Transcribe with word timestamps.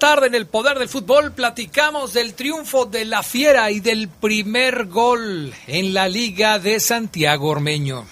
Tarde 0.00 0.28
en 0.28 0.34
el 0.34 0.46
Poder 0.46 0.78
del 0.78 0.88
Fútbol 0.88 1.32
platicamos 1.32 2.14
del 2.14 2.32
triunfo 2.32 2.86
de 2.86 3.04
la 3.04 3.22
Fiera 3.22 3.70
y 3.70 3.80
del 3.80 4.08
primer 4.08 4.86
gol 4.86 5.52
en 5.66 5.92
la 5.92 6.08
Liga 6.08 6.58
de 6.58 6.80
Santiago 6.80 7.50
Ormeño. 7.50 8.06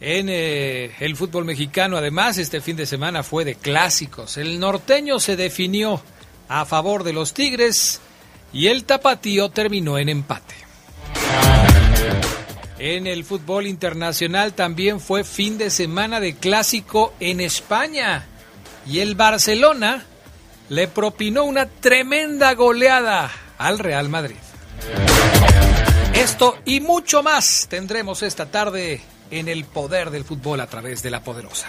En 0.00 0.28
eh, 0.28 0.90
el 0.98 1.14
fútbol 1.14 1.44
mexicano, 1.44 1.96
además, 1.96 2.38
este 2.38 2.60
fin 2.60 2.76
de 2.76 2.86
semana 2.86 3.22
fue 3.22 3.44
de 3.44 3.54
clásicos. 3.54 4.36
El 4.36 4.58
norteño 4.58 5.20
se 5.20 5.36
definió 5.36 6.02
a 6.48 6.64
favor 6.64 7.04
de 7.04 7.12
los 7.12 7.32
Tigres 7.32 8.00
y 8.52 8.66
el 8.66 8.82
tapatío 8.82 9.50
terminó 9.50 9.96
en 9.96 10.08
empate. 10.08 10.56
En 12.80 13.06
el 13.06 13.22
fútbol 13.22 13.68
internacional 13.68 14.54
también 14.54 14.98
fue 14.98 15.22
fin 15.22 15.56
de 15.56 15.70
semana 15.70 16.18
de 16.18 16.34
clásico 16.34 17.14
en 17.20 17.40
España 17.40 18.26
y 18.86 19.00
el 19.00 19.14
Barcelona 19.14 20.04
le 20.68 20.88
propinó 20.88 21.44
una 21.44 21.66
tremenda 21.66 22.54
goleada 22.54 23.30
al 23.58 23.78
Real 23.78 24.08
Madrid. 24.08 24.36
Esto 26.14 26.58
y 26.64 26.80
mucho 26.80 27.22
más 27.22 27.66
tendremos 27.68 28.22
esta 28.22 28.46
tarde 28.46 29.00
en 29.30 29.48
el 29.48 29.64
poder 29.64 30.10
del 30.10 30.24
fútbol 30.24 30.60
a 30.60 30.66
través 30.66 31.02
de 31.02 31.10
la 31.10 31.22
poderosa. 31.22 31.68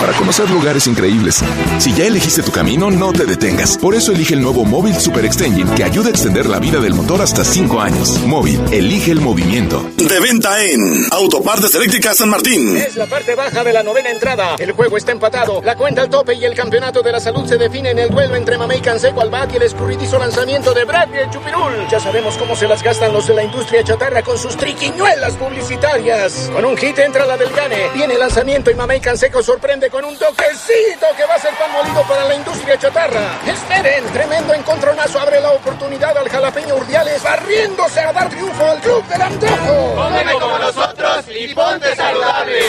Para 0.00 0.12
conocer 0.12 0.48
lugares 0.50 0.86
increíbles. 0.86 1.42
Si 1.78 1.92
ya 1.92 2.06
elegiste 2.06 2.42
tu 2.42 2.52
camino, 2.52 2.88
no 2.88 3.12
te 3.12 3.24
detengas. 3.24 3.76
Por 3.78 3.96
eso 3.96 4.12
elige 4.12 4.34
el 4.34 4.40
nuevo 4.40 4.64
Móvil 4.64 4.94
Super 4.94 5.24
Extension 5.24 5.68
que 5.74 5.82
ayuda 5.82 6.06
a 6.06 6.10
extender 6.10 6.46
la 6.46 6.60
vida 6.60 6.78
del 6.78 6.94
motor 6.94 7.20
hasta 7.20 7.44
5 7.44 7.80
años. 7.80 8.20
Móvil, 8.24 8.60
elige 8.70 9.10
el 9.10 9.20
movimiento. 9.20 9.84
De 9.96 10.20
venta 10.20 10.62
en 10.62 11.04
Autopartes 11.10 11.74
Eléctricas 11.74 12.16
San 12.16 12.28
Martín. 12.28 12.76
Es 12.76 12.94
la 12.94 13.06
parte 13.06 13.34
baja 13.34 13.64
de 13.64 13.72
la 13.72 13.82
novena 13.82 14.10
entrada. 14.10 14.54
El 14.58 14.70
juego 14.70 14.96
está 14.96 15.10
empatado. 15.10 15.60
La 15.64 15.74
cuenta 15.76 16.02
al 16.02 16.10
tope 16.10 16.34
y 16.34 16.44
el 16.44 16.54
campeonato 16.54 17.02
de 17.02 17.10
la 17.10 17.18
salud 17.18 17.46
se 17.48 17.58
define 17.58 17.90
en 17.90 17.98
el 17.98 18.10
duelo 18.10 18.36
entre 18.36 18.56
Mamey 18.56 18.80
Canseco 18.80 19.20
al 19.20 19.30
bat 19.30 19.52
y 19.52 19.56
el 19.56 19.64
escurridizo 19.64 20.18
lanzamiento 20.18 20.74
de 20.74 20.84
Bradley 20.84 21.28
Chupirul. 21.30 21.88
Ya 21.90 21.98
sabemos 21.98 22.38
cómo 22.38 22.54
se 22.54 22.68
las 22.68 22.84
gastan 22.84 23.12
los 23.12 23.26
de 23.26 23.34
la 23.34 23.42
industria 23.42 23.82
chatarra 23.82 24.22
con 24.22 24.38
sus 24.38 24.56
triquiñuelas 24.56 25.34
publicitarias. 25.34 26.50
Con 26.54 26.64
un 26.64 26.76
hit 26.76 26.98
entra 27.00 27.26
la 27.26 27.36
del 27.36 27.50
Gane. 27.50 27.90
Viene 27.94 28.14
el 28.14 28.20
lanzamiento 28.20 28.70
y 28.70 28.74
Mamey 28.74 29.00
Canseco 29.00 29.42
sorprende 29.42 29.87
con 29.90 30.04
un 30.04 30.16
toquecito 30.16 31.06
que 31.16 31.24
va 31.24 31.34
a 31.34 31.38
ser 31.38 31.54
pan 31.54 31.70
molido 31.72 32.02
para 32.02 32.24
la 32.24 32.34
industria 32.34 32.78
chatarra. 32.78 33.38
Esperen, 33.46 34.04
tremendo 34.12 34.54
encontronazo 34.54 35.20
abre 35.20 35.40
la 35.40 35.52
oportunidad 35.52 36.16
al 36.16 36.28
jalapeño 36.28 36.74
Urdiales 36.76 37.22
barriéndose 37.22 38.00
a 38.00 38.12
dar 38.12 38.28
triunfo 38.28 38.66
al 38.66 38.80
club 38.80 39.06
del 39.06 39.22
antojo. 39.22 39.94
Come 39.94 40.32
como 40.32 40.58
nosotros 40.58 41.24
y 41.28 41.54
ponte 41.54 41.94
saludable. 41.96 42.60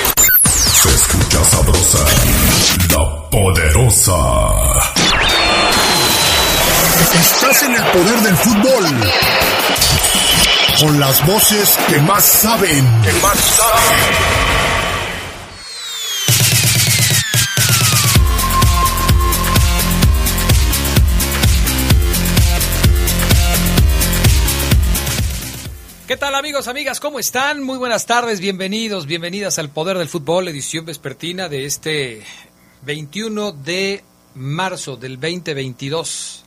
Se 0.45 0.89
escucha 0.89 1.43
sabrosa, 1.45 2.05
la 2.91 3.29
poderosa. 3.29 4.13
Estás 7.13 7.63
en 7.63 7.75
el 7.75 7.83
poder 7.83 8.19
del 8.19 8.37
fútbol. 8.37 9.11
Con 10.79 10.99
las 10.99 11.25
voces 11.25 11.77
que 11.89 11.99
más 11.99 12.23
saben. 12.23 13.01
Que 13.03 13.11
más 13.13 13.37
saben. 13.37 14.58
¿Qué 26.09 26.17
tal 26.17 26.33
amigos, 26.33 26.67
amigas? 26.67 26.99
¿Cómo 26.99 27.19
están? 27.19 27.61
Muy 27.61 27.77
buenas 27.77 28.07
tardes, 28.07 28.39
bienvenidos, 28.39 29.05
bienvenidas 29.05 29.59
al 29.59 29.69
Poder 29.69 29.95
del 29.95 30.09
Fútbol, 30.09 30.47
edición 30.47 30.83
vespertina 30.83 31.49
de 31.49 31.65
este 31.65 32.23
21 32.81 33.51
de 33.51 34.03
marzo 34.33 34.95
del 34.95 35.19
2022, 35.19 36.45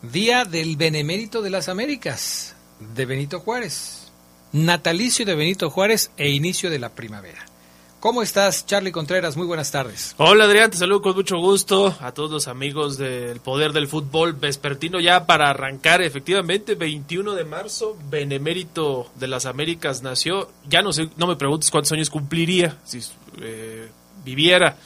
día 0.00 0.46
del 0.46 0.78
Benemérito 0.78 1.42
de 1.42 1.50
las 1.50 1.68
Américas, 1.68 2.56
de 2.94 3.04
Benito 3.04 3.40
Juárez, 3.40 4.10
natalicio 4.52 5.26
de 5.26 5.34
Benito 5.34 5.68
Juárez 5.68 6.10
e 6.16 6.30
inicio 6.30 6.70
de 6.70 6.78
la 6.78 6.88
primavera. 6.88 7.44
¿Cómo 8.04 8.20
estás, 8.20 8.66
Charlie 8.66 8.92
Contreras? 8.92 9.34
Muy 9.34 9.46
buenas 9.46 9.70
tardes. 9.70 10.14
Hola 10.18 10.44
Adrián, 10.44 10.70
te 10.70 10.76
saludo 10.76 11.00
con 11.00 11.14
mucho 11.14 11.38
gusto 11.38 11.96
a 12.00 12.12
todos 12.12 12.30
los 12.30 12.48
amigos 12.48 12.98
del 12.98 13.40
Poder 13.40 13.72
del 13.72 13.88
Fútbol 13.88 14.34
vespertino 14.34 15.00
ya 15.00 15.24
para 15.24 15.48
arrancar 15.48 16.02
efectivamente 16.02 16.74
21 16.74 17.34
de 17.34 17.44
marzo, 17.46 17.96
Benemérito 18.10 19.10
de 19.14 19.26
las 19.26 19.46
Américas 19.46 20.02
nació, 20.02 20.50
ya 20.68 20.82
no 20.82 20.92
sé, 20.92 21.08
no 21.16 21.26
me 21.26 21.36
preguntes 21.36 21.70
cuántos 21.70 21.92
años 21.92 22.10
cumpliría 22.10 22.76
si 22.84 23.00
eh, 23.40 23.88
viviera, 24.22 24.76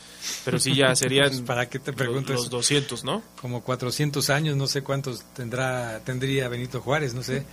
pero 0.44 0.60
sí 0.60 0.76
ya 0.76 0.94
serían 0.94 1.44
¿Para 1.44 1.68
qué 1.68 1.80
te 1.80 1.92
pregunto 1.92 2.34
los 2.34 2.42
eso? 2.42 2.50
200, 2.50 3.02
¿no? 3.02 3.24
Como 3.40 3.64
400 3.64 4.30
años, 4.30 4.56
no 4.56 4.68
sé 4.68 4.82
cuántos 4.82 5.24
tendrá 5.34 5.98
tendría 6.04 6.48
Benito 6.48 6.80
Juárez, 6.80 7.14
no 7.14 7.24
sé. 7.24 7.44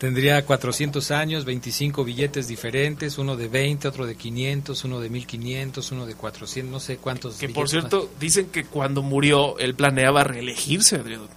Tendría 0.00 0.46
400 0.46 1.10
años, 1.10 1.44
25 1.44 2.04
billetes 2.04 2.48
diferentes, 2.48 3.18
uno 3.18 3.36
de 3.36 3.48
20, 3.48 3.86
otro 3.86 4.06
de 4.06 4.16
500, 4.16 4.84
uno 4.84 4.98
de 4.98 5.10
1500, 5.10 5.92
uno 5.92 6.06
de 6.06 6.14
400, 6.14 6.72
no 6.72 6.80
sé 6.80 6.96
cuántos. 6.96 7.36
Que 7.36 7.50
por 7.50 7.68
billetes 7.68 7.70
cierto, 7.90 8.10
dicen 8.18 8.46
que 8.46 8.64
cuando 8.64 9.02
murió 9.02 9.58
él 9.58 9.74
planeaba 9.74 10.24
reelegirse, 10.24 10.96
Adrián. 10.96 11.28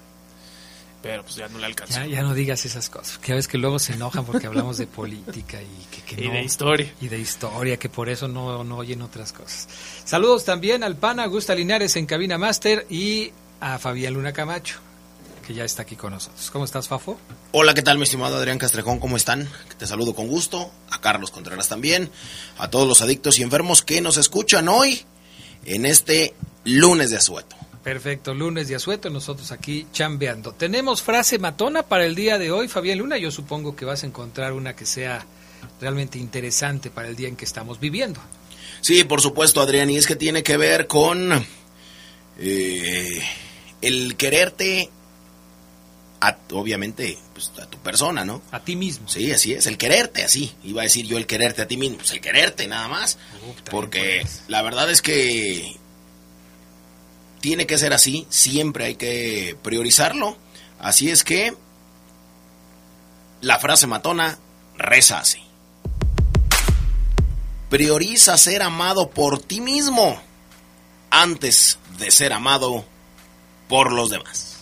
Pero 1.02 1.24
pues 1.24 1.36
ya 1.36 1.50
no 1.50 1.60
le 1.60 1.66
alcanzó. 1.66 1.96
Ya, 1.96 2.06
ya 2.06 2.22
no 2.22 2.34
digas 2.34 2.64
esas 2.66 2.90
cosas, 2.90 3.18
que 3.18 3.34
a 3.34 3.36
veces 3.36 3.50
que 3.50 3.58
luego 3.58 3.78
se 3.80 3.92
enojan 3.92 4.24
porque 4.24 4.48
hablamos 4.48 4.78
de 4.78 4.88
política 4.88 5.62
y 5.62 5.86
que, 5.94 6.16
que 6.16 6.24
Y 6.24 6.28
no- 6.30 6.34
de 6.36 6.44
historia. 6.44 6.94
Y 7.02 7.10
de 7.10 7.20
historia, 7.20 7.76
que 7.76 7.90
por 7.90 8.08
eso 8.08 8.30
no, 8.30 8.64
no 8.64 8.78
oyen 8.78 9.02
otras 9.02 9.34
cosas. 9.34 9.68
Saludos 10.06 10.46
también 10.46 10.82
al 10.86 10.96
PAN 10.96 11.20
Augusta 11.20 11.54
Linares 11.54 11.98
en 11.98 12.06
Cabina 12.06 12.38
Master 12.38 12.88
y 12.90 13.34
a 13.60 13.78
Fabián 13.80 14.14
Luna 14.14 14.32
Camacho, 14.32 14.80
que 15.44 15.54
ya 15.54 15.64
está 15.64 15.84
aquí 15.84 15.96
con 15.96 16.14
nosotros. 16.14 16.50
¿Cómo 16.52 16.66
estás, 16.66 16.88
Fafo? 16.88 17.20
Hola, 17.52 17.74
¿qué 17.74 17.82
tal, 17.82 17.98
mi 17.98 18.04
estimado 18.04 18.38
Adrián 18.38 18.58
Castrejón? 18.58 19.00
¿Cómo 19.00 19.18
están? 19.18 19.48
Te 19.78 19.86
saludo 19.86 20.16
con 20.16 20.28
gusto. 20.28 20.72
A 20.90 21.02
Carlos 21.02 21.30
Contreras 21.30 21.70
también. 21.70 22.10
A 22.58 22.70
todos 22.70 22.88
los 22.88 23.02
adictos 23.02 23.38
y 23.38 23.44
enfermos 23.44 23.84
que 23.84 24.02
nos 24.02 24.18
escuchan 24.18 24.68
hoy 24.70 25.04
en 25.66 25.86
este 25.86 26.34
lunes 26.64 27.12
de 27.12 27.18
asueto. 27.18 27.56
Perfecto, 27.84 28.34
lunes 28.34 28.70
de 28.70 28.76
asueto, 28.76 29.10
nosotros 29.10 29.52
aquí 29.52 29.88
chambeando. 29.92 30.54
Tenemos 30.54 31.02
frase 31.02 31.38
matona 31.38 31.84
para 31.84 32.06
el 32.06 32.16
día 32.16 32.38
de 32.38 32.50
hoy, 32.50 32.70
Fabián 32.70 33.00
Luna. 33.00 33.18
Yo 33.18 33.30
supongo 33.30 33.76
que 33.76 33.84
vas 33.84 34.04
a 34.04 34.08
encontrar 34.08 34.54
una 34.54 34.74
que 34.74 34.86
sea 34.86 35.26
realmente 35.82 36.18
interesante 36.18 36.90
para 36.90 37.10
el 37.10 37.18
día 37.18 37.28
en 37.28 37.36
que 37.36 37.44
estamos 37.44 37.82
viviendo. 37.82 38.22
Sí, 38.80 39.04
por 39.04 39.20
supuesto, 39.20 39.62
Adrián, 39.62 39.90
y 39.90 39.98
es 39.98 40.08
que 40.08 40.16
tiene 40.16 40.44
que 40.44 40.56
ver 40.56 40.88
con 40.88 41.46
eh, 42.40 43.22
el 43.82 44.16
quererte, 44.16 44.90
a, 46.24 46.38
obviamente, 46.54 47.18
pues, 47.34 47.52
a 47.62 47.66
tu 47.66 47.78
persona, 47.80 48.24
¿no? 48.24 48.42
A 48.52 48.62
ti 48.62 48.78
mismo. 48.78 49.10
Sí, 49.10 49.30
así 49.34 49.54
es, 49.54 49.68
el 49.68 49.78
quererte, 49.78 50.24
así. 50.24 50.56
Iba 50.64 50.82
a 50.82 50.84
decir 50.86 51.06
yo 51.06 51.18
el 51.18 51.28
quererte 51.28 51.62
a 51.62 51.68
ti 51.68 51.76
mismo, 51.76 51.98
pues 51.98 52.12
el 52.12 52.22
quererte 52.22 52.66
nada 52.66 52.88
más. 52.88 53.18
Porque 53.70 54.26
la 54.48 54.62
verdad 54.62 54.90
es 54.90 55.02
que 55.02 55.76
tiene 57.42 57.68
que 57.68 57.78
ser 57.78 57.92
así, 57.92 58.26
siempre 58.30 58.86
hay 58.86 58.96
que 58.96 59.58
priorizarlo. 59.62 60.38
Así 60.80 61.10
es 61.10 61.26
que 61.26 61.54
la 63.42 63.60
frase 63.60 63.86
matona 63.86 64.40
reza 64.78 65.20
así. 65.20 65.44
Prioriza 67.70 68.38
ser 68.38 68.62
amado 68.62 69.10
por 69.10 69.42
ti 69.42 69.60
mismo 69.60 70.22
antes 71.10 71.80
de 71.98 72.12
ser 72.12 72.32
amado 72.32 72.86
por 73.68 73.92
los 73.92 74.10
demás. 74.10 74.53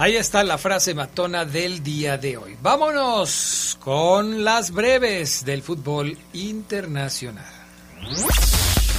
Ahí 0.00 0.14
está 0.14 0.44
la 0.44 0.58
frase 0.58 0.94
matona 0.94 1.44
del 1.44 1.82
día 1.82 2.16
de 2.18 2.36
hoy. 2.36 2.56
Vámonos 2.62 3.76
con 3.80 4.44
las 4.44 4.70
breves 4.70 5.44
del 5.44 5.60
fútbol 5.60 6.16
internacional. 6.34 7.52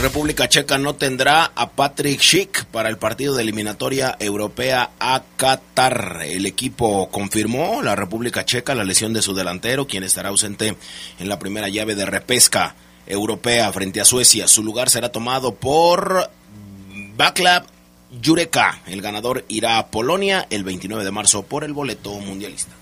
República 0.02 0.50
Checa 0.50 0.78
no 0.78 0.96
tendrá 0.96 1.54
a 1.56 1.70
Patrick 1.70 2.20
Schick 2.20 2.66
para 2.66 2.90
el 2.90 2.98
partido 2.98 3.34
de 3.34 3.44
eliminatoria 3.44 4.18
europea 4.20 4.92
a 5.00 5.24
Qatar. 5.38 6.20
El 6.26 6.46
equipo 6.46 7.10
confirmó, 7.10 7.82
la 7.82 7.96
República 7.96 8.44
Checa, 8.44 8.76
la 8.76 8.84
lesión 8.84 9.14
de 9.14 9.22
su 9.22 9.34
delantero, 9.34 9.88
quien 9.88 10.04
estará 10.04 10.28
ausente 10.28 10.76
en 11.18 11.30
la 11.30 11.40
primera 11.40 11.70
llave 11.70 11.96
de 11.96 12.08
repesca 12.08 12.76
europea 13.08 13.72
frente 13.72 14.02
a 14.02 14.06
Suecia. 14.06 14.50
Su 14.50 14.64
lugar 14.64 14.90
será 14.90 15.14
tomado 15.14 15.56
por 15.56 16.30
Baclav 17.16 17.79
Yureka. 18.12 18.82
El 18.88 19.02
ganador 19.02 19.46
irá 19.48 19.78
a 19.78 19.88
Polonia 19.88 20.48
el 20.50 20.64
29 20.64 21.04
de 21.04 21.12
marzo 21.12 21.44
por 21.44 21.64
el 21.64 21.74
boleto 21.74 22.12
mundialista. 22.20 22.74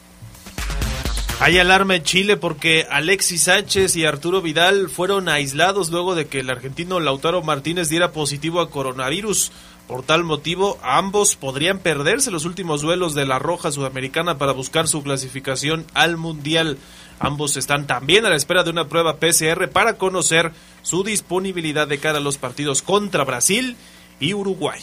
Hay 1.39 1.59
alarma 1.59 1.95
en 1.95 2.03
Chile 2.03 2.35
porque 2.35 2.87
Alexis 2.89 3.43
Sánchez 3.43 3.95
y 3.95 4.05
Arturo 4.05 4.41
Vidal 4.41 4.89
fueron 4.89 5.29
aislados 5.29 5.91
luego 5.91 6.15
de 6.15 6.25
que 6.25 6.39
el 6.39 6.49
argentino 6.49 6.99
Lautaro 6.99 7.43
Martínez 7.43 7.89
diera 7.89 8.11
positivo 8.11 8.59
a 8.59 8.71
coronavirus. 8.71 9.51
Por 9.87 10.03
tal 10.03 10.23
motivo, 10.23 10.79
ambos 10.81 11.35
podrían 11.35 11.77
perderse 11.77 12.31
los 12.31 12.45
últimos 12.45 12.81
duelos 12.81 13.13
de 13.13 13.27
la 13.27 13.37
Roja 13.37 13.71
Sudamericana 13.71 14.39
para 14.39 14.51
buscar 14.51 14.87
su 14.87 15.03
clasificación 15.03 15.85
al 15.93 16.17
Mundial. 16.17 16.79
Ambos 17.19 17.55
están 17.55 17.85
también 17.85 18.25
a 18.25 18.29
la 18.29 18.35
espera 18.35 18.63
de 18.63 18.71
una 18.71 18.87
prueba 18.87 19.17
PCR 19.17 19.69
para 19.69 19.93
conocer 19.93 20.51
su 20.81 21.03
disponibilidad 21.03 21.87
de 21.87 21.99
cara 21.99 22.17
a 22.17 22.21
los 22.21 22.39
partidos 22.39 22.81
contra 22.81 23.23
Brasil 23.23 23.77
y 24.19 24.33
Uruguay. 24.33 24.81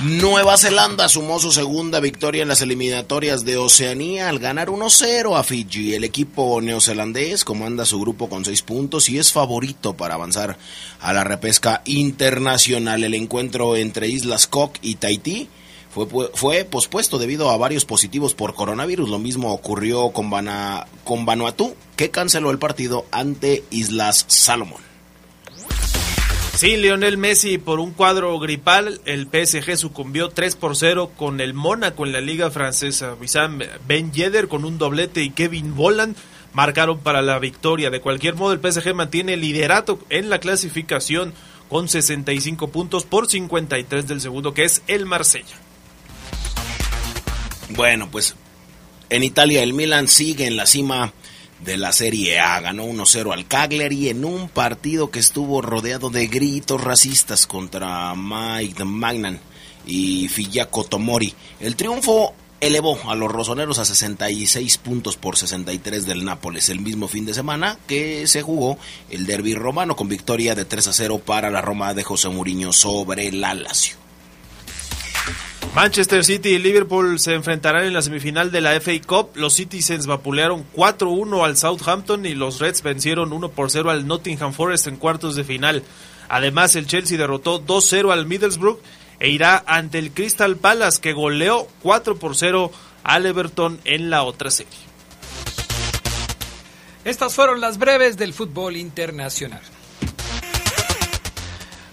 Nueva 0.00 0.56
Zelanda 0.56 1.08
sumó 1.08 1.38
su 1.38 1.52
segunda 1.52 2.00
victoria 2.00 2.42
en 2.42 2.48
las 2.48 2.60
eliminatorias 2.60 3.44
de 3.44 3.58
Oceanía 3.58 4.28
al 4.28 4.38
ganar 4.38 4.68
1-0 4.68 5.38
a 5.38 5.42
Fiji. 5.42 5.94
El 5.94 6.04
equipo 6.04 6.60
neozelandés 6.60 7.44
comanda 7.44 7.84
su 7.84 8.00
grupo 8.00 8.28
con 8.28 8.44
seis 8.44 8.62
puntos 8.62 9.08
y 9.08 9.18
es 9.18 9.32
favorito 9.32 9.96
para 9.96 10.14
avanzar 10.14 10.58
a 11.00 11.12
la 11.12 11.24
repesca 11.24 11.82
internacional. 11.84 13.04
El 13.04 13.14
encuentro 13.14 13.76
entre 13.76 14.08
Islas 14.08 14.46
Cook 14.46 14.72
y 14.82 14.94
Tahití 14.94 15.48
fue, 15.90 16.06
fue 16.34 16.64
pospuesto 16.64 17.18
debido 17.18 17.50
a 17.50 17.56
varios 17.56 17.84
positivos 17.84 18.34
por 18.34 18.54
coronavirus. 18.54 19.08
Lo 19.08 19.18
mismo 19.18 19.52
ocurrió 19.52 20.10
con, 20.10 20.30
con 21.04 21.26
Vanuatu, 21.26 21.74
que 21.96 22.10
canceló 22.10 22.50
el 22.50 22.58
partido 22.58 23.06
ante 23.10 23.64
Islas 23.70 24.24
Salomón. 24.28 24.89
Sí, 26.54 26.76
Lionel 26.76 27.16
Messi 27.16 27.56
por 27.56 27.80
un 27.80 27.92
cuadro 27.92 28.38
gripal, 28.38 29.00
el 29.06 29.26
PSG 29.26 29.78
sucumbió 29.78 30.28
3 30.28 30.56
por 30.56 30.76
0 30.76 31.12
con 31.16 31.40
el 31.40 31.54
Mónaco 31.54 32.04
en 32.04 32.12
la 32.12 32.20
liga 32.20 32.50
francesa. 32.50 33.16
Ben 33.86 34.12
Yedder 34.12 34.48
con 34.48 34.64
un 34.64 34.76
doblete 34.76 35.22
y 35.22 35.30
Kevin 35.30 35.74
Volland 35.74 36.16
marcaron 36.52 36.98
para 36.98 37.22
la 37.22 37.38
victoria. 37.38 37.88
De 37.90 38.00
cualquier 38.00 38.34
modo, 38.34 38.52
el 38.52 38.60
PSG 38.60 38.94
mantiene 38.94 39.34
el 39.34 39.40
liderato 39.40 39.98
en 40.10 40.28
la 40.28 40.38
clasificación 40.38 41.32
con 41.70 41.88
65 41.88 42.68
puntos 42.68 43.04
por 43.04 43.28
53 43.28 44.06
del 44.06 44.20
segundo, 44.20 44.52
que 44.52 44.64
es 44.64 44.82
el 44.86 45.06
Marsella. 45.06 45.56
Bueno, 47.70 48.10
pues 48.10 48.34
en 49.08 49.22
Italia 49.22 49.62
el 49.62 49.72
Milan 49.72 50.08
sigue 50.08 50.46
en 50.46 50.56
la 50.56 50.66
cima 50.66 51.12
de 51.64 51.76
la 51.76 51.92
Serie 51.92 52.38
A. 52.40 52.60
Ganó 52.60 52.84
1-0 52.84 53.32
al 53.32 53.46
Cagliari 53.46 54.08
en 54.08 54.24
un 54.24 54.48
partido 54.48 55.10
que 55.10 55.18
estuvo 55.18 55.62
rodeado 55.62 56.10
de 56.10 56.26
gritos 56.26 56.82
racistas 56.82 57.46
contra 57.46 58.14
Mike 58.14 58.84
Magnan 58.84 59.40
y 59.86 60.28
Fiyako 60.28 60.84
Tomori. 60.84 61.34
El 61.60 61.76
triunfo 61.76 62.34
elevó 62.60 62.98
a 63.08 63.14
los 63.14 63.32
rosoneros 63.32 63.78
a 63.78 63.84
66 63.84 64.78
puntos 64.78 65.16
por 65.16 65.36
63 65.36 66.06
del 66.06 66.24
Nápoles 66.24 66.68
el 66.68 66.80
mismo 66.80 67.08
fin 67.08 67.24
de 67.24 67.34
semana 67.34 67.78
que 67.86 68.26
se 68.26 68.42
jugó 68.42 68.78
el 69.08 69.26
derby 69.26 69.54
romano 69.54 69.96
con 69.96 70.08
victoria 70.08 70.54
de 70.54 70.66
3 70.66 70.88
a 70.88 70.92
0 70.92 71.22
para 71.24 71.50
la 71.50 71.62
Roma 71.62 71.94
de 71.94 72.04
José 72.04 72.28
Mourinho 72.28 72.72
sobre 72.72 73.32
la 73.32 73.54
Lazio. 73.54 74.09
Manchester 75.74 76.24
City 76.24 76.50
y 76.50 76.58
Liverpool 76.58 77.20
se 77.20 77.34
enfrentarán 77.34 77.84
en 77.84 77.92
la 77.92 78.02
semifinal 78.02 78.50
de 78.50 78.60
la 78.60 78.80
FA 78.80 78.92
Cup. 79.06 79.30
Los 79.34 79.54
Citizens 79.54 80.06
vapulearon 80.06 80.66
4-1 80.74 81.44
al 81.44 81.56
Southampton 81.56 82.26
y 82.26 82.34
los 82.34 82.58
Reds 82.58 82.82
vencieron 82.82 83.32
1 83.32 83.52
0 83.68 83.90
al 83.90 84.06
Nottingham 84.06 84.52
Forest 84.52 84.88
en 84.88 84.96
cuartos 84.96 85.36
de 85.36 85.44
final. 85.44 85.84
Además, 86.28 86.74
el 86.74 86.86
Chelsea 86.86 87.16
derrotó 87.16 87.64
2-0 87.64 88.12
al 88.12 88.26
Middlesbrough 88.26 88.80
e 89.20 89.30
irá 89.30 89.62
ante 89.66 89.98
el 89.98 90.10
Crystal 90.12 90.56
Palace 90.56 91.00
que 91.00 91.12
goleó 91.12 91.68
4 91.82 92.18
0 92.32 92.72
al 93.04 93.26
Everton 93.26 93.80
en 93.84 94.10
la 94.10 94.24
otra 94.24 94.50
serie. 94.50 94.78
Estas 97.04 97.34
fueron 97.34 97.60
las 97.60 97.78
breves 97.78 98.16
del 98.16 98.34
fútbol 98.34 98.76
internacional. 98.76 99.62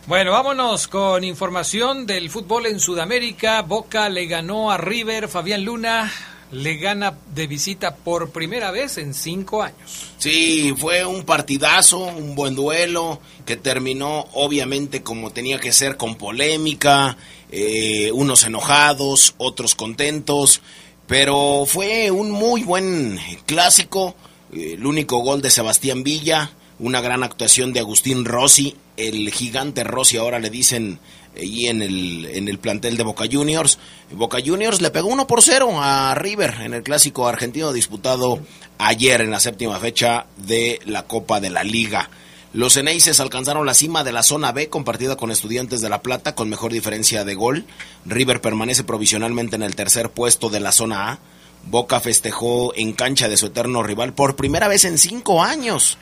Bueno, 0.07 0.31
vámonos 0.31 0.87
con 0.87 1.25
información 1.25 2.05
del 2.05 2.29
fútbol 2.29 2.65
en 2.67 2.79
Sudamérica. 2.79 3.61
Boca 3.61 4.07
le 4.07 4.25
ganó 4.25 4.71
a 4.71 4.77
River, 4.77 5.27
Fabián 5.27 5.65
Luna 5.65 6.09
le 6.49 6.77
gana 6.77 7.17
de 7.35 7.45
visita 7.45 7.93
por 7.93 8.29
primera 8.29 8.71
vez 8.71 8.97
en 8.99 9.13
cinco 9.13 9.63
años. 9.63 10.13
Sí, 10.17 10.73
fue 10.77 11.05
un 11.05 11.25
partidazo, 11.25 11.99
un 11.99 12.35
buen 12.35 12.55
duelo 12.55 13.19
que 13.45 13.57
terminó 13.57 14.27
obviamente 14.31 15.03
como 15.03 15.31
tenía 15.31 15.59
que 15.59 15.73
ser 15.73 15.97
con 15.97 16.15
polémica, 16.15 17.17
eh, 17.51 18.09
unos 18.13 18.45
enojados, 18.45 19.35
otros 19.37 19.75
contentos, 19.75 20.61
pero 21.05 21.65
fue 21.67 22.11
un 22.11 22.31
muy 22.31 22.63
buen 22.63 23.19
clásico. 23.45 24.15
El 24.53 24.85
único 24.85 25.17
gol 25.17 25.41
de 25.41 25.49
Sebastián 25.49 26.03
Villa, 26.03 26.51
una 26.79 27.01
gran 27.01 27.23
actuación 27.23 27.73
de 27.73 27.79
Agustín 27.79 28.25
Rossi, 28.25 28.75
el 28.97 29.31
gigante 29.31 29.83
Rossi 29.83 30.17
ahora 30.17 30.39
le 30.39 30.49
dicen 30.49 30.99
y 31.41 31.67
en 31.67 31.81
el, 31.81 32.25
en 32.25 32.47
el 32.47 32.59
plantel 32.59 32.97
de 32.97 33.03
Boca 33.03 33.25
Juniors. 33.31 33.79
Boca 34.11 34.39
Juniors 34.43 34.81
le 34.81 34.91
pegó 34.91 35.07
1 35.07 35.27
por 35.27 35.41
0 35.41 35.69
a 35.81 36.15
River 36.15 36.55
en 36.61 36.73
el 36.73 36.83
clásico 36.83 37.27
argentino 37.27 37.73
disputado 37.73 38.39
ayer 38.77 39.21
en 39.21 39.31
la 39.31 39.39
séptima 39.39 39.79
fecha 39.79 40.25
de 40.37 40.79
la 40.85 41.03
Copa 41.03 41.39
de 41.39 41.49
la 41.49 41.63
Liga. 41.63 42.09
Los 42.53 42.77
Eneises 42.77 43.19
alcanzaron 43.19 43.65
la 43.65 43.73
cima 43.73 44.03
de 44.03 44.11
la 44.11 44.23
zona 44.23 44.51
B 44.51 44.69
compartida 44.69 45.15
con 45.15 45.31
Estudiantes 45.31 45.81
de 45.81 45.89
La 45.89 46.01
Plata 46.01 46.33
con 46.33 46.49
mejor 46.49 46.71
diferencia 46.71 47.23
de 47.23 47.35
gol. 47.35 47.65
River 48.05 48.41
permanece 48.41 48.83
provisionalmente 48.83 49.57
en 49.57 49.63
el 49.63 49.75
tercer 49.75 50.09
puesto 50.09 50.49
de 50.49 50.59
la 50.59 50.71
zona 50.71 51.11
A. 51.11 51.19
Boca 51.65 51.99
festejó 51.99 52.73
en 52.75 52.93
cancha 52.93 53.27
de 53.27 53.37
su 53.37 53.47
eterno 53.47 53.83
rival 53.83 54.13
por 54.13 54.35
primera 54.35 54.67
vez 54.67 54.85
en 54.85 54.97
cinco 54.97 55.43
años 55.43 55.97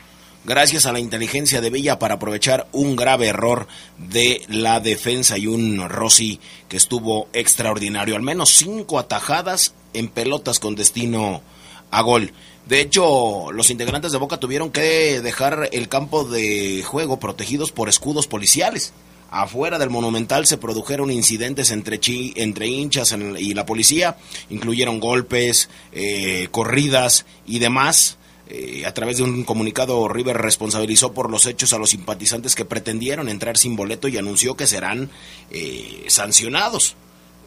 gracias 0.46 0.86
a 0.86 0.92
la 0.92 1.00
inteligencia 1.00 1.60
de 1.60 1.70
Villa 1.70 1.98
para 1.98 2.14
aprovechar 2.14 2.68
un 2.72 2.94
grave 2.94 3.26
error 3.26 3.66
de 3.98 4.42
la 4.48 4.78
defensa 4.78 5.36
y 5.36 5.48
un 5.48 5.88
Rossi 5.88 6.40
que 6.68 6.76
estuvo 6.76 7.28
extraordinario. 7.32 8.14
Al 8.14 8.22
menos 8.22 8.54
cinco 8.54 9.00
atajadas 9.00 9.74
en 9.92 10.08
pelotas 10.08 10.60
con 10.60 10.76
destino 10.76 11.42
a 11.90 12.00
gol. 12.02 12.32
De 12.66 12.80
hecho, 12.80 13.50
los 13.52 13.70
integrantes 13.70 14.12
de 14.12 14.18
Boca 14.18 14.38
tuvieron 14.38 14.70
que 14.70 15.20
dejar 15.20 15.68
el 15.72 15.88
campo 15.88 16.24
de 16.24 16.82
juego 16.84 17.18
protegidos 17.18 17.72
por 17.72 17.88
escudos 17.88 18.28
policiales. 18.28 18.92
Afuera 19.30 19.78
del 19.78 19.90
Monumental 19.90 20.46
se 20.46 20.56
produjeron 20.56 21.10
incidentes 21.10 21.72
entre, 21.72 21.98
entre 22.36 22.68
hinchas 22.68 23.14
y 23.38 23.54
la 23.54 23.66
policía, 23.66 24.16
incluyeron 24.50 25.00
golpes, 25.00 25.68
eh, 25.92 26.46
corridas 26.52 27.26
y 27.46 27.58
demás. 27.58 28.18
Eh, 28.48 28.84
a 28.86 28.94
través 28.94 29.16
de 29.16 29.24
un 29.24 29.42
comunicado, 29.42 30.06
River 30.08 30.36
responsabilizó 30.36 31.12
por 31.12 31.30
los 31.30 31.46
hechos 31.46 31.72
a 31.72 31.78
los 31.78 31.90
simpatizantes 31.90 32.54
que 32.54 32.64
pretendieron 32.64 33.28
entrar 33.28 33.56
sin 33.56 33.74
boleto 33.74 34.06
y 34.06 34.18
anunció 34.18 34.56
que 34.56 34.68
serán 34.68 35.10
eh, 35.50 36.04
sancionados. 36.08 36.94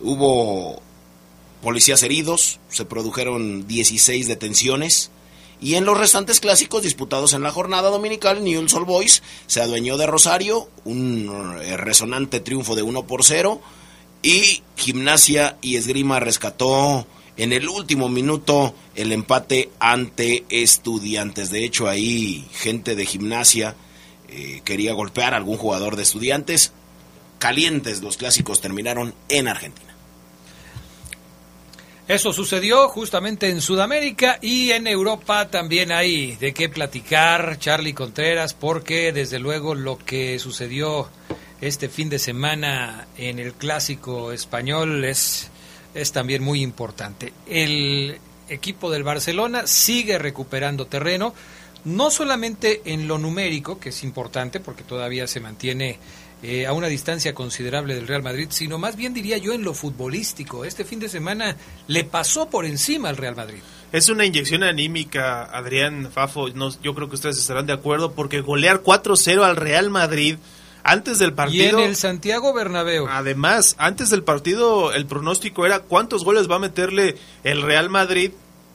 Hubo 0.02 0.82
policías 1.62 2.04
heridos, 2.04 2.60
se 2.70 2.86
produjeron 2.86 3.68
16 3.68 4.28
detenciones. 4.28 5.12
Y 5.62 5.76
en 5.76 5.86
los 5.86 5.98
restantes 5.98 6.40
clásicos 6.40 6.84
disputados 6.84 7.34
en 7.34 7.44
la 7.44 7.52
jornada 7.52 7.90
dominical, 7.90 8.44
Newell's 8.44 8.74
Old 8.74 8.86
Boys 8.86 9.24
se 9.46 9.62
adueñó 9.62 9.98
de 9.98 10.08
Rosario, 10.08 10.70
un 10.86 11.58
eh, 11.62 11.76
resonante 11.76 12.40
triunfo 12.40 12.76
de 12.76 12.82
1 12.82 13.04
por 13.08 13.24
0. 13.24 13.62
Y 14.22 14.64
Gimnasia 14.76 15.58
y 15.62 15.78
Esgrima 15.78 16.20
rescató 16.20 17.08
en 17.40 17.54
el 17.54 17.70
último 17.70 18.10
minuto 18.10 18.76
el 18.96 19.14
empate 19.14 19.70
ante 19.80 20.44
estudiantes. 20.50 21.50
De 21.50 21.64
hecho, 21.64 21.88
ahí 21.88 22.46
gente 22.52 22.96
de 22.96 23.06
gimnasia 23.06 23.76
eh, 24.28 24.62
quería 24.66 24.92
golpear 24.94 25.34
a 25.34 25.38
algún 25.38 25.58
jugador 25.58 25.96
de 25.96 26.04
estudiantes. 26.04 26.74
Calientes 27.40 28.02
los 28.02 28.18
clásicos 28.18 28.60
terminaron 28.60 29.16
en 29.30 29.48
Argentina. 29.48 29.96
Eso 32.10 32.34
sucedió 32.34 32.90
justamente 32.90 33.48
en 33.48 33.62
Sudamérica 33.62 34.38
y 34.42 34.72
en 34.72 34.86
Europa 34.86 35.50
también 35.50 35.94
hay 35.94 36.36
de 36.38 36.54
qué 36.54 36.68
platicar, 36.68 37.58
Charlie 37.58 37.94
Contreras, 37.94 38.54
porque 38.54 39.14
desde 39.14 39.40
luego 39.40 39.76
lo 39.76 39.98
que 39.98 40.40
sucedió 40.40 41.08
este 41.62 41.88
fin 41.88 42.10
de 42.10 42.20
semana 42.20 43.08
en 43.16 43.40
el 43.40 43.54
clásico 43.54 44.34
español 44.34 45.06
es, 45.06 45.52
es 45.94 46.12
también 46.12 46.44
muy 46.44 46.62
importante. 46.62 47.34
El 47.48 48.20
equipo 48.48 48.90
del 48.90 49.04
Barcelona 49.04 49.68
sigue 49.68 50.18
recuperando 50.18 50.88
terreno, 50.88 51.34
no 51.86 52.12
solamente 52.12 52.82
en 52.86 53.08
lo 53.08 53.18
numérico, 53.18 53.80
que 53.80 53.90
es 53.90 54.04
importante 54.04 54.60
porque 54.60 54.84
todavía 54.84 55.28
se 55.28 55.40
mantiene 55.40 55.98
eh, 56.42 56.66
a 56.66 56.74
una 56.74 56.88
distancia 56.88 57.34
considerable 57.34 57.96
del 57.96 58.08
Real 58.08 58.24
Madrid, 58.24 58.48
sino 58.50 58.78
más 58.78 58.96
bien 58.96 59.14
diría 59.14 59.38
yo 59.38 59.54
en 59.54 59.64
lo 59.64 59.74
futbolístico. 59.74 60.64
Este 60.64 60.86
fin 60.86 61.00
de 61.00 61.10
semana 61.10 61.58
le 61.88 62.04
pasó 62.06 62.50
por 62.50 62.66
encima 62.66 63.10
al 63.10 63.18
Real 63.18 63.36
Madrid. 63.36 63.60
Es 63.92 64.08
una 64.08 64.26
inyección 64.26 64.64
anímica, 64.64 65.44
Adrián 65.44 66.10
Fafo. 66.12 66.50
No, 66.50 66.70
yo 66.82 66.96
creo 66.96 67.10
que 67.10 67.16
ustedes 67.16 67.38
estarán 67.38 67.66
de 67.66 67.74
acuerdo 67.74 68.14
porque 68.14 68.42
golear 68.42 68.84
4-0 68.84 69.44
al 69.44 69.56
Real 69.56 69.90
Madrid 69.90 70.38
antes 70.84 71.20
del 71.20 71.34
partido. 71.34 71.80
Y 71.80 71.84
en 71.84 71.90
el 71.90 71.96
Santiago 71.96 72.54
Bernabéu. 72.54 73.08
Además, 73.10 73.76
antes 73.78 74.10
del 74.10 74.24
partido, 74.24 74.94
el 74.94 75.06
pronóstico 75.06 75.66
era 75.66 75.80
cuántos 75.80 76.24
goles 76.24 76.50
va 76.50 76.56
a 76.56 76.60
meterle 76.60 77.18
el 77.44 77.62
Real 77.62 77.90
Madrid. 77.90 78.32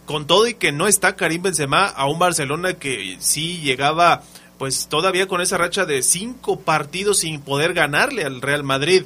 Con 0.06 0.26
todo 0.26 0.46
y 0.46 0.52
que 0.52 0.70
no 0.70 0.86
está 0.86 1.16
Karim 1.16 1.42
Benzema 1.42 1.86
a 1.86 2.06
un 2.06 2.18
Barcelona 2.18 2.74
que 2.74 3.16
sí 3.20 3.60
llegaba 3.62 4.22
pues 4.58 4.86
todavía 4.88 5.26
con 5.26 5.40
esa 5.40 5.58
racha 5.58 5.84
de 5.86 6.02
cinco 6.02 6.60
partidos 6.60 7.20
sin 7.20 7.40
poder 7.40 7.74
ganarle 7.74 8.24
al 8.24 8.40
Real 8.40 8.64
Madrid. 8.64 9.04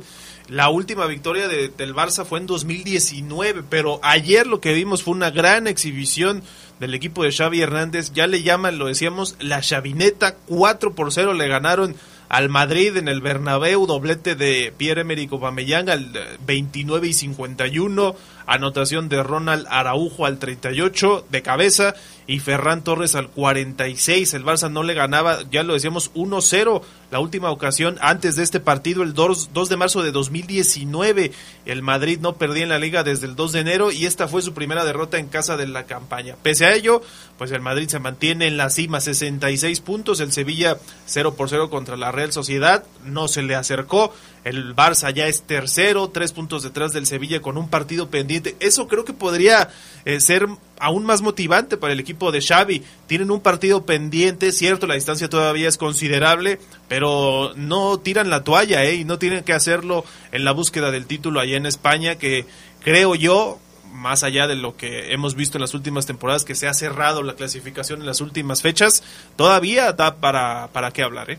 La 0.49 0.71
última 0.71 1.07
victoria 1.07 1.47
de, 1.47 1.69
del 1.69 1.95
Barça 1.95 2.25
fue 2.25 2.39
en 2.39 2.47
2019, 2.47 3.65
pero 3.69 4.01
ayer 4.03 4.47
lo 4.47 4.61
que 4.61 4.73
vimos 4.73 5.03
fue 5.03 5.15
una 5.15 5.31
gran 5.31 5.67
exhibición 5.67 6.43
del 6.81 6.95
equipo 6.95 7.23
de 7.23 7.33
Xavi 7.33 7.61
Hernández. 7.61 8.13
Ya 8.15 8.27
le 8.27 8.43
llaman, 8.43 8.79
lo 8.79 8.87
decíamos, 8.87 9.37
la 9.41 9.61
chavineta. 9.61 10.37
4 10.47 10.95
por 10.95 11.13
0 11.13 11.35
le 11.35 11.49
ganaron 11.49 11.97
al 12.29 12.49
Madrid 12.49 12.97
en 12.97 13.09
el 13.09 13.21
Bernabéu, 13.21 13.87
doblete 13.87 14.35
de 14.35 14.73
Pierre-Emerick 14.77 15.33
Aubameyang 15.33 15.89
al 15.89 16.13
29 16.47 17.09
y 17.09 17.13
51, 17.13 18.17
anotación 18.47 19.09
de 19.09 19.23
Ronald 19.23 19.67
Araujo 19.71 20.27
al 20.27 20.39
38 20.39 21.27
de 21.31 21.43
cabeza 21.43 21.95
y 22.29 22.41
Ferran 22.41 22.85
Torres 22.85 23.15
al 23.15 23.31
46. 23.31 24.35
El 24.35 24.45
Barça 24.45 24.71
no 24.71 24.83
le 24.83 24.93
ganaba, 24.93 25.39
ya 25.51 25.63
lo 25.63 25.73
decíamos, 25.73 26.13
1-0 26.13 26.83
la 27.11 27.21
última 27.21 27.51
ocasión 27.51 27.97
antes 28.03 28.37
de 28.37 28.43
este 28.43 28.61
partido, 28.61 29.03
el 29.03 29.15
2, 29.15 29.51
2, 29.55 29.69
de 29.71 29.77
marzo 29.79 30.03
de 30.03 30.13
2019. 30.13 31.33
El 31.65 31.83
Madrid 31.83 32.19
no 32.21 32.37
perdía 32.37 32.65
en 32.65 32.69
la 32.69 32.79
liga 32.79 33.03
desde 33.03 33.27
el 33.27 33.35
2 33.35 33.53
de 33.53 33.61
enero 33.61 33.91
y 33.91 34.05
esta 34.05 34.29
fue 34.29 34.43
su 34.43 34.53
primera 34.53 34.85
derrota 34.85 35.19
en 35.19 35.29
casa 35.29 35.57
de 35.57 35.67
la 35.67 35.87
campaña. 35.87 36.37
Pese 36.43 36.67
a 36.67 36.75
ello, 36.75 37.01
pues 37.39 37.51
el 37.51 37.63
Madrid 37.63 37.89
se 37.89 37.99
mantiene 37.99 38.47
en 38.47 38.59
la 38.59 38.69
cima, 38.69 39.01
66 39.01 39.81
puntos. 39.81 40.21
El 40.21 40.33
Sevilla 40.33 40.77
0 41.07 41.35
por 41.35 41.49
0 41.49 41.71
contra 41.71 41.97
la 41.97 42.13
Real 42.13 42.31
Sociedad, 42.31 42.85
no 43.07 43.27
se 43.27 43.41
le 43.41 43.55
acercó. 43.55 44.13
El 44.45 44.77
Barça 44.77 45.13
ya 45.15 45.27
es 45.29 45.43
tercero, 45.43 46.11
tres 46.11 46.33
puntos 46.33 46.63
detrás 46.63 46.93
del 46.93 47.07
Sevilla 47.07 47.41
con 47.41 47.57
un 47.57 47.71
partido 47.71 48.11
pendiente. 48.11 48.55
Eso 48.61 48.87
creo 48.87 49.07
que 49.07 49.15
podría 49.15 49.71
eh, 50.05 50.21
ser 50.21 50.47
aún 50.81 51.05
más 51.05 51.23
motivante 51.23 51.77
para 51.77 51.93
el 51.93 52.01
equipo 52.01 52.33
de 52.33 52.41
Xavi. 52.41 52.83
Tienen 53.07 53.31
un 53.31 53.41
partido 53.41 53.85
pendiente, 53.85 54.53
cierto, 54.53 54.87
la 54.87 54.95
distancia 54.95 55.29
todavía 55.29 55.69
es 55.69 55.77
considerable, 55.79 56.59
pero 56.89 57.53
no 57.57 57.99
tiran 57.99 58.31
la 58.31 58.45
toalla, 58.45 58.85
¿eh? 58.85 58.95
Y 58.95 59.05
no 59.05 59.19
tienen 59.19 59.45
que 59.45 59.53
hacerlo 59.53 60.05
en 60.33 60.45
la 60.45 60.53
búsqueda 60.53 60.91
del 60.91 61.07
título 61.07 61.41
allá 61.41 61.57
en 61.57 61.67
España, 61.67 62.17
que 62.17 62.47
creo 62.83 63.15
yo, 63.15 63.59
más 63.93 64.23
allá 64.23 64.47
de 64.47 64.57
lo 64.57 64.77
que 64.77 65.13
hemos 65.13 65.35
visto 65.35 65.59
en 65.59 65.63
las 65.63 65.75
últimas 65.75 66.07
temporadas, 66.07 66.45
que 66.45 66.55
se 66.55 66.69
ha 66.69 66.75
cerrado 66.75 67.23
la 67.23 67.35
clasificación 67.35 68.01
en 68.01 68.07
las 68.07 68.21
últimas 68.21 68.63
fechas, 68.63 69.03
todavía 69.37 69.93
da 69.93 70.17
para, 70.17 70.69
para 70.73 70.91
qué 70.91 71.03
hablar, 71.03 71.31
¿eh? 71.31 71.39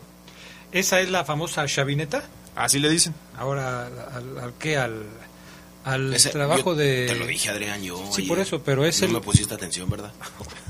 ¿Esa 0.72 1.00
es 1.00 1.10
la 1.10 1.24
famosa 1.24 1.66
chavineta? 1.66 2.22
Así 2.54 2.78
le 2.78 2.88
dicen. 2.88 3.14
Ahora, 3.36 3.86
¿al, 3.86 4.38
al 4.38 4.52
qué? 4.58 4.76
Al, 4.76 5.04
al 5.84 6.12
Ese, 6.12 6.30
trabajo 6.30 6.74
de... 6.74 7.06
Te 7.06 7.14
lo 7.14 7.26
dije, 7.26 7.48
Adrián, 7.48 7.82
yo... 7.82 7.96
Sí, 8.12 8.22
oye, 8.22 8.28
por 8.28 8.38
eso, 8.38 8.62
pero 8.62 8.84
es 8.84 9.00
no 9.00 9.06
el... 9.06 9.12
me 9.14 9.20
pusiste 9.20 9.54
atención, 9.54 9.88
¿verdad? 9.88 10.12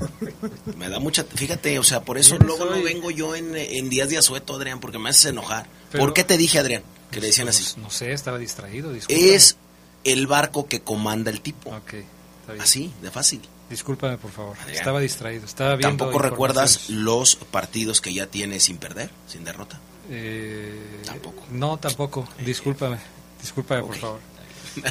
me 0.77 0.89
da 0.89 0.99
mucha... 0.99 1.23
Fíjate, 1.23 1.77
o 1.79 1.83
sea, 1.83 2.01
por 2.01 2.17
eso 2.17 2.37
luego 2.37 2.65
soy... 2.65 2.79
no 2.79 2.83
vengo 2.83 3.11
yo 3.11 3.35
en, 3.35 3.55
en 3.55 3.89
días 3.89 4.09
de 4.09 4.17
asueto, 4.17 4.55
Adrián, 4.55 4.79
porque 4.79 4.99
me 4.99 5.09
haces 5.09 5.25
enojar. 5.25 5.67
Pero, 5.91 6.03
¿Por 6.03 6.13
qué 6.13 6.23
te 6.23 6.37
dije, 6.37 6.59
Adrián, 6.59 6.83
que 7.11 7.19
le 7.19 7.27
decían 7.27 7.49
así? 7.49 7.65
No, 7.77 7.83
no 7.83 7.89
sé, 7.89 8.13
estaba 8.13 8.37
distraído, 8.37 8.93
discúlpame. 8.93 9.33
Es 9.33 9.57
el 10.03 10.27
barco 10.27 10.67
que 10.67 10.81
comanda 10.81 11.29
el 11.29 11.41
tipo. 11.41 11.69
Ok, 11.71 11.93
está 11.93 12.53
bien. 12.53 12.61
Así, 12.61 12.93
de 13.01 13.11
fácil. 13.11 13.41
Discúlpame, 13.69 14.17
por 14.17 14.31
favor. 14.31 14.57
Adrián, 14.61 14.77
estaba 14.77 14.99
distraído. 14.99 15.45
Estaba 15.45 15.75
viendo 15.75 16.05
¿Tampoco 16.05 16.19
recuerdas 16.19 16.89
los 16.89 17.35
partidos 17.35 18.01
que 18.01 18.13
ya 18.13 18.27
tiene 18.27 18.59
sin 18.59 18.77
perder, 18.77 19.09
sin 19.27 19.43
derrota? 19.43 19.79
Eh, 20.09 21.01
tampoco. 21.05 21.43
No, 21.51 21.77
tampoco. 21.77 22.27
Discúlpame. 22.45 22.97
Discúlpame, 23.41 23.81
okay. 23.81 23.91
por 23.91 24.01
favor. 24.01 24.30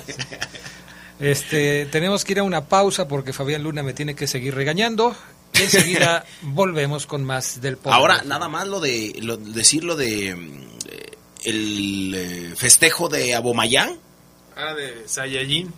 Este, 1.20 1.84
tenemos 1.84 2.24
que 2.24 2.32
ir 2.32 2.38
a 2.38 2.42
una 2.42 2.64
pausa 2.64 3.06
porque 3.06 3.34
Fabián 3.34 3.62
Luna 3.62 3.82
me 3.82 3.92
tiene 3.92 4.14
que 4.14 4.26
seguir 4.26 4.54
regañando. 4.54 5.14
Y 5.52 5.62
enseguida 5.62 6.24
volvemos 6.40 7.06
con 7.06 7.24
más 7.24 7.60
del 7.60 7.76
poder. 7.76 7.94
Ahora, 7.94 8.22
nada 8.24 8.48
más 8.48 8.66
lo 8.66 8.80
de 8.80 9.14
lo, 9.20 9.36
decir 9.36 9.84
lo 9.84 9.96
de 9.96 10.30
eh, 10.30 10.36
el 11.44 12.14
eh, 12.14 12.52
festejo 12.56 13.10
de 13.10 13.34
Abomayán. 13.34 13.98
Ah, 14.56 14.72
de 14.72 15.06
Saiyajin. 15.06 15.72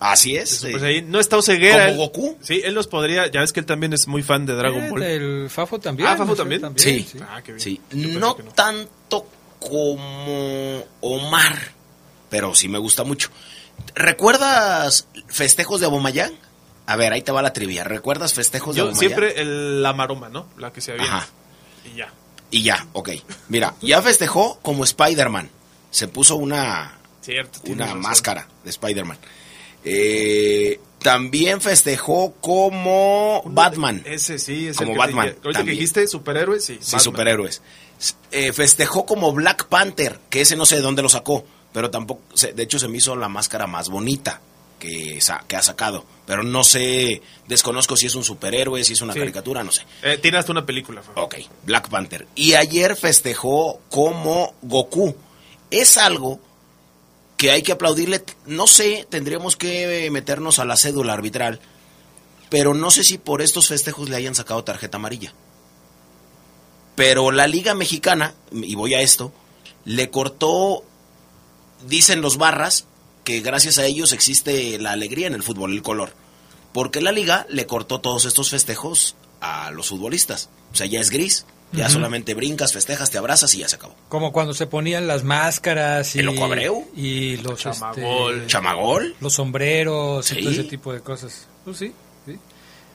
Así 0.00 0.36
es. 0.36 0.50
Sí. 0.50 1.02
No 1.06 1.18
está 1.18 1.38
Oseguera. 1.38 1.88
¿Como 1.88 2.04
Goku? 2.04 2.36
Sí, 2.40 2.60
él 2.64 2.74
los 2.74 2.86
podría. 2.86 3.26
Ya 3.30 3.40
ves 3.40 3.52
que 3.52 3.60
él 3.60 3.66
también 3.66 3.92
es 3.92 4.06
muy 4.06 4.22
fan 4.22 4.46
de 4.46 4.54
Dragon 4.54 4.84
eh, 4.84 4.90
Ball. 4.90 5.02
El 5.02 5.50
Fafo 5.50 5.80
también. 5.80 6.08
Ah, 6.08 6.16
Fafo 6.16 6.36
también. 6.36 6.60
también 6.60 6.84
sí. 6.84 7.08
sí. 7.10 7.18
Ah, 7.26 7.40
qué 7.42 7.52
bien. 7.52 7.60
sí. 7.60 7.80
No, 7.92 8.18
no, 8.18 8.34
tanto 8.54 9.26
como 9.58 10.84
Omar, 11.00 11.72
pero 12.30 12.54
sí 12.54 12.68
me 12.68 12.78
gusta 12.78 13.04
mucho. 13.04 13.30
¿Recuerdas 13.94 15.06
festejos 15.28 15.80
de 15.80 15.86
Abomayán? 15.86 16.32
A 16.86 16.96
ver, 16.96 17.12
ahí 17.12 17.22
te 17.22 17.32
va 17.32 17.42
la 17.42 17.52
trivia. 17.52 17.84
¿Recuerdas 17.84 18.32
festejos 18.34 18.74
Yo 18.74 18.84
de 18.84 18.90
Abomayán? 18.90 18.98
siempre 19.10 19.40
el, 19.40 19.82
la 19.82 19.92
maroma, 19.92 20.28
¿no? 20.28 20.46
La 20.56 20.72
que 20.72 20.80
se 20.80 20.92
había. 20.92 21.04
Ajá. 21.04 21.28
Y 21.92 21.96
ya. 21.96 22.12
Y 22.50 22.62
ya, 22.62 22.86
ok. 22.94 23.10
Mira, 23.48 23.74
ya 23.82 24.00
festejó 24.02 24.58
como 24.62 24.84
Spider-Man. 24.84 25.50
Se 25.90 26.08
puso 26.08 26.36
una, 26.36 26.98
Cierto, 27.20 27.60
una 27.66 27.86
razón. 27.86 28.00
máscara 28.00 28.48
de 28.64 28.70
Spider-Man. 28.70 29.18
Eh, 29.84 30.80
también 31.00 31.60
festejó 31.60 32.32
como 32.40 33.42
Batman. 33.46 34.02
Ese 34.04 34.38
sí, 34.38 34.68
es 34.68 34.76
como 34.76 34.90
el 34.92 34.96
que 34.96 34.98
Batman. 34.98 35.26
Te, 35.34 35.40
ahorita 35.44 35.64
que 35.64 35.70
dijiste 35.70 36.06
superhéroes, 36.08 36.64
sí. 36.64 36.74
Sí, 36.80 36.86
Batman. 36.86 37.00
superhéroes. 37.00 37.62
Eh, 38.32 38.52
festejó 38.52 39.06
como 39.06 39.32
Black 39.32 39.66
Panther, 39.68 40.18
que 40.30 40.40
ese 40.42 40.56
no 40.56 40.66
sé 40.66 40.76
de 40.76 40.82
dónde 40.82 41.02
lo 41.02 41.08
sacó, 41.08 41.44
pero 41.78 41.92
tampoco, 41.92 42.22
de 42.34 42.60
hecho 42.60 42.76
se 42.80 42.88
me 42.88 42.98
hizo 42.98 43.14
la 43.14 43.28
máscara 43.28 43.68
más 43.68 43.88
bonita 43.88 44.40
que, 44.80 45.20
que 45.46 45.54
ha 45.56 45.62
sacado, 45.62 46.04
pero 46.26 46.42
no 46.42 46.64
sé, 46.64 47.22
desconozco 47.46 47.96
si 47.96 48.06
es 48.06 48.16
un 48.16 48.24
superhéroe, 48.24 48.82
si 48.82 48.94
es 48.94 49.00
una 49.00 49.12
Sí. 49.12 49.20
caricatura, 49.20 49.62
no 49.62 49.70
sé. 49.70 49.82
Eh, 50.02 50.18
tiene 50.20 50.38
hasta 50.38 50.50
una 50.50 50.66
película. 50.66 51.02
Fabio. 51.04 51.22
Ok, 51.22 51.36
Black 51.66 51.88
Panther. 51.88 52.26
Y 52.34 52.54
ayer 52.54 52.96
festejó 52.96 53.78
como 53.90 54.54
Goku. 54.62 55.14
Es 55.70 55.96
algo 55.98 56.40
que 57.36 57.52
hay 57.52 57.62
que 57.62 57.70
aplaudirle. 57.70 58.24
No 58.46 58.66
sé, 58.66 59.06
tendríamos 59.08 59.54
que 59.56 60.08
meternos 60.10 60.58
a 60.58 60.64
la 60.64 60.76
cédula 60.76 61.12
arbitral. 61.12 61.60
Pero 62.50 62.74
no 62.74 62.90
sé 62.90 63.04
si 63.04 63.18
por 63.18 63.40
estos 63.40 63.68
festejos 63.68 64.08
le 64.08 64.16
hayan 64.16 64.34
sacado 64.34 64.64
tarjeta 64.64 64.96
amarilla. 64.96 65.32
Pero 66.96 67.30
la 67.30 67.46
Liga 67.46 67.74
Mexicana, 67.74 68.34
y 68.50 68.74
voy 68.74 68.94
a 68.94 69.00
esto, 69.00 69.32
le 69.84 70.10
cortó, 70.10 70.82
dicen 71.86 72.20
los 72.20 72.36
barras, 72.38 72.86
que 73.24 73.40
gracias 73.40 73.78
a 73.78 73.84
ellos 73.84 74.12
existe 74.12 74.78
la 74.78 74.92
alegría 74.92 75.26
en 75.26 75.34
el 75.34 75.42
fútbol, 75.42 75.72
el 75.72 75.82
color. 75.82 76.12
Porque 76.72 77.00
la 77.00 77.12
liga 77.12 77.46
le 77.48 77.66
cortó 77.66 78.00
todos 78.00 78.24
estos 78.24 78.50
festejos 78.50 79.16
a 79.40 79.70
los 79.70 79.88
futbolistas. 79.88 80.48
O 80.72 80.76
sea, 80.76 80.86
ya 80.86 81.00
es 81.00 81.10
gris. 81.10 81.44
Ya 81.70 81.90
solamente 81.90 82.32
brincas, 82.32 82.72
festejas, 82.72 83.10
te 83.10 83.18
abrazas 83.18 83.54
y 83.54 83.58
ya 83.58 83.68
se 83.68 83.76
acabó. 83.76 83.94
Como 84.08 84.32
cuando 84.32 84.54
se 84.54 84.66
ponían 84.66 85.06
las 85.06 85.22
máscaras 85.22 86.16
y, 86.16 86.20
¿El 86.20 86.24
Loco 86.26 86.44
Abreu? 86.44 86.90
y 86.96 87.36
los, 87.38 87.60
Chamagol. 87.60 88.36
este, 88.36 88.46
Chamagol. 88.46 89.16
los 89.20 89.34
sombreros 89.34 90.24
Sí. 90.24 90.36
y 90.38 90.42
todo 90.44 90.50
ese 90.52 90.64
tipo 90.64 90.94
de 90.94 91.00
cosas. 91.02 91.46
Pues 91.66 91.76
sí, 91.76 91.92
sí. 92.24 92.38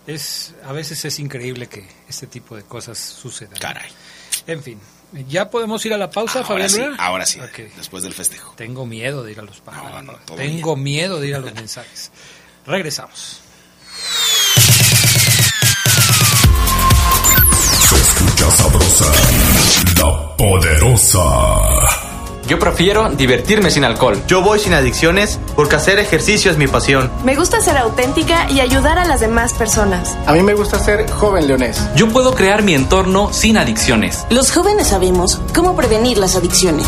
Es, 0.08 0.56
a 0.66 0.72
veces 0.72 1.06
es 1.06 1.20
increíble 1.20 1.68
que 1.68 1.88
este 2.10 2.25
tipo 2.25 2.56
de 2.56 2.63
cosas 2.63 2.98
sucedan. 2.98 3.60
Caray. 3.60 3.92
En 4.48 4.63
fin, 4.63 4.80
¿ya 5.27 5.50
podemos 5.50 5.86
ir 5.86 5.93
a 5.93 5.98
la 5.98 6.10
pausa, 6.10 6.39
Ahora 6.39 6.48
Fabián 6.48 6.70
sí, 6.70 6.79
Luna? 6.79 6.96
ahora 7.00 7.25
sí, 7.25 7.39
después 7.77 8.03
del 8.03 8.13
festejo. 8.13 8.53
Tengo 8.55 8.86
miedo 8.86 9.24
de 9.24 9.32
ir 9.32 9.39
a 9.39 9.43
los 9.43 9.62
No, 9.65 10.01
no, 10.01 10.13
todo 10.25 10.38
Tengo 10.38 10.75
miedo 10.75 11.20
de 11.20 11.27
ir 11.27 11.36
a 11.36 11.39
los 11.39 11.53
mensajes. 11.53 12.12
Regresamos. 12.65 13.39
Se 17.89 17.96
escucha 17.96 18.51
sabrosa, 18.51 19.12
la 20.01 20.38
poderosa. 20.38 21.83
Yo 22.48 22.60
prefiero 22.60 23.10
divertirme 23.10 23.72
sin 23.72 23.84
alcohol. 23.84 24.22
Yo 24.28 24.42
voy 24.42 24.60
sin 24.60 24.74
adicciones 24.74 25.40
porque 25.56 25.76
hacer 25.76 26.00
ejercicio 26.00 26.52
es 26.52 26.58
mi 26.58 26.68
pasión. 26.68 27.10
Me 27.24 27.36
gusta 27.36 27.62
ser 27.62 27.78
auténtica 27.78 28.50
y 28.50 28.60
ayudar 28.60 29.00
a 29.00 29.06
las 29.06 29.22
demás 29.22 29.54
personas. 29.54 30.18
A 30.26 30.34
mí 30.34 30.42
me 30.42 30.54
gusta 30.54 30.80
ser 30.80 31.10
joven 31.10 31.48
leonés. 31.48 31.82
Yo 31.96 32.10
puedo 32.10 32.36
crear 32.36 32.62
mi 32.64 32.74
entorno 32.74 33.32
sin 33.32 33.58
adicciones. 33.58 34.26
Los 34.30 34.52
jóvenes 34.52 34.88
sabemos 34.88 35.40
cómo 35.54 35.76
prevenir 35.76 36.18
las 36.18 36.36
adicciones. 36.36 36.88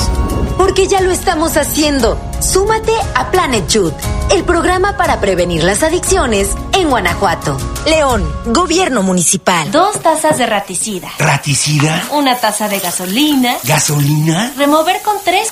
Porque 0.58 0.88
ya 0.88 1.02
lo 1.02 1.12
estamos 1.12 1.58
haciendo. 1.58 2.18
Súmate 2.40 2.94
a 3.16 3.30
Planet 3.32 3.68
Youth, 3.68 3.94
el 4.32 4.44
programa 4.44 4.96
para 4.98 5.20
prevenir 5.20 5.64
las 5.64 5.84
adicciones 5.84 6.50
en 6.74 6.90
Guanajuato. 6.90 7.58
León, 7.86 8.28
Gobierno 8.48 9.04
Municipal. 9.04 9.72
Dos 9.72 10.00
tazas 10.00 10.38
de 10.38 10.46
raticida. 10.46 11.10
¿Raticida? 11.20 12.08
Una 12.12 12.38
taza 12.38 12.68
de 12.68 12.80
gasolina. 12.80 13.56
¿Gasolina? 13.64 14.54
Remover 14.58 15.02
con 15.02 15.16
tres 15.24 15.52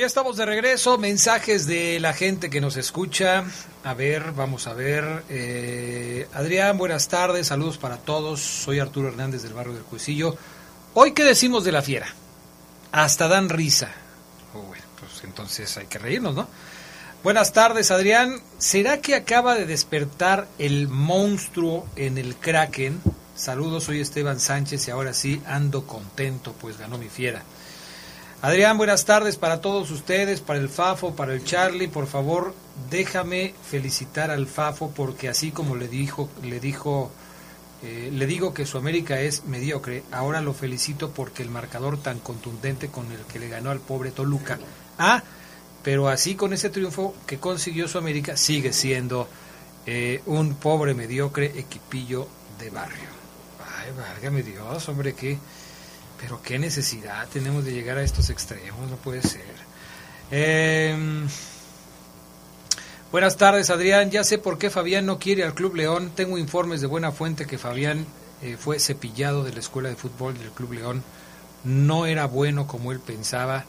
Ya 0.00 0.06
estamos 0.06 0.38
de 0.38 0.46
regreso. 0.46 0.96
Mensajes 0.96 1.66
de 1.66 2.00
la 2.00 2.14
gente 2.14 2.48
que 2.48 2.62
nos 2.62 2.78
escucha. 2.78 3.44
A 3.84 3.92
ver, 3.92 4.32
vamos 4.32 4.66
a 4.66 4.72
ver. 4.72 5.24
Eh, 5.28 6.26
Adrián, 6.32 6.78
buenas 6.78 7.08
tardes. 7.08 7.48
Saludos 7.48 7.76
para 7.76 7.98
todos. 7.98 8.40
Soy 8.40 8.78
Arturo 8.78 9.08
Hernández 9.08 9.42
del 9.42 9.52
barrio 9.52 9.74
del 9.74 9.82
Cuecillo. 9.82 10.38
Hoy, 10.94 11.12
¿qué 11.12 11.22
decimos 11.22 11.64
de 11.64 11.72
la 11.72 11.82
fiera? 11.82 12.06
Hasta 12.92 13.28
dan 13.28 13.50
risa. 13.50 13.90
Oh, 14.54 14.62
bueno, 14.62 14.84
pues 14.98 15.22
entonces 15.22 15.76
hay 15.76 15.86
que 15.86 15.98
reírnos, 15.98 16.34
¿no? 16.34 16.48
Buenas 17.22 17.52
tardes, 17.52 17.90
Adrián. 17.90 18.40
¿Será 18.56 19.02
que 19.02 19.14
acaba 19.14 19.54
de 19.54 19.66
despertar 19.66 20.48
el 20.58 20.88
monstruo 20.88 21.86
en 21.96 22.16
el 22.16 22.36
Kraken? 22.36 23.02
Saludos, 23.36 23.84
soy 23.84 24.00
Esteban 24.00 24.40
Sánchez 24.40 24.88
y 24.88 24.90
ahora 24.92 25.12
sí 25.12 25.42
ando 25.46 25.86
contento, 25.86 26.54
pues 26.58 26.78
ganó 26.78 26.96
mi 26.96 27.10
fiera. 27.10 27.42
Adrián, 28.42 28.78
buenas 28.78 29.04
tardes 29.04 29.36
para 29.36 29.60
todos 29.60 29.90
ustedes, 29.90 30.40
para 30.40 30.58
el 30.58 30.70
Fafo, 30.70 31.14
para 31.14 31.34
el 31.34 31.44
Charlie. 31.44 31.88
Por 31.88 32.06
favor, 32.06 32.54
déjame 32.88 33.54
felicitar 33.68 34.30
al 34.30 34.46
Fafo 34.46 34.92
porque 34.96 35.28
así 35.28 35.50
como 35.50 35.76
le 35.76 35.88
dijo, 35.88 36.30
le 36.42 36.58
dijo, 36.58 37.10
eh, 37.82 38.08
le 38.10 38.26
digo 38.26 38.54
que 38.54 38.64
su 38.64 38.78
América 38.78 39.20
es 39.20 39.44
mediocre. 39.44 40.04
Ahora 40.10 40.40
lo 40.40 40.54
felicito 40.54 41.10
porque 41.10 41.42
el 41.42 41.50
marcador 41.50 41.98
tan 41.98 42.18
contundente 42.18 42.88
con 42.88 43.12
el 43.12 43.20
que 43.30 43.38
le 43.38 43.50
ganó 43.50 43.68
al 43.70 43.80
pobre 43.80 44.10
Toluca. 44.10 44.58
Ah, 44.96 45.22
pero 45.82 46.08
así 46.08 46.34
con 46.34 46.54
ese 46.54 46.70
triunfo 46.70 47.14
que 47.26 47.38
consiguió 47.38 47.88
su 47.88 47.98
América 47.98 48.38
sigue 48.38 48.72
siendo 48.72 49.28
eh, 49.84 50.22
un 50.24 50.54
pobre 50.54 50.94
mediocre 50.94 51.44
equipillo 51.58 52.26
de 52.58 52.70
barrio. 52.70 53.10
Ay, 53.76 53.92
válgame 53.94 54.42
Dios, 54.42 54.88
hombre, 54.88 55.12
que 55.12 55.36
pero 56.20 56.42
qué 56.42 56.58
necesidad 56.58 57.26
tenemos 57.28 57.64
de 57.64 57.72
llegar 57.72 57.96
a 57.96 58.02
estos 58.02 58.28
extremos, 58.28 58.90
no 58.90 58.96
puede 58.96 59.22
ser. 59.22 59.40
Eh, 60.30 60.94
buenas 63.10 63.36
tardes, 63.36 63.70
Adrián. 63.70 64.10
Ya 64.10 64.22
sé 64.22 64.38
por 64.38 64.58
qué 64.58 64.70
Fabián 64.70 65.06
no 65.06 65.18
quiere 65.18 65.44
al 65.44 65.54
Club 65.54 65.76
León. 65.76 66.12
Tengo 66.14 66.36
informes 66.36 66.82
de 66.82 66.86
buena 66.86 67.10
fuente 67.10 67.46
que 67.46 67.58
Fabián 67.58 68.06
eh, 68.42 68.56
fue 68.58 68.78
cepillado 68.78 69.44
de 69.44 69.52
la 69.52 69.60
escuela 69.60 69.88
de 69.88 69.96
fútbol 69.96 70.36
del 70.38 70.50
Club 70.50 70.74
León. 70.74 71.02
No 71.64 72.06
era 72.06 72.26
bueno 72.26 72.66
como 72.66 72.92
él 72.92 73.00
pensaba. 73.00 73.64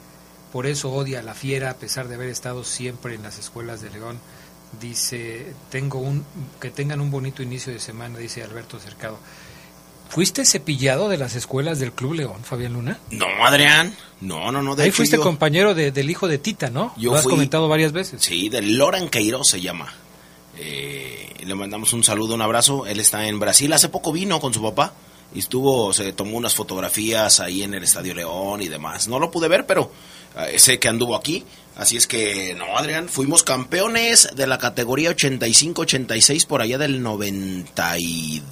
Por 0.52 0.66
eso 0.66 0.92
odia 0.92 1.20
a 1.20 1.24
la 1.24 1.34
fiera, 1.34 1.70
a 1.70 1.76
pesar 1.76 2.10
de 2.10 2.16
haber 2.16 2.28
estado 2.28 2.66
siempre 2.66 3.16
en 3.16 3.24
las 3.24 3.40
escuelas 3.40 3.82
de 3.82 3.92
León. 3.92 4.20
Dice, 4.82 5.54
tengo 5.70 6.00
un, 6.00 6.26
que 6.60 6.70
tengan 6.70 7.00
un 7.00 7.12
bonito 7.12 7.42
inicio 7.42 7.72
de 7.72 7.80
semana, 7.80 8.20
dice 8.20 8.44
Alberto 8.44 8.78
Cercado. 8.78 9.18
¿Fuiste 10.12 10.44
cepillado 10.44 11.08
de 11.08 11.18
las 11.18 11.36
escuelas 11.36 11.80
del 11.80 11.94
Club 11.94 12.16
León, 12.16 12.44
Fabián 12.44 12.74
Luna? 12.74 13.00
No, 13.12 13.28
Adrián. 13.46 13.96
No, 14.20 14.52
no, 14.52 14.62
no. 14.62 14.76
De 14.76 14.84
Ahí 14.84 14.92
fuiste 14.92 15.16
yo, 15.16 15.24
compañero 15.24 15.74
de, 15.74 15.92
del 15.94 16.10
hijo 16.10 16.28
de 16.28 16.38
Tita, 16.38 16.70
¿no? 16.70 16.94
Yo 16.98 17.12
Lo 17.12 17.18
has 17.18 17.24
fui, 17.24 17.32
comentado 17.32 17.70
varias 17.70 17.94
veces. 17.94 18.22
Sí, 18.22 18.50
del 18.50 18.78
Loran 18.78 19.08
Queiroz 19.08 19.48
se 19.48 19.62
llama. 19.62 19.94
Eh, 20.58 21.34
le 21.46 21.56
mandamos 21.56 21.94
un 21.94 22.04
saludo, 22.04 22.36
un 22.36 22.42
abrazo. 22.42 22.86
Él 22.86 23.00
está 23.00 23.26
en 23.26 23.40
Brasil. 23.40 23.72
Hace 23.72 23.88
poco 23.88 24.12
vino 24.12 24.42
con 24.42 24.54
su 24.54 24.62
papá 24.62 24.94
y 25.34 25.40
estuvo, 25.40 25.94
se 25.94 26.12
tomó 26.12 26.38
unas 26.38 26.54
fotografías 26.54 27.40
ahí 27.40 27.64
en 27.64 27.74
el 27.74 27.84
Estadio 27.84 28.14
León 28.14 28.62
y 28.62 28.68
demás. 28.68 29.08
No 29.08 29.18
lo 29.18 29.32
pude 29.32 29.48
ver, 29.48 29.66
pero 29.66 29.94
eh, 30.38 30.60
sé 30.60 30.78
que 30.78 30.90
anduvo 30.90 31.16
aquí. 31.16 31.46
Así 31.78 31.96
es 31.96 32.06
que, 32.06 32.54
no, 32.54 32.78
Adrián, 32.78 33.08
fuimos 33.08 33.44
campeones 33.44 34.30
de 34.36 34.46
la 34.46 34.58
categoría 34.58 35.12
85-86 35.16 36.46
por 36.46 36.62
allá 36.62 36.78
del 36.78 37.02
92, 37.02 38.44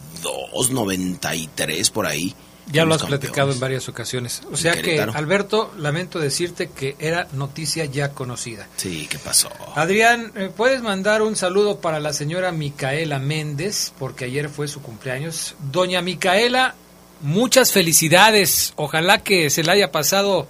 93, 0.72 1.90
por 1.90 2.06
ahí. 2.06 2.36
Ya 2.72 2.86
lo 2.86 2.94
has 2.94 3.04
platicado 3.04 3.52
en 3.52 3.60
varias 3.60 3.90
ocasiones. 3.90 4.42
O 4.52 4.58
sea 4.58 4.80
que, 4.80 5.02
Alberto, 5.02 5.74
lamento 5.78 6.20
decirte 6.20 6.70
que 6.70 6.96
era 7.00 7.28
noticia 7.34 7.86
ya 7.86 8.12
conocida. 8.12 8.68
Sí, 8.78 9.08
¿qué 9.10 9.18
pasó? 9.18 9.50
Adrián, 9.76 10.32
eh, 10.36 10.52
¿puedes 10.56 10.84
mandar 10.84 11.24
un 11.24 11.36
saludo 11.36 11.80
para 11.80 12.00
la 12.00 12.14
señora 12.14 12.52
Micaela 12.52 13.18
Méndez? 13.18 13.92
Porque 13.98 14.26
ayer 14.26 14.50
fue 14.50 14.68
su 14.68 14.82
cumpleaños. 14.82 15.56
Doña 15.72 16.02
Micaela, 16.04 16.76
muchas 17.22 17.72
felicidades. 17.72 18.74
Ojalá 18.76 19.24
que 19.24 19.50
se 19.50 19.64
la 19.64 19.74
haya 19.74 19.92
pasado 19.92 20.48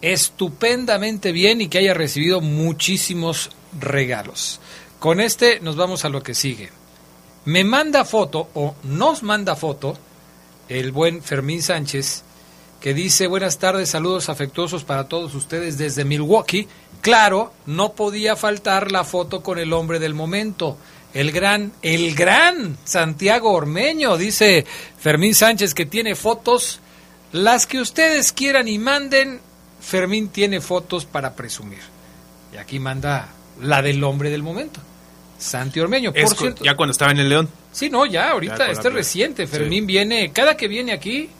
estupendamente 0.00 1.32
bien 1.32 1.60
y 1.60 1.68
que 1.68 1.78
haya 1.78 1.94
recibido 1.94 2.40
muchísimos 2.40 3.50
regalos. 3.80 4.60
Con 5.00 5.20
este 5.20 5.58
nos 5.60 5.74
vamos 5.74 6.04
a 6.04 6.08
lo 6.08 6.22
que 6.22 6.34
sigue. 6.34 6.70
Me 7.44 7.64
manda 7.64 8.04
foto 8.04 8.48
o 8.54 8.76
nos 8.84 9.24
manda 9.24 9.56
foto 9.56 9.98
el 10.68 10.92
buen 10.92 11.22
Fermín 11.22 11.60
Sánchez 11.60 12.22
que 12.80 12.94
dice 12.94 13.26
buenas 13.26 13.58
tardes, 13.58 13.90
saludos 13.90 14.28
afectuosos 14.28 14.84
para 14.84 15.08
todos 15.08 15.34
ustedes 15.34 15.78
desde 15.78 16.04
Milwaukee. 16.04 16.68
Claro, 17.00 17.52
no 17.66 17.92
podía 17.92 18.36
faltar 18.36 18.92
la 18.92 19.04
foto 19.04 19.42
con 19.42 19.58
el 19.58 19.72
hombre 19.72 19.98
del 19.98 20.14
momento, 20.14 20.76
el 21.14 21.32
gran, 21.32 21.72
el 21.82 22.14
gran 22.14 22.76
Santiago 22.84 23.52
Ormeño, 23.52 24.16
dice 24.16 24.64
Fermín 24.98 25.34
Sánchez 25.34 25.74
que 25.74 25.86
tiene 25.86 26.14
fotos, 26.14 26.80
las 27.32 27.66
que 27.66 27.80
ustedes 27.80 28.32
quieran 28.32 28.68
y 28.68 28.78
manden, 28.78 29.40
Fermín 29.80 30.28
tiene 30.28 30.60
fotos 30.60 31.06
para 31.06 31.34
presumir. 31.34 31.82
Y 32.52 32.56
aquí 32.56 32.78
manda 32.78 33.28
la 33.60 33.82
del 33.82 34.02
hombre 34.04 34.30
del 34.30 34.42
momento. 34.42 34.80
Santi 35.42 35.80
Ormeño, 35.80 36.12
por 36.12 36.36
cierto. 36.36 36.64
ya 36.64 36.76
cuando 36.76 36.92
estaba 36.92 37.10
en 37.10 37.18
el 37.18 37.28
León. 37.28 37.48
Sí, 37.72 37.90
no, 37.90 38.06
ya, 38.06 38.30
ahorita, 38.30 38.56
con 38.56 38.66
la 38.66 38.72
este 38.72 38.80
es 38.80 38.80
playa. 38.80 38.96
reciente. 38.96 39.46
Fermín 39.46 39.86
viene, 39.86 40.30
cada 40.32 40.56
que 40.56 40.68
viene 40.68 40.92
aquí, 40.92 41.30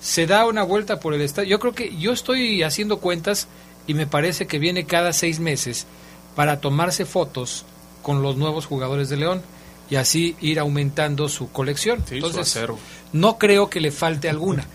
se 0.00 0.26
da 0.26 0.46
una 0.46 0.64
vuelta 0.64 0.98
por 0.98 1.14
el 1.14 1.20
estadio. 1.20 1.48
Yo 1.50 1.60
creo 1.60 1.72
que 1.72 1.96
yo 1.96 2.12
estoy 2.12 2.62
haciendo 2.62 2.98
cuentas 2.98 3.46
y 3.86 3.94
me 3.94 4.06
parece 4.06 4.46
que 4.46 4.58
viene 4.58 4.84
cada 4.84 5.12
seis 5.12 5.38
meses 5.38 5.86
para 6.34 6.60
tomarse 6.60 7.04
fotos 7.04 7.64
con 8.02 8.22
los 8.22 8.36
nuevos 8.36 8.66
jugadores 8.66 9.08
de 9.08 9.16
León 9.16 9.42
y 9.90 9.96
así 9.96 10.36
ir 10.40 10.58
aumentando 10.58 11.28
su 11.28 11.52
colección. 11.52 12.02
Entonces, 12.10 12.66
no 13.12 13.38
creo 13.38 13.70
que 13.70 13.80
le 13.80 13.92
falte 13.92 14.28
alguna. 14.28 14.66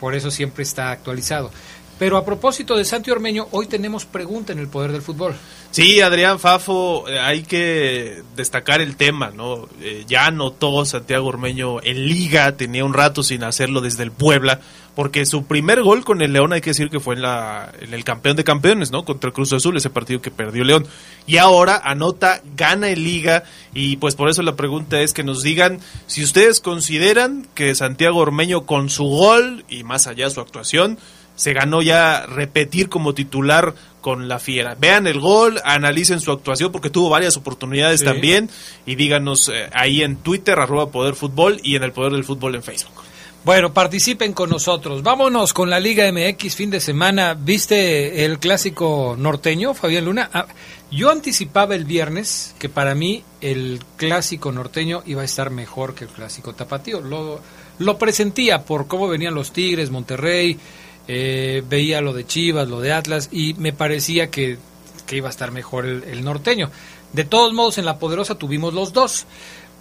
Por 0.00 0.14
eso 0.14 0.30
siempre 0.30 0.62
está 0.64 0.90
actualizado. 0.90 1.50
Pero 1.98 2.16
a 2.16 2.24
propósito 2.24 2.76
de 2.76 2.84
Santi 2.84 3.10
Ormeño, 3.10 3.48
hoy 3.50 3.66
tenemos 3.66 4.04
pregunta 4.04 4.52
en 4.52 4.60
el 4.60 4.68
poder 4.68 4.92
del 4.92 5.02
fútbol. 5.02 5.34
Sí, 5.70 6.00
Adrián 6.00 6.38
Fafo, 6.38 7.08
eh, 7.08 7.18
hay 7.18 7.42
que 7.42 8.22
destacar 8.36 8.80
el 8.80 8.96
tema, 8.96 9.30
¿no? 9.30 9.68
Eh, 9.82 10.04
ya 10.08 10.26
anotó 10.26 10.84
Santiago 10.84 11.26
Ormeño 11.28 11.82
en 11.82 12.06
liga, 12.06 12.56
tenía 12.56 12.84
un 12.84 12.94
rato 12.94 13.22
sin 13.22 13.44
hacerlo 13.44 13.80
desde 13.80 14.02
el 14.02 14.10
Puebla, 14.10 14.60
porque 14.94 15.26
su 15.26 15.44
primer 15.44 15.82
gol 15.82 16.04
con 16.04 16.22
el 16.22 16.32
León 16.32 16.52
hay 16.52 16.60
que 16.60 16.70
decir 16.70 16.88
que 16.88 17.00
fue 17.00 17.16
en, 17.16 17.22
la, 17.22 17.72
el 17.80 18.02
campeón 18.02 18.36
de 18.36 18.44
campeones, 18.44 18.90
¿no? 18.90 19.04
Contra 19.04 19.28
el 19.28 19.34
Cruz 19.34 19.52
Azul, 19.52 19.76
ese 19.76 19.90
partido 19.90 20.22
que 20.22 20.30
perdió 20.30 20.64
León. 20.64 20.86
Y 21.26 21.36
ahora 21.36 21.80
anota, 21.84 22.40
gana 22.56 22.88
en 22.88 23.04
liga, 23.04 23.44
y 23.74 23.96
pues 23.98 24.14
por 24.14 24.30
eso 24.30 24.42
la 24.42 24.56
pregunta 24.56 25.00
es 25.00 25.12
que 25.12 25.22
nos 25.22 25.42
digan 25.42 25.80
si 26.06 26.24
ustedes 26.24 26.60
consideran 26.60 27.46
que 27.54 27.74
Santiago 27.74 28.18
Ormeño 28.20 28.64
con 28.64 28.88
su 28.88 29.04
gol 29.04 29.64
y 29.68 29.84
más 29.84 30.06
allá 30.06 30.30
su 30.30 30.40
actuación, 30.40 30.98
se 31.38 31.52
ganó 31.52 31.82
ya 31.82 32.26
repetir 32.26 32.88
como 32.88 33.14
titular 33.14 33.72
con 34.00 34.26
la 34.26 34.40
Fiera. 34.40 34.74
Vean 34.74 35.06
el 35.06 35.20
gol, 35.20 35.60
analicen 35.64 36.18
su 36.18 36.32
actuación 36.32 36.72
porque 36.72 36.90
tuvo 36.90 37.10
varias 37.10 37.36
oportunidades 37.36 38.02
también 38.02 38.50
y 38.86 38.96
díganos 38.96 39.48
eh, 39.48 39.70
ahí 39.72 40.02
en 40.02 40.16
Twitter, 40.16 40.58
arroba 40.58 40.90
Poder 40.90 41.14
Fútbol 41.14 41.60
y 41.62 41.76
en 41.76 41.84
el 41.84 41.92
Poder 41.92 42.12
del 42.12 42.24
Fútbol 42.24 42.56
en 42.56 42.64
Facebook. 42.64 43.04
Bueno, 43.44 43.72
participen 43.72 44.32
con 44.32 44.50
nosotros. 44.50 45.04
Vámonos 45.04 45.52
con 45.52 45.70
la 45.70 45.78
Liga 45.78 46.10
MX 46.10 46.56
fin 46.56 46.70
de 46.70 46.80
semana. 46.80 47.34
¿Viste 47.34 48.24
el 48.24 48.40
clásico 48.40 49.14
norteño, 49.16 49.74
Fabián 49.74 50.06
Luna? 50.06 50.28
Ah, 50.32 50.48
yo 50.90 51.08
anticipaba 51.08 51.76
el 51.76 51.84
viernes 51.84 52.56
que 52.58 52.68
para 52.68 52.96
mí 52.96 53.22
el 53.40 53.80
clásico 53.96 54.50
norteño 54.50 55.04
iba 55.06 55.22
a 55.22 55.24
estar 55.24 55.50
mejor 55.50 55.94
que 55.94 56.04
el 56.04 56.10
clásico 56.10 56.52
tapatío. 56.52 57.00
Lo, 57.00 57.40
lo 57.78 57.96
presentía 57.96 58.64
por 58.64 58.88
cómo 58.88 59.06
venían 59.06 59.36
los 59.36 59.52
Tigres, 59.52 59.90
Monterrey, 59.90 60.58
eh, 61.08 61.62
veía 61.66 62.02
lo 62.02 62.12
de 62.12 62.26
Chivas, 62.26 62.68
lo 62.68 62.80
de 62.80 62.92
Atlas 62.92 63.30
y 63.32 63.54
me 63.54 63.72
parecía 63.72 64.30
que, 64.30 64.58
iba 65.10 65.28
a 65.28 65.30
estar 65.30 65.50
mejor 65.50 65.86
el, 65.86 66.22
norteño. 66.22 66.70
De 67.14 67.24
todos 67.24 67.54
modos, 67.54 67.78
en 67.78 67.86
la 67.86 67.98
poderosa 67.98 68.34
tuvimos 68.34 68.74
los 68.74 68.92
dos, 68.92 69.24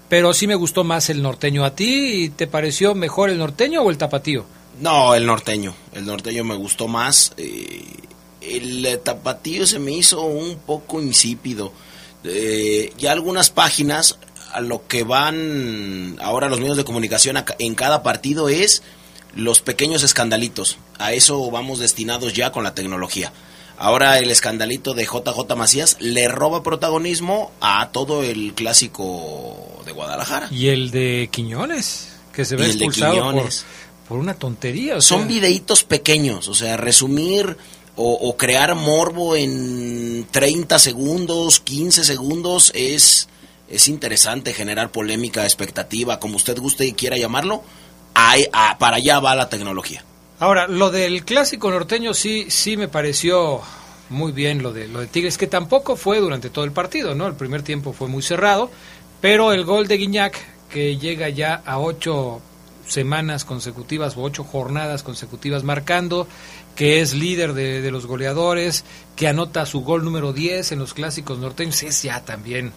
pero 0.08 0.34
sí 0.34 0.48
me 0.48 0.56
gustó 0.56 0.86
más 0.86 1.10
el 1.10 1.22
norteño. 1.22 1.66
¿A 1.66 1.76
ti 1.76 2.30
te 2.30 2.48
pareció 2.48 2.96
mejor 2.96 3.30
el 3.30 3.38
norteño 3.38 3.82
o 3.82 3.90
el 3.90 3.98
tapatío? 3.98 4.46
No, 4.80 5.14
el 5.14 5.26
norteño. 5.26 5.76
El 5.94 6.06
norteño 6.06 6.46
me 6.46 6.56
gustó 6.56 6.88
más. 6.88 7.34
Eh, 7.36 7.84
el 8.40 9.00
tapatío 9.04 9.68
se 9.68 9.80
me 9.80 9.92
hizo 9.92 10.22
un 10.22 10.58
poco 10.60 11.02
insípido. 11.02 11.74
Eh, 12.24 12.94
ya 12.98 13.12
algunas 13.12 13.50
páginas 13.50 14.18
a 14.54 14.62
lo 14.62 14.88
que 14.88 15.04
van 15.04 16.18
ahora 16.22 16.48
los 16.48 16.62
medios 16.62 16.78
de 16.78 16.86
comunicación 16.86 17.38
en 17.60 17.76
cada 17.76 18.02
partido 18.02 18.48
es 18.48 18.82
los 19.36 19.62
pequeños 19.62 20.04
escandalitos. 20.04 20.78
A 20.98 21.14
eso 21.14 21.50
vamos 21.52 21.80
destinados 21.80 22.34
ya 22.34 22.52
con 22.52 22.64
la 22.64 22.74
tecnología. 22.74 23.32
Ahora 23.78 24.18
el 24.18 24.32
escandalito 24.32 24.96
de 24.96 25.06
JJ 25.06 25.56
Macías 25.56 25.98
le 26.00 26.28
roba 26.28 26.64
protagonismo 26.64 27.52
a 27.62 27.90
todo 27.92 28.24
el 28.24 28.54
clásico 28.56 29.84
de 29.86 29.92
Guadalajara. 29.92 30.48
Y 30.52 30.70
el 30.70 30.90
de 30.90 31.30
Quiñones, 31.32 32.10
que 32.34 32.44
se 32.44 32.56
ve 32.56 32.66
expulsado 32.66 33.32
por, 33.32 33.50
por, 34.08 34.18
una 34.18 34.34
tontería. 34.34 35.00
Son 35.00 35.28
videitos 35.28 35.84
pequeños, 35.84 36.48
o 36.48 36.56
sea, 36.56 36.76
resumir 36.76 37.56
o, 37.96 38.14
o, 38.14 38.36
crear 38.36 38.74
morbo 38.74 39.36
en 39.36 40.26
30 40.32 40.80
segundos, 40.80 41.60
15 41.60 42.04
segundos 42.04 42.72
es, 42.74 43.28
es 43.70 43.88
interesante 43.88 44.54
generar 44.54 44.92
polémica, 44.92 45.44
expectativa, 45.44 46.20
como 46.20 46.38
usted 46.38 46.58
guste 46.58 46.86
y 46.88 46.94
quiera 46.94 47.18
llamarlo 47.18 47.64
para 48.80 48.98
allá 48.98 49.20
va 49.20 49.36
la 49.36 49.50
tecnología. 49.50 50.04
Ahora, 50.40 50.68
lo 50.68 50.92
del 50.92 51.26
clásico 51.26 51.72
norteño 51.72 52.14
sí, 52.14 52.46
sí 52.50 52.78
me 52.78 52.88
pareció 52.88 53.62
muy 54.10 54.32
bien 54.32 54.62
lo 54.62 54.72
de 54.72 54.88
lo 54.88 55.00
de 55.00 55.08
Tigres, 55.08 55.38
que 55.38 55.48
tampoco 55.48 55.96
fue 55.96 56.20
durante 56.20 56.50
todo 56.50 56.66
el 56.66 56.72
partido, 56.72 57.16
¿no? 57.16 57.28
El 57.28 57.34
primer 57.34 57.64
tiempo 57.64 57.94
fue 57.94 58.08
muy 58.08 58.22
cerrado, 58.22 58.72
pero 59.20 59.52
el 59.52 59.66
gol 59.66 59.88
de 59.88 59.98
Guiñac, 59.98 60.38
que 60.70 60.98
llega 60.98 61.30
ya 61.30 61.56
a 61.66 61.80
ocho 61.80 62.42
semanas 62.88 63.44
consecutivas 63.44 64.16
o 64.16 64.22
ocho 64.22 64.44
jornadas 64.44 65.04
consecutivas 65.04 65.64
marcando, 65.64 66.28
que 66.76 67.02
es 67.02 67.14
líder 67.14 67.54
de, 67.54 67.82
de 67.82 67.92
los 67.92 68.06
goleadores, 68.06 68.86
que 69.16 69.28
anota 69.28 69.66
su 69.66 69.82
gol 69.82 70.06
número 70.06 70.32
10 70.32 70.72
en 70.72 70.80
los 70.80 70.94
clásicos 70.94 71.40
norteños, 71.40 71.84
es 71.84 72.04
ya 72.04 72.24
también 72.24 72.72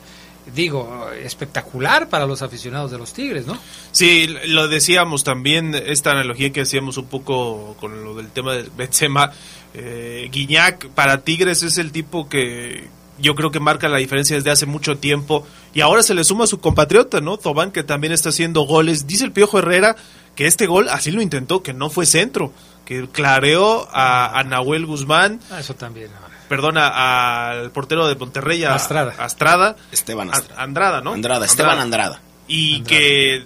digo, 0.54 1.08
espectacular 1.22 2.08
para 2.08 2.26
los 2.26 2.42
aficionados 2.42 2.90
de 2.90 2.98
los 2.98 3.12
Tigres, 3.12 3.46
¿no? 3.46 3.58
Sí, 3.92 4.26
lo 4.46 4.68
decíamos 4.68 5.24
también, 5.24 5.74
esta 5.74 6.12
analogía 6.12 6.50
que 6.50 6.62
hacíamos 6.62 6.96
un 6.96 7.06
poco 7.06 7.76
con 7.80 8.04
lo 8.04 8.14
del 8.14 8.30
tema 8.30 8.54
de 8.54 8.68
Benzema, 8.76 9.32
eh, 9.74 10.28
Guiñac 10.30 10.88
para 10.88 11.22
Tigres 11.22 11.62
es 11.62 11.78
el 11.78 11.92
tipo 11.92 12.28
que 12.28 12.88
yo 13.20 13.34
creo 13.34 13.50
que 13.50 13.60
marca 13.60 13.88
la 13.88 13.98
diferencia 13.98 14.36
desde 14.36 14.50
hace 14.50 14.66
mucho 14.66 14.98
tiempo 14.98 15.46
y 15.74 15.80
ahora 15.80 16.02
se 16.02 16.14
le 16.14 16.24
suma 16.24 16.44
a 16.44 16.46
su 16.46 16.60
compatriota, 16.60 17.20
¿no? 17.20 17.36
Tobán 17.36 17.70
que 17.70 17.82
también 17.82 18.12
está 18.12 18.30
haciendo 18.30 18.62
goles, 18.62 19.06
dice 19.06 19.24
el 19.24 19.32
Piojo 19.32 19.58
Herrera 19.58 19.96
que 20.34 20.46
este 20.46 20.66
gol 20.66 20.88
así 20.88 21.10
lo 21.10 21.20
intentó, 21.22 21.62
que 21.62 21.74
no 21.74 21.90
fue 21.90 22.06
centro, 22.06 22.52
que 22.84 23.08
clareó 23.08 23.88
a, 23.92 24.42
Nahuel 24.46 24.86
Guzmán. 24.86 25.40
Ah, 25.50 25.60
eso 25.60 25.74
también 25.74 26.10
perdona, 26.50 27.52
al 27.52 27.70
portero 27.70 28.08
de 28.08 28.16
Monterrey, 28.16 28.64
a 28.64 28.74
Astrada. 28.74 29.14
Astrada. 29.18 29.76
Esteban 29.92 30.30
Astrada. 30.34 30.60
Andrada, 30.60 31.00
¿no? 31.00 31.12
Andrada, 31.12 31.46
Esteban 31.46 31.78
Andrada. 31.78 32.20
Y 32.48 32.82
que, 32.82 33.44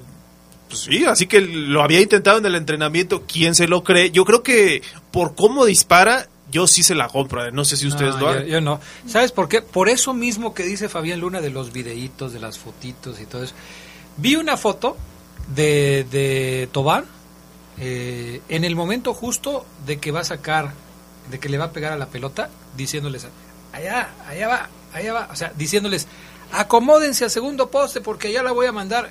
pues 0.71 0.81
sí, 0.81 1.05
así 1.05 1.27
que 1.27 1.43
lo 1.43 1.83
había 1.83 2.01
intentado 2.01 2.39
en 2.39 2.47
el 2.47 2.55
entrenamiento. 2.55 3.25
¿Quién 3.31 3.55
se 3.55 3.69
lo 3.69 3.85
cree? 3.85 4.11
Yo 4.11 4.25
creo 4.25 4.43
que 4.43 4.81
por 5.11 5.35
cómo 5.35 5.67
dispara, 5.67 6.29
yo 6.51 6.67
sí 6.67 6.83
se 6.83 6.95
la 6.95 7.09
compro. 7.09 7.51
No 7.51 7.67
sé 7.67 7.77
si 7.77 7.89
ustedes 7.89 8.15
lo 8.15 8.43
Yo, 8.43 8.63
no. 8.63 8.81
¿Sabes 9.07 9.33
por 9.33 9.51
qué? 9.51 9.61
Por 9.61 9.91
eso 9.91 10.15
mismo 10.15 10.55
que 10.55 10.63
dice 10.63 10.89
Fabián 10.89 11.21
Luna 11.21 11.43
de 11.43 11.51
los 11.51 11.75
videitos, 11.75 12.33
de 12.33 12.41
las 12.41 12.59
fotitos 12.59 13.21
y 13.21 13.27
todo 13.27 13.43
eso. 13.45 13.55
Vi 14.17 14.37
una 14.37 14.57
foto 14.57 14.97
de, 15.55 16.07
de 16.11 16.71
Tobán 16.73 17.05
eh, 17.79 18.41
en 18.49 18.65
el 18.65 18.75
momento 18.75 19.13
justo 19.13 19.67
de 19.85 19.99
que 19.99 20.11
va 20.11 20.21
a 20.21 20.25
sacar 20.25 20.73
de 21.31 21.39
que 21.39 21.49
le 21.49 21.59
va 21.59 21.67
a 21.67 21.73
pegar 21.73 21.93
a 21.93 21.97
la 21.97 22.07
pelota, 22.07 22.51
diciéndoles, 22.77 23.27
allá, 23.73 24.11
allá 24.29 24.49
va, 24.49 24.69
allá 24.93 25.13
va, 25.13 25.29
o 25.31 25.37
sea, 25.37 25.53
diciéndoles, 25.57 26.07
acomódense 26.53 27.25
al 27.25 27.31
segundo 27.31 27.71
poste 27.71 28.01
porque 28.01 28.33
ya 28.33 28.43
la 28.43 28.53
voy 28.53 28.67
a 28.67 28.73
mandar. 28.73 29.11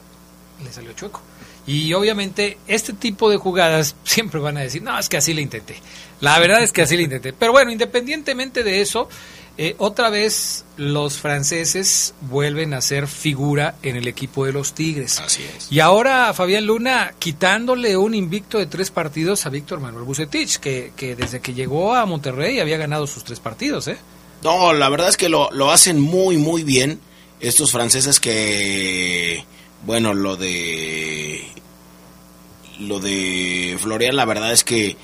Le 0.63 0.71
salió 0.71 0.93
chueco. 0.93 1.21
Y 1.65 1.93
obviamente 1.93 2.57
este 2.67 2.93
tipo 2.93 3.29
de 3.29 3.37
jugadas 3.37 3.95
siempre 4.03 4.39
van 4.39 4.57
a 4.57 4.61
decir, 4.61 4.81
no, 4.81 4.97
es 4.97 5.09
que 5.09 5.17
así 5.17 5.33
le 5.33 5.41
intenté. 5.41 5.75
La 6.19 6.39
verdad 6.39 6.61
es 6.61 6.71
que 6.71 6.81
así 6.81 6.95
le 6.95 7.03
intenté. 7.03 7.33
Pero 7.33 7.51
bueno, 7.51 7.71
independientemente 7.71 8.63
de 8.63 8.81
eso, 8.81 9.09
eh, 9.57 9.75
otra 9.77 10.09
vez 10.09 10.65
los 10.77 11.19
franceses 11.19 12.15
vuelven 12.21 12.73
a 12.73 12.81
ser 12.81 13.07
figura 13.07 13.75
en 13.83 13.95
el 13.95 14.07
equipo 14.07 14.45
de 14.45 14.51
los 14.51 14.73
Tigres. 14.73 15.19
Así 15.19 15.43
es. 15.43 15.71
Y 15.71 15.79
ahora 15.79 16.33
Fabián 16.33 16.65
Luna 16.65 17.13
quitándole 17.19 17.95
un 17.95 18.15
invicto 18.15 18.57
de 18.57 18.65
tres 18.65 18.89
partidos 18.89 19.45
a 19.45 19.49
Víctor 19.49 19.79
Manuel 19.79 20.05
Bucetich, 20.05 20.57
que, 20.57 20.93
que, 20.95 21.15
desde 21.15 21.39
que 21.39 21.53
llegó 21.53 21.93
a 21.93 22.05
Monterrey 22.05 22.59
había 22.59 22.77
ganado 22.77 23.05
sus 23.05 23.23
tres 23.23 23.39
partidos, 23.39 23.87
¿eh? 23.87 23.97
No, 24.43 24.73
la 24.73 24.89
verdad 24.89 25.09
es 25.09 25.17
que 25.17 25.29
lo, 25.29 25.51
lo 25.51 25.71
hacen 25.71 26.01
muy, 26.01 26.37
muy 26.37 26.63
bien 26.63 26.99
estos 27.39 27.71
franceses 27.71 28.19
que, 28.19 29.45
bueno, 29.85 30.13
lo 30.13 30.35
de... 30.35 31.47
Lo 32.79 32.99
de 32.99 33.77
Florian, 33.79 34.15
la 34.15 34.25
verdad 34.25 34.51
es 34.51 34.63
que 34.63 34.97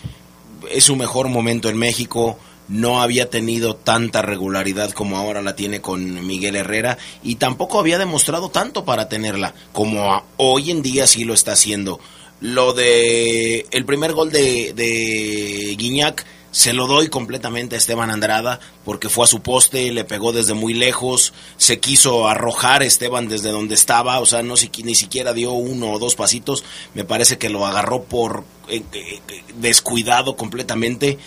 es 0.71 0.83
su 0.83 0.95
mejor 0.95 1.29
momento 1.29 1.69
en 1.69 1.77
México 1.77 2.39
no 2.69 3.01
había 3.01 3.29
tenido 3.29 3.75
tanta 3.75 4.21
regularidad 4.21 4.91
como 4.91 5.17
ahora 5.17 5.41
la 5.41 5.55
tiene 5.55 5.82
con 5.82 6.25
Miguel 6.25 6.55
Herrera 6.55 6.97
y 7.23 7.36
tampoco 7.36 7.79
había 7.79 7.97
demostrado 7.97 8.49
tanto 8.49 8.86
para 8.86 9.10
tenerla 9.10 9.53
como 9.73 10.23
hoy 10.38 10.71
en 10.71 10.82
día 10.82 11.08
sí 11.08 11.25
lo 11.25 11.34
está 11.34 11.53
haciendo. 11.53 11.99
Lo 12.39 12.71
de 12.71 13.65
el 13.71 13.84
primer 13.84 14.13
gol 14.13 14.32
de, 14.32 14.71
de 14.73 15.75
Guiñac 15.77 16.25
se 16.51 16.73
lo 16.73 16.88
doy 16.88 17.10
completamente 17.10 17.75
a 17.75 17.77
Esteban 17.77 18.10
Andrada 18.10 18.60
porque 18.84 19.10
fue 19.10 19.25
a 19.25 19.27
su 19.27 19.41
poste, 19.41 19.91
le 19.91 20.03
pegó 20.03 20.32
desde 20.32 20.53
muy 20.53 20.73
lejos, 20.73 21.34
se 21.58 21.79
quiso 21.79 22.27
arrojar 22.27 22.82
Esteban 22.82 23.27
desde 23.27 23.51
donde 23.51 23.75
estaba, 23.75 24.19
o 24.19 24.25
sea, 24.25 24.41
no 24.41 24.55
ni 24.84 24.95
siquiera 24.95 25.34
dio 25.34 25.51
uno 25.51 25.91
o 25.91 25.99
dos 25.99 26.15
pasitos, 26.15 26.63
me 26.95 27.03
parece 27.03 27.38
que 27.38 27.49
lo 27.49 27.65
agarró 27.65 28.03
por 28.03 28.45
eh, 28.67 28.84
eh, 28.93 29.19
descuidado 29.55 30.36
completamente, 30.36 31.19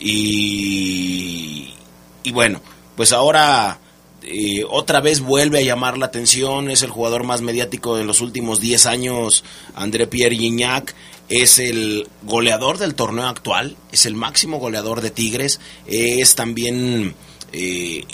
y, 0.00 1.74
y 2.22 2.32
bueno, 2.32 2.60
pues 2.96 3.12
ahora 3.12 3.78
eh, 4.22 4.64
otra 4.68 5.00
vez 5.00 5.20
vuelve 5.20 5.58
a 5.58 5.62
llamar 5.62 5.96
la 5.96 6.06
atención, 6.06 6.70
es 6.70 6.82
el 6.82 6.90
jugador 6.90 7.24
más 7.24 7.40
mediático 7.40 7.96
de 7.96 8.04
los 8.04 8.20
últimos 8.20 8.60
10 8.60 8.86
años, 8.86 9.44
André 9.74 10.06
Pierre 10.06 10.36
Gignac, 10.36 10.94
es 11.28 11.58
el 11.58 12.08
goleador 12.22 12.78
del 12.78 12.94
torneo 12.94 13.26
actual, 13.26 13.76
es 13.92 14.06
el 14.06 14.14
máximo 14.14 14.58
goleador 14.58 15.00
de 15.00 15.10
Tigres, 15.10 15.60
es 15.86 16.34
también... 16.34 17.14
Eh, 17.52 18.04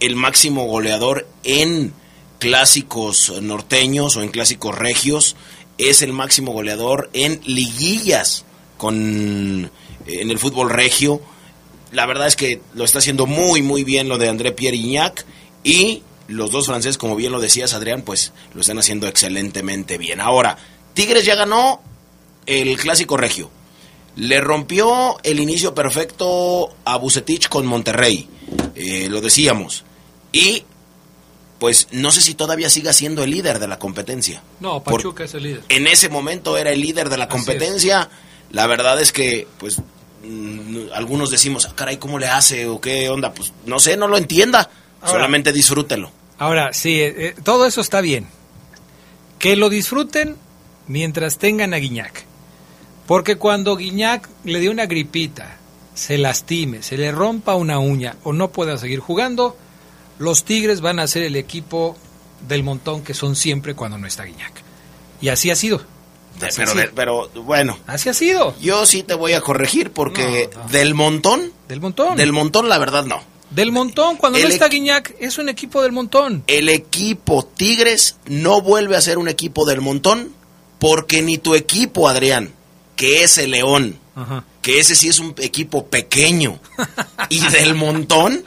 el 0.00 0.16
máximo 0.16 0.64
goleador 0.66 1.26
en 1.42 1.92
clásicos 2.38 3.32
norteños 3.42 4.16
o 4.16 4.22
en 4.22 4.30
clásicos 4.30 4.76
regios, 4.76 5.36
es 5.78 6.02
el 6.02 6.12
máximo 6.12 6.52
goleador 6.52 7.10
en 7.12 7.40
liguillas 7.44 8.44
con 8.76 9.70
en 10.06 10.30
el 10.30 10.38
fútbol 10.38 10.70
regio. 10.70 11.20
La 11.92 12.06
verdad 12.06 12.26
es 12.26 12.36
que 12.36 12.60
lo 12.74 12.84
está 12.84 12.98
haciendo 12.98 13.26
muy 13.26 13.62
muy 13.62 13.84
bien 13.84 14.08
lo 14.08 14.18
de 14.18 14.28
André 14.28 14.52
Pierre 14.52 14.76
Ignac 14.76 15.24
y 15.62 16.02
los 16.28 16.50
dos 16.50 16.66
franceses, 16.66 16.98
como 16.98 17.16
bien 17.16 17.32
lo 17.32 17.40
decías 17.40 17.74
Adrián, 17.74 18.02
pues 18.02 18.32
lo 18.54 18.60
están 18.60 18.78
haciendo 18.78 19.06
excelentemente 19.06 19.98
bien. 19.98 20.20
Ahora, 20.20 20.56
Tigres 20.94 21.24
ya 21.24 21.34
ganó 21.34 21.80
el 22.46 22.76
clásico 22.78 23.16
regio. 23.16 23.50
Le 24.16 24.40
rompió 24.40 25.18
el 25.24 25.40
inicio 25.40 25.74
perfecto 25.74 26.74
a 26.84 26.96
Bucetich 26.96 27.48
con 27.48 27.66
Monterrey, 27.66 28.28
eh, 28.74 29.08
lo 29.10 29.20
decíamos. 29.20 29.84
Y 30.32 30.64
pues 31.58 31.88
no 31.92 32.10
sé 32.10 32.20
si 32.20 32.34
todavía 32.34 32.68
siga 32.68 32.92
siendo 32.92 33.22
el 33.22 33.30
líder 33.30 33.58
de 33.58 33.68
la 33.68 33.78
competencia. 33.78 34.42
No, 34.60 34.82
Pachuca 34.82 35.24
es 35.24 35.34
el 35.34 35.44
líder. 35.44 35.62
En 35.68 35.86
ese 35.86 36.08
momento 36.08 36.58
era 36.58 36.70
el 36.70 36.80
líder 36.80 37.08
de 37.08 37.16
la 37.16 37.28
competencia. 37.28 38.10
La 38.50 38.66
verdad 38.66 39.00
es 39.00 39.12
que, 39.12 39.48
pues, 39.58 39.80
algunos 40.94 41.30
decimos, 41.30 41.66
ah, 41.66 41.72
caray, 41.74 41.96
¿cómo 41.96 42.18
le 42.18 42.26
hace 42.26 42.66
o 42.66 42.80
qué 42.80 43.08
onda? 43.08 43.32
Pues 43.32 43.52
no 43.66 43.78
sé, 43.78 43.96
no 43.96 44.08
lo 44.08 44.16
entienda. 44.16 44.70
Solamente 45.04 45.52
disfrútelo. 45.52 46.10
Ahora, 46.38 46.72
sí, 46.72 47.00
eh, 47.00 47.14
eh, 47.16 47.34
todo 47.42 47.66
eso 47.66 47.80
está 47.80 48.00
bien. 48.00 48.26
Que 49.38 49.54
lo 49.56 49.68
disfruten 49.68 50.36
mientras 50.86 51.38
tengan 51.38 51.74
a 51.74 51.76
Guiñac. 51.76 52.24
Porque 53.06 53.36
cuando 53.36 53.76
Guiñac 53.76 54.28
le 54.44 54.60
dé 54.60 54.70
una 54.70 54.86
gripita, 54.86 55.58
se 55.94 56.16
lastime, 56.16 56.82
se 56.82 56.96
le 56.96 57.12
rompa 57.12 57.54
una 57.54 57.78
uña 57.78 58.16
o 58.24 58.32
no 58.32 58.50
pueda 58.50 58.78
seguir 58.78 59.00
jugando, 59.00 59.56
los 60.18 60.44
Tigres 60.44 60.80
van 60.80 60.98
a 60.98 61.06
ser 61.06 61.22
el 61.24 61.36
equipo 61.36 61.96
del 62.48 62.62
montón 62.62 63.02
que 63.02 63.14
son 63.14 63.36
siempre 63.36 63.74
cuando 63.74 63.98
no 63.98 64.06
está 64.06 64.24
Guiñac. 64.24 64.62
Y 65.20 65.28
así 65.28 65.50
ha 65.50 65.56
sido. 65.56 65.82
Así 66.42 66.62
pero, 66.94 67.28
pero 67.32 67.42
bueno. 67.42 67.78
Así 67.86 68.08
ha 68.08 68.14
sido. 68.14 68.54
Yo 68.60 68.86
sí 68.86 69.02
te 69.02 69.14
voy 69.14 69.32
a 69.32 69.40
corregir 69.40 69.90
porque 69.90 70.50
del 70.70 70.94
montón. 70.94 71.52
Del 71.68 71.80
montón. 71.80 72.16
Del 72.16 72.32
montón, 72.32 72.68
la 72.68 72.78
verdad, 72.78 73.04
no. 73.04 73.22
Del 73.50 73.70
montón, 73.70 74.16
cuando 74.16 74.38
no 74.38 74.48
está 74.48 74.68
Guiñac, 74.68 75.14
es 75.20 75.38
un 75.38 75.48
equipo 75.48 75.82
del 75.82 75.92
montón. 75.92 76.42
El 76.48 76.68
equipo 76.68 77.44
Tigres 77.44 78.16
no 78.26 78.60
vuelve 78.60 78.96
a 78.96 79.00
ser 79.00 79.18
un 79.18 79.28
equipo 79.28 79.64
del 79.64 79.80
montón 79.80 80.32
porque 80.80 81.22
ni 81.22 81.38
tu 81.38 81.54
equipo, 81.54 82.08
Adrián, 82.08 82.52
que 82.96 83.22
es 83.22 83.38
el 83.38 83.52
León, 83.52 83.98
que 84.60 84.80
ese 84.80 84.94
sí 84.94 85.08
es 85.08 85.18
un 85.18 85.34
equipo 85.38 85.86
pequeño, 85.86 86.58
y 87.28 87.40
del 87.48 87.74
montón, 87.74 88.44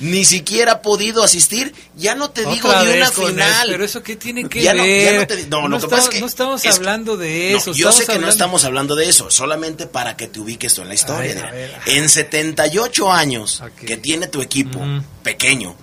ni 0.00 0.24
siquiera 0.24 0.72
ha 0.72 0.82
podido 0.82 1.22
asistir. 1.22 1.74
Ya 1.96 2.14
no 2.14 2.30
te 2.30 2.44
digo 2.46 2.70
de 2.70 2.96
una 2.96 3.10
final. 3.10 3.68
pero 3.68 3.84
eso 3.84 4.02
qué 4.02 4.16
tiene 4.16 4.48
que 4.48 4.62
ver. 4.72 5.48
No, 5.48 5.68
no, 5.68 5.76
estamos 5.76 6.66
hablando 6.66 7.16
de 7.16 7.54
eso. 7.54 7.72
yo 7.72 7.92
sé 7.92 8.06
que 8.06 8.18
no 8.18 8.28
estamos 8.28 8.64
hablando 8.64 8.96
de 8.96 9.08
eso, 9.08 9.30
solamente 9.30 9.86
para 9.86 10.16
que 10.16 10.26
te 10.26 10.40
ubiques 10.40 10.74
tú 10.74 10.82
en 10.82 10.88
la 10.88 10.94
historia. 10.94 11.52
En 11.86 12.08
78 12.08 13.12
años 13.12 13.62
que 13.76 13.96
tiene 13.96 14.26
tu 14.26 14.42
equipo 14.42 14.80
pequeño, 15.22 15.76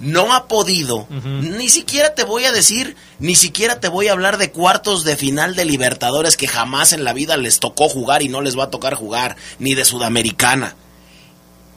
no 0.00 0.34
ha 0.34 0.48
podido, 0.48 1.06
ni 1.10 1.68
siquiera 1.68 2.14
te 2.14 2.24
voy 2.24 2.44
a 2.44 2.52
decir, 2.52 2.96
ni 3.18 3.34
siquiera 3.34 3.80
te 3.80 3.88
voy 3.88 4.08
a 4.08 4.12
hablar 4.12 4.38
de 4.38 4.50
cuartos 4.50 5.04
de 5.04 5.16
final 5.16 5.54
de 5.54 5.64
Libertadores 5.64 6.36
que 6.36 6.48
jamás 6.48 6.92
en 6.92 7.04
la 7.04 7.12
vida 7.12 7.36
les 7.36 7.60
tocó 7.60 7.88
jugar 7.88 8.22
y 8.22 8.28
no 8.28 8.40
les 8.40 8.58
va 8.58 8.64
a 8.64 8.70
tocar 8.70 8.94
jugar, 8.94 9.36
ni 9.58 9.74
de 9.74 9.84
Sudamericana 9.84 10.76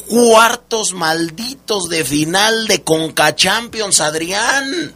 cuartos 0.08 0.94
malditos 0.94 1.90
de 1.90 2.04
final 2.04 2.68
de 2.68 2.84
Conca 2.84 3.36
Champions, 3.36 4.00
Adrián. 4.00 4.94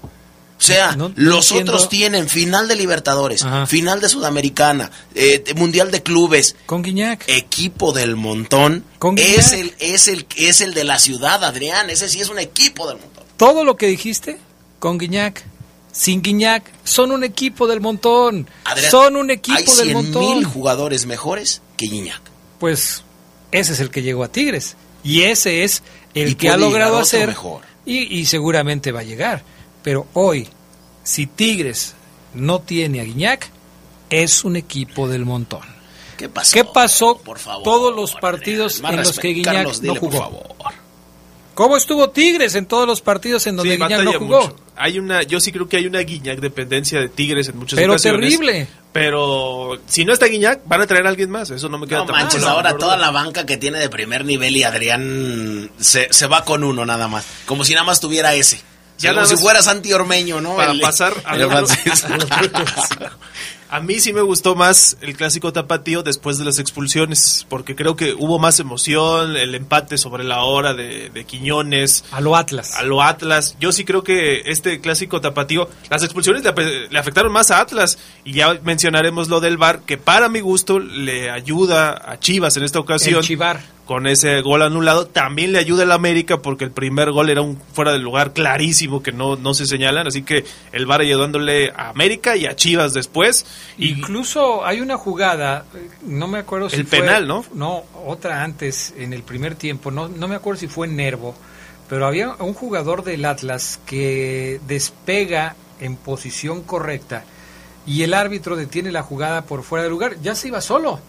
O 0.58 0.62
sea, 0.62 0.98
los 1.16 1.52
otros 1.52 1.88
tienen 1.88 2.28
final 2.28 2.68
de 2.68 2.76
Libertadores, 2.76 3.46
final 3.68 4.02
de 4.02 4.10
Sudamericana, 4.10 4.92
eh, 5.14 5.44
Mundial 5.56 5.92
de 5.92 6.02
Clubes. 6.02 6.56
Con 6.66 6.82
Guiñac. 6.82 7.24
Equipo 7.28 7.94
del 7.94 8.16
montón. 8.16 8.84
es 9.18 9.52
el, 9.52 9.76
es 9.78 10.08
el, 10.08 10.26
es 10.36 10.62
el 10.62 10.74
de 10.74 10.84
la 10.84 10.98
ciudad, 10.98 11.44
Adrián. 11.44 11.92
Ese 11.92 12.10
sí 12.10 12.22
es 12.22 12.30
un 12.30 12.40
equipo 12.40 12.88
del 12.88 12.98
montón. 12.98 13.24
Todo 13.38 13.64
lo 13.64 13.78
que 13.78 13.86
dijiste, 13.86 14.40
con 14.80 14.98
Guiñac, 14.98 15.46
sin 15.92 16.24
Guiñac, 16.24 16.64
son 16.84 17.12
un 17.12 17.24
equipo 17.24 17.68
del 17.68 17.80
montón. 17.80 18.50
son 18.90 19.16
un 19.16 19.30
equipo 19.30 19.76
del 19.76 19.94
montón. 19.94 20.22
Mil 20.22 20.46
jugadores 20.46 21.06
mejores 21.06 21.62
que 21.78 21.86
Guiñac. 21.86 22.22
Pues 22.60 23.04
ese 23.52 23.74
es 23.74 23.80
el 23.80 23.90
que 23.90 24.02
llegó 24.02 24.24
a 24.24 24.32
Tigres. 24.32 24.76
Y 25.04 25.24
ese 25.24 25.64
es 25.64 25.84
el 26.14 26.38
que 26.38 26.50
ha 26.50 26.58
logrado 26.58 26.98
hacer 26.98 27.36
y, 27.86 28.26
seguramente 28.26 28.92
va 28.92 29.02
a 29.02 29.04
llegar. 29.04 29.44
Pero 29.84 30.08
hoy, 30.14 30.50
si 31.04 31.28
Tigres 31.28 31.96
no 32.34 32.60
tiene 32.60 33.00
a 33.00 33.04
Guiñac, 33.04 33.50
es 34.10 34.44
un 34.44 34.56
equipo 34.56 35.08
del 35.08 35.26
montón. 35.26 35.62
¿Qué 36.18 36.28
pasó? 36.28 36.54
¿Qué 36.54 36.64
pasó 36.66 37.18
por 37.20 37.40
favor, 37.40 37.64
todos 37.64 37.96
los 37.96 38.16
partidos 38.16 38.82
en 38.84 38.98
los 38.98 39.20
que 39.20 39.30
Guiñac 39.30 39.82
no 39.82 39.96
jugó? 39.96 40.48
¿Cómo 41.58 41.76
estuvo 41.76 42.12
Tigres 42.12 42.54
en 42.54 42.68
todos 42.68 42.86
los 42.86 43.02
partidos 43.02 43.48
en 43.48 43.56
donde 43.56 43.78
Guiñac 43.78 44.04
no 44.04 44.14
jugó? 44.14 44.56
Hay 44.76 45.00
una, 45.00 45.24
yo 45.24 45.40
sí 45.40 45.52
creo 45.52 45.68
que 45.68 45.78
hay 45.78 45.88
una 45.88 46.02
Guiñac 46.02 46.40
dependencia 46.40 47.00
de 47.00 47.10
Tigres 47.10 47.50
en 47.50 47.58
muchas 47.58 47.80
pero 47.80 47.94
ocasiones. 47.94 48.20
Pero 48.20 48.46
terrible. 48.46 48.68
Pero 48.94 49.80
si 49.88 50.06
no 50.06 50.14
está 50.14 50.28
Guiñac, 50.28 50.62
van 50.68 50.82
a 50.82 50.86
traer 50.86 51.08
a 51.08 51.10
alguien 51.10 51.32
más. 51.32 51.50
Eso 51.50 51.68
no 51.68 51.80
me 51.80 51.88
queda 51.88 52.06
no, 52.06 52.12
manches, 52.12 52.44
ahora 52.44 52.78
toda 52.78 52.96
la 52.96 53.10
banca 53.10 53.48
que 53.48 53.58
tiene 53.58 53.80
de 53.80 53.90
primer 53.90 54.24
nivel 54.24 54.56
y 54.56 54.62
Adrián 54.62 55.72
se, 55.80 56.14
se 56.14 56.28
va 56.28 56.46
con 56.46 56.64
uno 56.64 56.86
nada 56.86 57.08
más. 57.08 57.26
Como 57.48 57.66
si 57.66 57.74
nada 57.74 57.88
más 57.88 58.00
tuviera 58.00 58.36
ese. 58.36 58.62
Ya 59.00 59.16
como 59.16 59.26
si 59.26 59.36
fuera 59.36 59.64
Santi 59.64 59.92
Ormeño, 59.94 60.40
¿no? 60.42 60.58
Para 60.58 60.76
pasar 60.80 61.14
a 61.26 61.38
A 63.70 63.82
mí 63.82 64.00
sí 64.00 64.14
me 64.14 64.22
gustó 64.22 64.56
más 64.56 64.98
el 65.02 65.18
clásico 65.18 65.52
tapatío 65.52 66.02
después 66.02 66.38
de 66.38 66.46
las 66.46 66.58
expulsiones, 66.58 67.46
porque 67.50 67.76
creo 67.76 67.98
que 67.98 68.14
hubo 68.14 68.40
más 68.40 68.60
emoción, 68.62 69.36
el 69.36 69.56
empate 69.56 69.98
sobre 69.98 70.24
la 70.24 70.44
hora 70.44 70.74
de, 70.74 71.26
Quiñones. 71.28 72.06
A 72.12 72.22
lo 72.22 72.38
Atlas. 72.38 72.76
A 72.76 72.84
lo 72.84 73.02
Atlas. 73.02 73.58
Yo 73.60 73.74
sí 73.74 73.84
creo 73.84 74.04
que 74.04 74.44
este 74.46 74.80
clásico 74.80 75.20
tapatío, 75.20 75.70
las 75.90 76.04
expulsiones 76.04 76.44
le, 76.44 77.00
afectaron 77.00 77.32
más 77.34 77.52
a 77.52 77.60
Atlas, 77.60 77.98
y 78.24 78.34
ya 78.34 78.58
mencionaremos 78.64 79.28
lo 79.28 79.42
del 79.42 79.58
VAR, 79.58 79.82
que 79.82 79.98
para 79.98 80.30
mi 80.30 80.40
gusto 80.40 80.80
le 80.80 81.30
ayuda 81.30 82.02
a 82.10 82.20
Chivas 82.20 82.56
en 82.56 82.64
esta 82.64 82.80
ocasión. 82.80 83.20
El 83.20 83.26
Chivar 83.26 83.77
con 83.88 84.06
ese 84.06 84.42
gol 84.42 84.62
anulado. 84.62 85.08
También 85.08 85.54
le 85.54 85.60
ayuda 85.60 85.84
el 85.84 85.92
América 85.92 86.42
porque 86.42 86.66
el 86.66 86.72
primer 86.72 87.12
gol 87.12 87.32
era 87.32 87.42
un 87.42 87.58
fuera 87.74 87.94
del 87.94 88.02
lugar 88.02 88.34
clarísimo 88.34 89.02
que 89.02 89.12
no, 89.12 89.38
no 89.38 89.56
se 89.56 89.66
señalan. 89.66 90.06
Así 90.06 90.22
que 90.22 90.46
el 90.74 90.86
VAR 90.86 91.02
ayudándole 91.02 91.72
a 91.72 91.90
América 91.90 92.36
y 92.36 92.46
a 92.46 92.56
Chivas 92.56 92.94
después. 92.94 93.46
Incluso 93.80 94.64
hay 94.66 94.82
una 94.82 94.98
jugada, 94.98 95.66
no 96.06 96.28
me 96.28 96.40
acuerdo 96.40 96.70
si 96.70 96.76
el 96.76 96.86
penal, 96.86 97.28
¿no? 97.28 97.46
No, 97.54 97.86
otra 98.06 98.44
antes, 98.44 98.94
en 98.98 99.14
el 99.14 99.24
primer 99.24 99.56
tiempo. 99.56 99.90
No, 99.90 100.08
no 100.08 100.28
me 100.28 100.36
acuerdo 100.36 100.60
si 100.60 100.68
fue 100.68 100.88
Nervo. 100.88 101.34
Pero 101.90 102.06
había 102.06 102.34
un 102.40 102.54
jugador 102.54 103.06
del 103.06 103.24
Atlas 103.24 103.80
que 103.86 104.60
despega 104.68 105.56
en 105.80 105.96
posición 105.96 106.62
correcta 106.62 107.24
y 107.86 108.04
el 108.04 108.14
árbitro 108.14 108.58
detiene 108.58 108.92
la 108.92 109.04
jugada 109.04 109.44
por 109.44 109.64
fuera 109.64 109.84
de 109.84 109.90
lugar. 109.90 110.18
Ya 110.22 110.36
se 110.36 110.50
iba 110.50 110.60
solo 110.60 111.00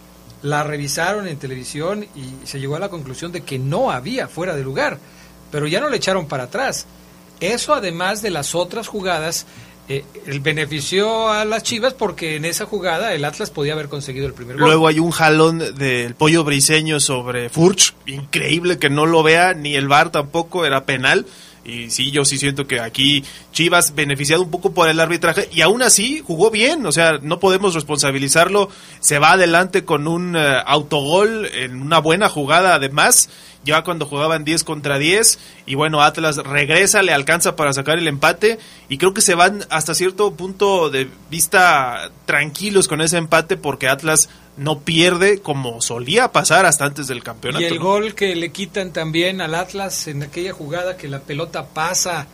la 0.42 0.62
revisaron 0.62 1.26
en 1.26 1.38
televisión 1.38 2.06
y 2.14 2.46
se 2.46 2.60
llegó 2.60 2.76
a 2.76 2.80
la 2.80 2.88
conclusión 2.88 3.32
de 3.32 3.42
que 3.42 3.58
no 3.58 3.90
había 3.90 4.28
fuera 4.28 4.54
de 4.54 4.62
lugar, 4.62 4.98
pero 5.50 5.66
ya 5.66 5.80
no 5.80 5.88
le 5.88 5.96
echaron 5.96 6.26
para 6.26 6.44
atrás. 6.44 6.86
Eso 7.40 7.74
además 7.74 8.22
de 8.22 8.30
las 8.30 8.54
otras 8.54 8.88
jugadas, 8.88 9.46
eh, 9.88 10.04
el 10.26 10.40
benefició 10.40 11.30
a 11.30 11.44
las 11.44 11.62
Chivas 11.62 11.94
porque 11.94 12.36
en 12.36 12.44
esa 12.44 12.66
jugada 12.66 13.14
el 13.14 13.24
Atlas 13.24 13.50
podía 13.50 13.72
haber 13.72 13.88
conseguido 13.88 14.26
el 14.26 14.34
primer 14.34 14.56
gol. 14.56 14.66
Luego 14.66 14.88
hay 14.88 14.98
un 14.98 15.10
jalón 15.10 15.58
del 15.76 16.14
pollo 16.14 16.44
briseño 16.44 17.00
sobre 17.00 17.48
Furch, 17.48 17.94
increíble 18.06 18.78
que 18.78 18.90
no 18.90 19.06
lo 19.06 19.22
vea, 19.22 19.54
ni 19.54 19.76
el 19.76 19.88
VAR 19.88 20.10
tampoco, 20.10 20.66
era 20.66 20.84
penal. 20.84 21.26
Y 21.68 21.90
sí, 21.90 22.10
yo 22.10 22.24
sí 22.24 22.38
siento 22.38 22.66
que 22.66 22.80
aquí 22.80 23.22
Chivas 23.52 23.94
beneficiado 23.94 24.42
un 24.42 24.50
poco 24.50 24.72
por 24.72 24.88
el 24.88 24.98
arbitraje 24.98 25.50
y 25.52 25.60
aún 25.60 25.82
así 25.82 26.22
jugó 26.26 26.50
bien, 26.50 26.86
o 26.86 26.92
sea, 26.92 27.18
no 27.20 27.40
podemos 27.40 27.74
responsabilizarlo. 27.74 28.70
Se 29.00 29.18
va 29.18 29.32
adelante 29.32 29.84
con 29.84 30.08
un 30.08 30.34
eh, 30.34 30.62
autogol 30.64 31.46
en 31.52 31.82
una 31.82 31.98
buena 31.98 32.30
jugada 32.30 32.74
además, 32.74 33.28
ya 33.68 33.84
cuando 33.84 34.06
jugaban 34.06 34.44
10 34.44 34.64
contra 34.64 34.98
10 34.98 35.38
y 35.66 35.74
bueno, 35.74 36.00
Atlas 36.02 36.38
regresa, 36.38 37.02
le 37.02 37.12
alcanza 37.12 37.54
para 37.54 37.74
sacar 37.74 37.98
el 37.98 38.08
empate 38.08 38.58
y 38.88 38.96
creo 38.96 39.12
que 39.12 39.20
se 39.20 39.34
van 39.34 39.64
hasta 39.68 39.94
cierto 39.94 40.32
punto 40.32 40.88
de 40.88 41.08
vista 41.30 42.10
tranquilos 42.24 42.88
con 42.88 43.02
ese 43.02 43.18
empate 43.18 43.58
porque 43.58 43.88
Atlas 43.88 44.30
no 44.56 44.80
pierde 44.80 45.40
como 45.40 45.82
solía 45.82 46.32
pasar 46.32 46.64
hasta 46.64 46.86
antes 46.86 47.06
del 47.08 47.22
campeonato. 47.22 47.62
Y 47.62 47.66
el 47.66 47.78
gol 47.78 48.14
que 48.14 48.34
le 48.34 48.50
quitan 48.50 48.92
también 48.92 49.42
al 49.42 49.54
Atlas 49.54 50.08
en 50.08 50.22
aquella 50.22 50.54
jugada 50.54 50.96
que 50.96 51.06
la 51.06 51.20
pelota 51.20 51.66
pasa 51.66 52.26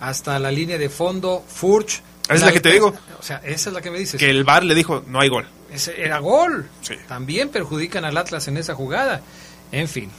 hasta 0.00 0.38
la 0.40 0.50
línea 0.50 0.76
de 0.76 0.88
fondo, 0.88 1.44
Furch. 1.46 2.02
Es 2.28 2.42
la, 2.42 2.52
que 2.52 2.60
te 2.60 2.72
digo. 2.72 2.94
O 3.18 3.22
sea, 3.22 3.40
esa 3.44 3.70
es 3.70 3.74
la 3.74 3.80
que 3.80 3.90
me 3.90 3.98
dices. 3.98 4.18
Que 4.18 4.30
el 4.30 4.44
VAR 4.44 4.64
le 4.64 4.74
dijo, 4.74 5.04
no 5.06 5.20
hay 5.20 5.28
gol. 5.28 5.46
Ese 5.72 6.02
era 6.02 6.18
gol. 6.18 6.68
También 7.06 7.48
perjudican 7.48 8.04
al 8.04 8.16
Atlas 8.16 8.48
en 8.48 8.56
esa 8.56 8.74
jugada. 8.74 9.22
En 9.72 9.88
fin, 9.88 10.10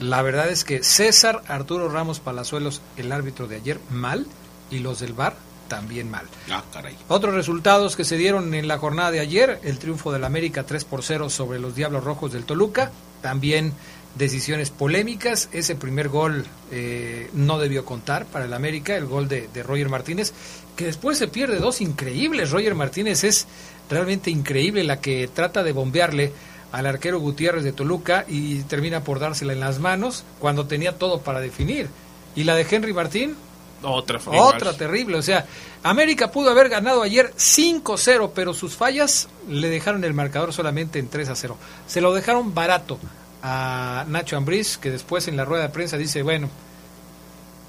La 0.00 0.22
verdad 0.22 0.48
es 0.48 0.64
que 0.64 0.82
César 0.82 1.42
Arturo 1.46 1.88
Ramos 1.88 2.20
Palazuelos, 2.20 2.82
el 2.96 3.12
árbitro 3.12 3.46
de 3.46 3.56
ayer, 3.56 3.78
mal, 3.90 4.26
y 4.70 4.78
los 4.78 5.00
del 5.00 5.12
VAR 5.12 5.36
también 5.68 6.10
mal. 6.10 6.26
Ah, 6.50 6.64
caray. 6.72 6.96
Otros 7.08 7.34
resultados 7.34 7.96
que 7.96 8.04
se 8.04 8.16
dieron 8.16 8.52
en 8.54 8.68
la 8.68 8.78
jornada 8.78 9.10
de 9.10 9.20
ayer, 9.20 9.60
el 9.62 9.78
triunfo 9.78 10.12
del 10.12 10.24
América 10.24 10.64
3 10.64 10.84
por 10.84 11.02
0 11.02 11.30
sobre 11.30 11.58
los 11.58 11.74
Diablos 11.74 12.04
Rojos 12.04 12.32
del 12.32 12.44
Toluca, 12.44 12.90
también 13.22 13.72
decisiones 14.14 14.68
polémicas, 14.68 15.48
ese 15.52 15.74
primer 15.74 16.10
gol 16.10 16.44
eh, 16.70 17.30
no 17.32 17.58
debió 17.58 17.86
contar 17.86 18.26
para 18.26 18.44
el 18.44 18.52
América, 18.52 18.96
el 18.96 19.06
gol 19.06 19.28
de, 19.28 19.48
de 19.48 19.62
Roger 19.62 19.88
Martínez, 19.88 20.34
que 20.76 20.84
después 20.84 21.16
se 21.16 21.28
pierde 21.28 21.56
dos 21.58 21.80
increíbles, 21.80 22.50
Roger 22.50 22.74
Martínez 22.74 23.24
es 23.24 23.46
realmente 23.88 24.30
increíble 24.30 24.84
la 24.84 25.00
que 25.00 25.28
trata 25.28 25.62
de 25.62 25.72
bombearle 25.72 26.32
al 26.72 26.86
arquero 26.86 27.20
Gutiérrez 27.20 27.62
de 27.62 27.72
Toluca 27.72 28.24
y 28.26 28.62
termina 28.62 29.04
por 29.04 29.20
dársela 29.20 29.52
en 29.52 29.60
las 29.60 29.78
manos 29.78 30.24
cuando 30.38 30.66
tenía 30.66 30.98
todo 30.98 31.20
para 31.20 31.40
definir. 31.40 31.88
Y 32.34 32.44
la 32.44 32.54
de 32.54 32.66
Henry 32.68 32.94
Martín, 32.94 33.36
otra, 33.82 34.20
otra 34.26 34.76
terrible. 34.76 35.18
O 35.18 35.22
sea, 35.22 35.46
América 35.82 36.30
pudo 36.30 36.50
haber 36.50 36.68
ganado 36.68 37.02
ayer 37.02 37.32
5-0, 37.36 38.32
pero 38.34 38.54
sus 38.54 38.74
fallas 38.74 39.28
le 39.48 39.68
dejaron 39.68 40.02
el 40.04 40.14
marcador 40.14 40.52
solamente 40.52 40.98
en 40.98 41.10
3-0. 41.10 41.54
Se 41.86 42.00
lo 42.00 42.14
dejaron 42.14 42.54
barato 42.54 42.98
a 43.42 44.04
Nacho 44.08 44.36
Ambriz, 44.36 44.78
que 44.78 44.90
después 44.90 45.28
en 45.28 45.36
la 45.36 45.44
rueda 45.44 45.64
de 45.64 45.68
prensa 45.70 45.98
dice, 45.98 46.22
bueno, 46.22 46.48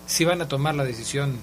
si 0.06 0.24
van 0.24 0.42
a 0.42 0.48
tomar 0.48 0.76
la 0.76 0.84
decisión 0.86 1.42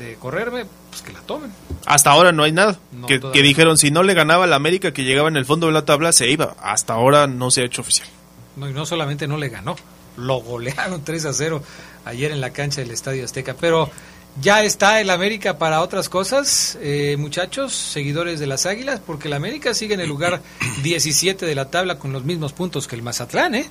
de 0.00 0.14
correrme, 0.16 0.64
pues 0.88 1.02
que 1.02 1.12
la 1.12 1.20
tomen. 1.20 1.52
Hasta 1.86 2.10
ahora 2.10 2.32
no 2.32 2.42
hay 2.42 2.52
nada. 2.52 2.78
No, 2.90 3.06
que, 3.06 3.20
que, 3.20 3.42
dijeron, 3.42 3.78
si 3.78 3.90
no 3.90 4.02
le 4.02 4.14
ganaba 4.14 4.46
la 4.46 4.56
América, 4.56 4.92
que 4.92 5.04
llegaba 5.04 5.28
en 5.28 5.36
el 5.36 5.44
fondo 5.44 5.66
de 5.66 5.72
la 5.72 5.84
tabla, 5.84 6.12
se 6.12 6.28
iba. 6.28 6.56
Hasta 6.60 6.94
ahora 6.94 7.26
no 7.26 7.50
se 7.50 7.62
ha 7.62 7.64
hecho 7.64 7.82
oficial. 7.82 8.08
No, 8.56 8.68
y 8.68 8.72
no 8.72 8.84
solamente 8.86 9.28
no 9.28 9.36
le 9.36 9.48
ganó, 9.48 9.76
lo 10.16 10.40
golearon 10.40 11.02
3 11.04 11.24
a 11.26 11.32
0 11.32 11.62
ayer 12.04 12.32
en 12.32 12.40
la 12.40 12.50
cancha 12.50 12.80
del 12.80 12.90
Estadio 12.90 13.24
Azteca. 13.24 13.54
Pero 13.60 13.90
ya 14.40 14.62
está 14.62 15.00
el 15.00 15.10
América 15.10 15.58
para 15.58 15.82
otras 15.82 16.08
cosas, 16.08 16.78
eh, 16.80 17.16
muchachos, 17.18 17.74
seguidores 17.74 18.40
de 18.40 18.46
las 18.46 18.66
Águilas, 18.66 19.00
porque 19.04 19.28
el 19.28 19.34
América 19.34 19.74
sigue 19.74 19.94
en 19.94 20.00
el 20.00 20.08
lugar 20.08 20.40
17 20.82 21.46
de 21.46 21.54
la 21.54 21.70
tabla 21.70 21.98
con 21.98 22.12
los 22.12 22.24
mismos 22.24 22.52
puntos 22.52 22.88
que 22.88 22.96
el 22.96 23.02
Mazatlán, 23.02 23.54
¿eh? 23.54 23.68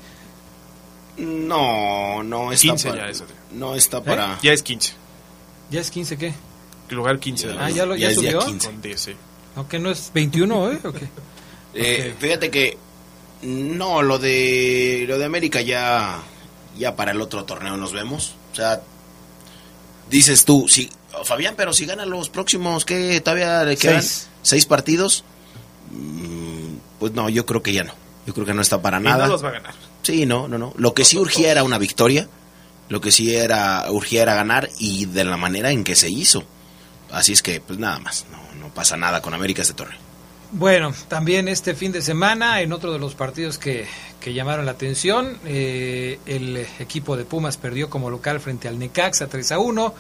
No, 1.18 2.24
no 2.24 2.52
está 2.52 2.62
15 2.62 2.90
para, 2.90 3.12
ya. 3.12 3.26
No 3.52 3.76
está 3.76 4.02
para... 4.02 4.36
¿Eh? 4.36 4.38
Ya 4.44 4.54
es 4.54 4.64
15. 4.64 4.94
¿Ya 5.72 5.82
es 5.82 5.92
15 5.92 6.18
qué? 6.18 6.34
Lugar 6.90 7.20
15. 7.20 7.56
Ah, 7.60 7.70
ya, 7.70 7.86
lo, 7.86 7.96
ya, 7.96 8.10
ya 8.10 8.16
subió. 8.16 8.40
15. 8.40 8.68
Con 8.68 8.82
10, 8.82 9.00
sí. 9.02 9.12
Aunque 9.56 9.80
no 9.80 9.92
es 9.92 10.12
21, 10.14 10.72
¿eh? 10.72 10.80
Okay. 10.84 11.10
Eh, 11.76 11.98
okay. 12.00 12.16
Fíjate 12.20 12.50
que 12.50 12.78
no, 13.44 14.02
lo 14.02 14.18
de 14.20 15.06
lo 15.08 15.18
de 15.20 15.26
América 15.26 15.62
ya 15.62 16.20
ya 16.78 16.96
para 16.96 17.12
el 17.12 17.22
otro 17.22 17.46
torneo 17.46 17.78
nos 17.78 17.94
vemos. 17.94 18.34
O 18.52 18.56
sea, 18.56 18.82
dices 20.10 20.46
tú, 20.46 20.68
si 20.68 20.90
Fabián, 21.26 21.54
pero 21.58 21.74
si 21.74 21.86
ganan 21.86 22.10
los 22.10 22.30
próximos, 22.30 22.86
¿qué? 22.86 23.22
¿Todavía 23.22 23.64
le 23.64 23.78
quedan 23.78 24.02
Seis. 24.02 24.28
seis 24.42 24.66
partidos? 24.66 25.24
Mm, 25.92 26.78
Pues 27.00 27.14
no, 27.14 27.30
yo 27.30 27.46
creo 27.46 27.62
que 27.62 27.74
ya 27.74 27.84
no. 27.84 27.94
Yo 28.26 28.34
creo 28.34 28.46
que 28.46 28.54
no 28.54 28.62
está 28.62 28.82
para 28.82 29.00
Y 29.00 29.04
nada. 29.04 29.26
no 29.26 29.34
los 29.34 29.44
va 29.44 29.50
a 29.50 29.54
ganar. 29.54 29.74
Sí, 30.04 30.26
no, 30.26 30.48
no, 30.48 30.58
no. 30.58 30.74
Lo 30.78 30.94
que 30.94 31.06
sí 31.06 31.18
urgía 31.18 31.52
era 31.52 31.64
una 31.64 31.78
victoria. 31.78 32.28
Lo 32.90 33.00
que 33.00 33.12
sí 33.12 33.36
era 33.36 33.86
urgía 33.90 34.24
era 34.24 34.34
ganar 34.34 34.70
y 34.80 35.06
de 35.06 35.24
la 35.24 35.38
manera 35.38 35.72
en 35.72 35.84
que 35.84 35.96
se 35.96 36.10
hizo. 36.10 36.44
Así 37.12 37.34
es 37.34 37.42
que, 37.42 37.62
pues 37.62 37.80
nada 37.80 38.00
más. 38.00 38.26
No, 38.32 38.60
no 38.60 38.74
pasa 38.74 38.98
nada 38.98 39.22
con 39.22 39.34
América 39.34 39.62
este 39.62 39.76
torneo. 39.76 40.10
Bueno, 40.52 40.94
también 41.08 41.48
este 41.48 41.76
fin 41.76 41.92
de 41.92 42.02
semana, 42.02 42.62
en 42.62 42.74
otro 42.74 42.92
de 42.92 42.98
los 42.98 43.14
partidos 43.14 43.60
que, 43.60 43.88
que 44.20 44.34
llamaron 44.34 44.66
la 44.66 44.72
atención, 44.72 45.38
eh, 45.46 46.20
el 46.26 46.66
equipo 46.80 47.16
de 47.16 47.24
Pumas 47.24 47.58
perdió 47.58 47.92
como 47.92 48.10
local 48.10 48.40
frente 48.40 48.68
al 48.68 48.80
Necaxa 48.80 49.28
3 49.28 49.52
a 49.52 49.60
1. 49.60 49.94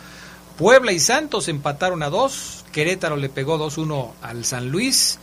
Puebla 0.58 0.92
y 0.92 1.00
Santos 1.00 1.48
empataron 1.48 2.02
a 2.02 2.10
2. 2.10 2.66
Querétaro 2.72 3.16
le 3.16 3.30
pegó 3.30 3.60
2-1 3.60 4.14
al 4.24 4.44
San 4.44 4.70
Luis. 4.70 5.20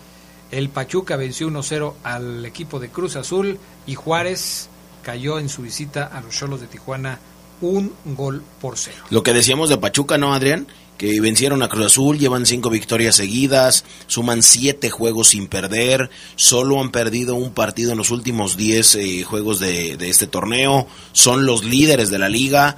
El 0.52 0.68
Pachuca 0.68 1.16
venció 1.16 1.48
1-0 1.48 1.94
al 2.04 2.46
equipo 2.46 2.78
de 2.78 2.90
Cruz 2.90 3.16
Azul. 3.16 3.58
Y 3.84 3.96
Juárez 3.96 4.68
cayó 5.02 5.40
en 5.40 5.48
su 5.48 5.62
visita 5.62 6.04
a 6.06 6.20
los 6.20 6.36
Cholos 6.36 6.60
de 6.60 6.68
Tijuana 6.68 7.18
un 7.60 7.92
gol 8.04 8.42
por 8.60 8.76
cero. 8.78 9.04
Lo 9.10 9.22
que 9.22 9.32
decíamos 9.32 9.68
de 9.68 9.78
Pachuca, 9.78 10.18
¿no, 10.18 10.34
Adrián? 10.34 10.66
Que 10.98 11.20
vencieron 11.20 11.62
a 11.62 11.68
Cruz 11.68 11.86
Azul, 11.86 12.18
llevan 12.18 12.46
cinco 12.46 12.70
victorias 12.70 13.16
seguidas, 13.16 13.84
suman 14.06 14.42
siete 14.42 14.88
juegos 14.88 15.28
sin 15.28 15.46
perder, 15.46 16.10
solo 16.36 16.80
han 16.80 16.90
perdido 16.90 17.34
un 17.34 17.52
partido 17.52 17.92
en 17.92 17.98
los 17.98 18.10
últimos 18.10 18.56
diez 18.56 18.94
eh, 18.94 19.22
juegos 19.22 19.60
de, 19.60 19.96
de, 19.96 20.08
este 20.08 20.26
torneo, 20.26 20.86
son 21.12 21.44
los 21.44 21.64
líderes 21.64 22.08
de 22.10 22.18
la 22.18 22.30
liga, 22.30 22.76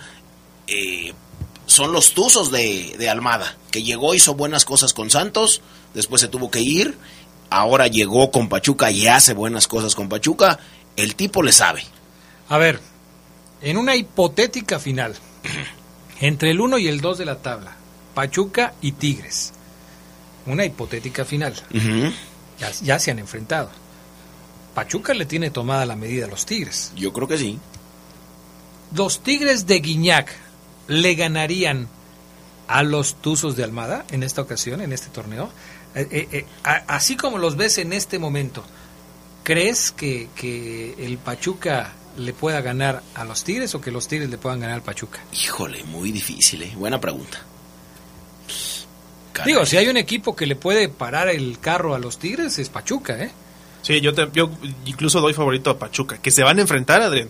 eh, 0.67 1.13
son 1.67 1.93
los 1.93 2.13
Tuzos 2.13 2.51
de, 2.51 2.97
de 2.99 3.09
Almada, 3.09 3.57
que 3.71 3.85
llegó, 3.85 4.15
hizo 4.15 4.35
buenas 4.35 4.65
cosas 4.65 4.95
con 4.95 5.11
Santos, 5.11 5.61
después 5.95 6.21
se 6.21 6.29
tuvo 6.29 6.51
que 6.51 6.61
ir, 6.61 6.97
ahora 7.51 7.87
llegó 7.87 8.31
con 8.31 8.49
Pachuca 8.49 8.91
y 8.91 9.07
hace 9.07 9.35
buenas 9.35 9.69
cosas 9.69 9.95
con 9.95 10.09
Pachuca, 10.09 10.59
el 10.97 11.15
tipo 11.15 11.43
le 11.43 11.53
sabe. 11.53 11.85
A 12.49 12.59
ver, 12.59 12.81
en 13.63 13.77
una 13.77 13.97
hipotética 13.97 14.79
final, 14.79 15.15
entre 16.21 16.51
el 16.51 16.61
1 16.61 16.79
y 16.79 16.89
el 16.89 17.01
2 17.01 17.19
de 17.19 17.25
la 17.25 17.39
tabla, 17.39 17.77
Pachuca 18.15 18.75
y 18.81 18.93
Tigres, 18.93 19.53
una 20.47 20.65
hipotética 20.65 21.25
final, 21.25 21.55
Uh 21.71 21.77
-huh. 21.77 22.15
ya, 22.59 22.71
ya, 22.83 22.99
se 22.99 23.11
han 23.11 23.19
enfrentado. 23.19 23.71
Pachuca 24.75 25.13
le 25.15 25.27
tiene 25.27 25.51
tomada 25.51 25.85
la 25.87 25.97
medida 25.97 26.27
a 26.27 26.29
los 26.29 26.47
Tigres. 26.47 26.93
Yo 26.97 27.13
creo 27.13 27.27
que 27.29 27.39
sí. 27.39 27.59
Los 28.95 29.23
Tigres 29.23 29.67
de 29.67 29.81
Guiñac 29.81 30.35
le 30.87 31.15
ganarían 31.15 31.89
a 32.69 32.83
los 32.83 33.17
Tuzos 33.21 33.57
de 33.57 33.65
Almada 33.65 34.05
en 34.11 34.23
esta 34.23 34.41
ocasión, 34.43 34.81
en 34.81 34.93
este 34.93 35.09
torneo. 35.09 35.51
Eh, 35.95 36.07
eh, 36.11 36.29
eh, 36.33 36.47
así 36.87 37.17
como 37.17 37.39
los 37.39 37.57
ves 37.57 37.79
en 37.79 37.93
este 37.93 38.19
momento, 38.19 38.65
¿crees 39.43 39.91
que, 39.91 40.29
que 40.37 40.95
el 40.99 41.19
Pachuca 41.19 41.93
le 42.19 42.33
pueda 42.33 42.61
ganar 42.61 43.03
a 43.15 43.25
los 43.25 43.45
Tigres 43.45 43.75
o 43.75 43.81
que 43.81 43.91
los 43.91 44.09
Tigres 44.09 44.29
le 44.29 44.39
puedan 44.39 44.61
ganar 44.61 44.77
al 44.77 44.83
Pachuca? 44.83 45.21
Híjole, 45.33 45.85
muy 45.85 46.13
difícil, 46.13 46.63
¿eh? 46.63 46.73
Buena 46.77 47.01
pregunta. 47.01 47.39
Caray. 49.33 49.53
Digo, 49.53 49.67
si 49.67 49.77
hay 49.77 49.89
un 49.89 49.97
equipo 49.97 50.35
que 50.35 50.47
le 50.47 50.57
puede 50.57 50.89
parar 50.89 51.29
el 51.29 51.59
carro 51.61 51.95
a 51.95 51.99
los 51.99 52.19
Tigres, 52.19 52.59
es 52.59 52.69
Pachuca, 52.69 53.23
¿eh? 53.23 53.31
Sí, 53.83 54.01
yo, 54.01 54.13
te, 54.13 54.29
yo 54.33 54.51
incluso 54.85 55.21
doy 55.21 55.33
favorito 55.33 55.71
a 55.71 55.79
Pachuca, 55.79 56.19
que 56.19 56.31
se 56.31 56.43
van 56.43 56.59
a 56.59 56.63
enfrentar, 56.63 57.01
Adrián. 57.01 57.29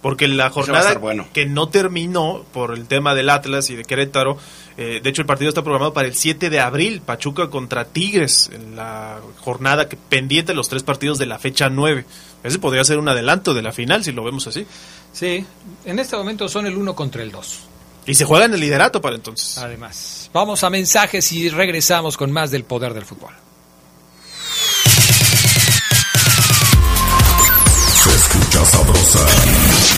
Porque 0.00 0.28
la 0.28 0.50
jornada 0.50 0.94
bueno. 0.94 1.26
que 1.32 1.44
no 1.44 1.68
terminó 1.68 2.44
por 2.52 2.72
el 2.72 2.86
tema 2.86 3.14
del 3.14 3.30
Atlas 3.30 3.68
y 3.70 3.76
de 3.76 3.84
Querétaro, 3.84 4.38
eh, 4.76 5.00
de 5.02 5.10
hecho 5.10 5.22
el 5.22 5.26
partido 5.26 5.48
está 5.48 5.62
programado 5.62 5.92
para 5.92 6.06
el 6.06 6.14
7 6.14 6.50
de 6.50 6.60
abril, 6.60 7.00
Pachuca 7.00 7.50
contra 7.50 7.84
Tigres, 7.84 8.48
en 8.52 8.76
la 8.76 9.18
jornada 9.40 9.88
que 9.88 9.96
pendiente 9.96 10.54
los 10.54 10.68
tres 10.68 10.84
partidos 10.84 11.18
de 11.18 11.26
la 11.26 11.40
fecha 11.40 11.68
9. 11.68 12.04
Ese 12.44 12.58
podría 12.60 12.84
ser 12.84 12.98
un 12.98 13.08
adelanto 13.08 13.54
de 13.54 13.62
la 13.62 13.72
final, 13.72 14.04
si 14.04 14.12
lo 14.12 14.22
vemos 14.22 14.46
así. 14.46 14.66
Sí, 15.12 15.44
en 15.84 15.98
este 15.98 16.16
momento 16.16 16.48
son 16.48 16.66
el 16.66 16.76
1 16.76 16.94
contra 16.94 17.22
el 17.22 17.32
2. 17.32 17.60
Y 18.06 18.14
se 18.14 18.24
juega 18.24 18.46
en 18.46 18.54
el 18.54 18.60
liderato 18.60 19.02
para 19.02 19.16
entonces. 19.16 19.58
Además, 19.58 20.30
vamos 20.32 20.64
a 20.64 20.70
mensajes 20.70 21.30
y 21.32 21.50
regresamos 21.50 22.16
con 22.16 22.30
más 22.30 22.50
del 22.50 22.64
poder 22.64 22.94
del 22.94 23.04
fútbol. 23.04 23.34
Se 28.02 28.14
escucha 28.14 28.64
sabrosa, 28.64 29.26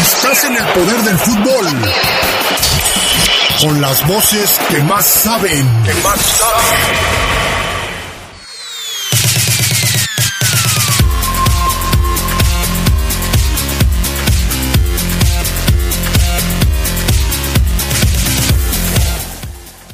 Estás 0.00 0.44
en 0.44 0.56
el 0.56 0.64
poder 0.66 0.96
del 1.02 1.18
fútbol. 1.18 1.66
Con 3.60 3.80
las 3.80 4.06
voces 4.06 4.58
que 4.68 4.80
más 4.82 5.04
saben. 5.04 5.66
Que 5.84 5.94
más 5.94 6.20
saben. 6.20 7.28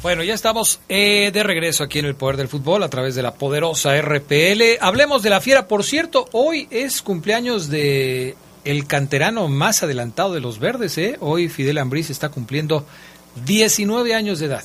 Bueno, 0.03 0.21
ya 0.21 0.35
estamos 0.35 0.81
eh, 0.87 1.31
de 1.33 1.41
regreso 1.41 1.83
aquí 1.83 1.97
en 1.97 2.05
el 2.05 2.13
Poder 2.13 2.37
del 2.37 2.47
Fútbol 2.47 2.83
a 2.83 2.89
través 2.89 3.15
de 3.15 3.23
la 3.23 3.33
poderosa 3.33 3.99
RPL. 3.99 4.77
Hablemos 4.79 5.23
de 5.23 5.31
la 5.31 5.41
fiera. 5.41 5.67
Por 5.67 5.83
cierto, 5.83 6.27
hoy 6.31 6.67
es 6.69 7.01
cumpleaños 7.01 7.69
de 7.69 8.35
el 8.65 8.87
canterano 8.87 9.47
más 9.47 9.83
adelantado 9.83 10.33
de 10.33 10.41
los 10.41 10.59
verdes. 10.59 10.97
¿eh? 10.97 11.17
Hoy 11.21 11.47
Fidel 11.47 11.77
Ambriz 11.77 12.09
está 12.09 12.29
cumpliendo 12.29 12.85
19 13.45 14.13
años 14.15 14.39
de 14.39 14.47
edad. 14.47 14.63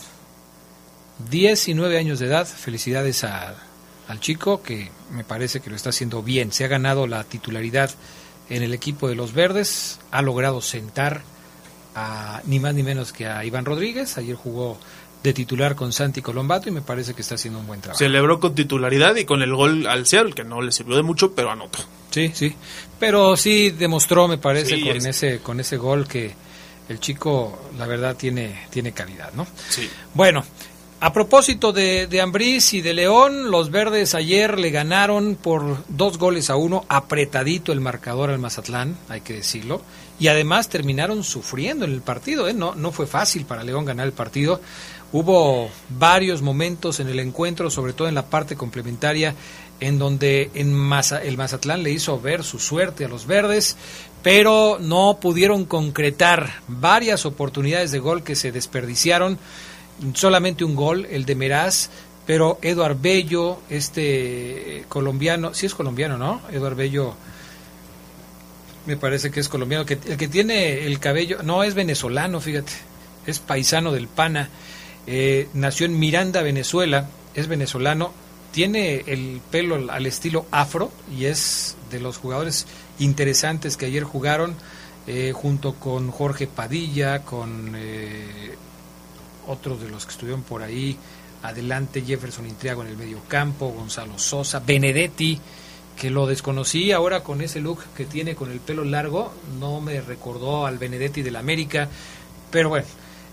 19 1.31 1.99
años 1.99 2.19
de 2.19 2.27
edad. 2.27 2.47
Felicidades 2.47 3.25
al 3.25 4.21
chico 4.21 4.63
que 4.63 4.91
me 5.13 5.23
parece 5.23 5.61
que 5.61 5.71
lo 5.71 5.77
está 5.77 5.91
haciendo 5.91 6.23
bien. 6.23 6.51
Se 6.51 6.65
ha 6.65 6.69
ganado 6.69 7.07
la 7.07 7.25
titularidad 7.25 7.91
en 8.49 8.63
el 8.63 8.73
equipo 8.73 9.07
de 9.07 9.15
los 9.15 9.35
verdes. 9.35 10.01
Ha 10.11 10.23
logrado 10.23 10.63
sentar 10.63 11.21
a 11.95 12.41
ni 12.47 12.59
más 12.59 12.75
ni 12.75 12.83
menos 12.83 13.13
que 13.13 13.27
a 13.27 13.45
Iván 13.45 13.67
Rodríguez. 13.67 14.17
Ayer 14.17 14.35
jugó 14.35 14.79
de 15.23 15.33
titular 15.33 15.75
con 15.75 15.93
Santi 15.93 16.23
Colombato 16.23 16.69
y 16.69 16.73
me 16.73 16.81
parece 16.81 17.15
que 17.15 17.23
está 17.23 17.35
haciendo 17.35 17.61
un 17.61 17.67
buen 17.67 17.81
trabajo. 17.81 17.99
Celebró 17.99 18.41
con 18.41 18.55
titularidad 18.55 19.17
y 19.17 19.25
con 19.25 19.43
el 19.43 19.55
gol 19.55 19.87
al 19.87 20.07
Seattle, 20.07 20.33
que 20.33 20.45
no 20.45 20.63
le 20.63 20.73
sirvió 20.73 20.97
de 20.97 21.03
mucho, 21.03 21.35
pero 21.35 21.51
anotó. 21.51 21.79
Sí, 22.11 22.31
sí. 22.35 22.55
Pero 22.99 23.37
sí 23.37 23.71
demostró, 23.71 24.29
me 24.29 24.39
parece, 24.39 24.81
con 24.81 24.97
ese 25.07 25.39
con 25.41 25.61
ese 25.61 25.77
gol 25.77 26.09
que 26.09 26.35
el 26.89 26.99
chico, 26.99 27.71
la 27.79 27.87
verdad, 27.87 28.17
tiene, 28.17 28.67
tiene 28.71 28.93
calidad, 28.93 29.33
¿no? 29.35 29.47
Sí. 29.69 29.89
Bueno, 30.13 30.45
a 30.99 31.13
propósito 31.13 31.73
de, 31.73 32.09
de 32.09 32.21
Ambriz 32.21 32.75
y 32.75 32.81
de 32.81 32.95
León, 32.95 33.51
los 33.51 33.71
verdes 33.71 34.15
ayer 34.15 34.59
le 34.59 34.71
ganaron 34.71 35.37
por 35.41 35.85
dos 35.89 36.19
goles 36.19 36.51
a 36.51 36.57
uno, 36.57 36.85
apretadito 36.89 37.73
el 37.73 37.81
marcador 37.81 38.31
al 38.31 38.41
Mazatlán, 38.41 38.97
hay 39.09 39.21
que 39.21 39.35
decirlo, 39.35 39.83
y 40.19 40.29
además 40.29 40.69
terminaron 40.69 41.25
sufriendo 41.25 41.85
en 41.85 41.93
el 41.93 42.03
partido, 42.03 42.49
¿eh? 42.49 42.53
no, 42.53 42.75
no 42.75 42.93
fue 42.93 43.07
fácil 43.07 43.47
para 43.47 43.65
León 43.65 43.85
ganar 43.87 44.07
el 44.07 44.13
partido, 44.13 44.61
Hubo 45.13 45.69
varios 45.89 46.41
momentos 46.41 47.01
en 47.01 47.09
el 47.09 47.19
encuentro, 47.19 47.69
sobre 47.69 47.93
todo 47.93 48.07
en 48.07 48.15
la 48.15 48.27
parte 48.27 48.55
complementaria, 48.55 49.35
en 49.81 49.99
donde 49.99 50.51
en 50.55 50.69
el 50.69 51.37
Mazatlán 51.37 51.83
le 51.83 51.91
hizo 51.91 52.21
ver 52.21 52.45
su 52.45 52.61
suerte 52.61 53.05
a 53.05 53.09
los 53.09 53.27
verdes, 53.27 53.77
pero 54.23 54.79
no 54.81 55.19
pudieron 55.21 55.65
concretar 55.65 56.61
varias 56.69 57.27
oportunidades 57.27 57.91
de 57.91 57.99
gol 57.99 58.23
que 58.23 58.37
se 58.37 58.53
desperdiciaron. 58.53 59.39
Solamente 60.15 60.65
un 60.65 60.77
gol, 60.77 61.07
el 61.11 61.25
de 61.25 61.35
Meraz, 61.35 61.91
pero 62.25 62.59
Eduard 62.63 63.01
Bello, 63.01 63.59
este 63.69 64.85
colombiano, 64.89 65.55
sí 65.55 65.67
es 65.67 65.75
colombiano, 65.75 66.19
¿no? 66.19 66.41
Eduard 66.53 66.77
Bello, 66.77 67.15
me 68.87 68.97
parece 68.97 69.33
que 69.33 69.41
es 69.41 69.49
colombiano, 69.49 69.85
que, 69.85 69.99
el 70.07 70.17
que 70.17 70.29
tiene 70.29 70.87
el 70.87 71.01
cabello, 71.01 71.43
no 71.43 71.65
es 71.65 71.75
venezolano, 71.75 72.41
fíjate, 72.41 72.73
es 73.27 73.41
paisano 73.41 73.91
del 73.91 74.07
Pana 74.07 74.49
eh, 75.13 75.49
nació 75.55 75.87
en 75.87 75.99
Miranda, 75.99 76.41
Venezuela, 76.41 77.09
es 77.35 77.49
venezolano, 77.49 78.13
tiene 78.53 79.03
el 79.09 79.41
pelo 79.51 79.91
al 79.91 80.07
estilo 80.07 80.47
afro 80.53 80.93
y 81.13 81.25
es 81.25 81.77
de 81.91 81.99
los 81.99 82.17
jugadores 82.17 82.69
interesantes 83.01 83.77
que 83.77 83.87
ayer 83.87 84.05
jugaron 84.05 84.55
eh, 85.09 85.33
junto 85.35 85.75
con 85.75 86.13
Jorge 86.13 86.47
Padilla, 86.47 87.25
con 87.25 87.73
eh, 87.75 88.55
otros 89.49 89.83
de 89.83 89.91
los 89.91 90.07
que 90.07 90.13
estuvieron 90.13 90.43
por 90.45 90.63
ahí, 90.63 90.97
adelante 91.43 92.03
Jefferson 92.03 92.47
Intriago 92.47 92.83
en 92.83 92.91
el 92.91 92.97
medio 92.97 93.19
campo, 93.27 93.73
Gonzalo 93.73 94.17
Sosa, 94.17 94.61
Benedetti, 94.61 95.41
que 95.97 96.09
lo 96.09 96.29
desconocí 96.29 96.93
ahora 96.93 97.25
con 97.25 97.41
ese 97.41 97.59
look 97.59 97.81
que 97.97 98.05
tiene 98.05 98.37
con 98.37 98.53
el 98.53 98.61
pelo 98.61 98.85
largo, 98.85 99.33
no 99.59 99.81
me 99.81 100.01
recordó 100.03 100.67
al 100.67 100.79
Benedetti 100.79 101.23
del 101.23 101.35
América, 101.35 101.89
pero 102.53 102.69
bueno, 102.69 102.87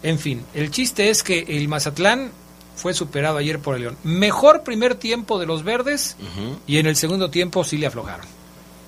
en 0.04 0.20
fin, 0.20 0.44
el 0.54 0.72
chiste 0.72 1.10
es 1.10 1.24
que 1.24 1.40
el 1.48 1.68
Mazatlán 1.68 2.32
fue 2.76 2.94
superado 2.94 3.38
ayer 3.38 3.60
por 3.60 3.76
el 3.76 3.82
León. 3.82 3.98
Mejor 4.04 4.64
primer 4.64 4.96
tiempo 4.96 5.40
de 5.40 5.46
los 5.48 5.64
verdes 5.64 6.16
y 6.68 6.78
en 6.78 6.86
el 6.86 6.96
segundo 6.96 7.30
tiempo 7.30 7.64
sí 7.64 7.78
le 7.78 7.88
aflojaron. 7.88 8.26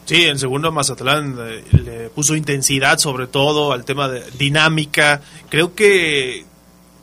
Sí, 0.06 0.26
en 0.26 0.40
segundo 0.40 0.72
Mazatlán 0.72 1.36
eh, 1.40 1.64
le 1.72 2.10
puso 2.10 2.36
intensidad 2.36 2.98
sobre 2.98 3.28
todo 3.28 3.74
al 3.74 3.86
tema 3.86 4.08
de 4.08 4.24
dinámica. 4.38 5.22
Creo 5.50 5.76
que 5.76 6.46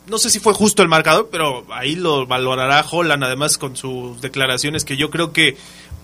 no 0.07 0.17
sé 0.17 0.29
si 0.29 0.39
fue 0.39 0.53
justo 0.53 0.81
el 0.81 0.89
marcador, 0.89 1.29
pero 1.31 1.65
ahí 1.69 1.95
lo 1.95 2.25
valorará 2.25 2.85
Holland 2.89 3.23
además 3.23 3.57
con 3.57 3.75
sus 3.75 4.21
declaraciones 4.21 4.85
que 4.85 4.97
yo 4.97 5.09
creo 5.09 5.33
que 5.33 5.57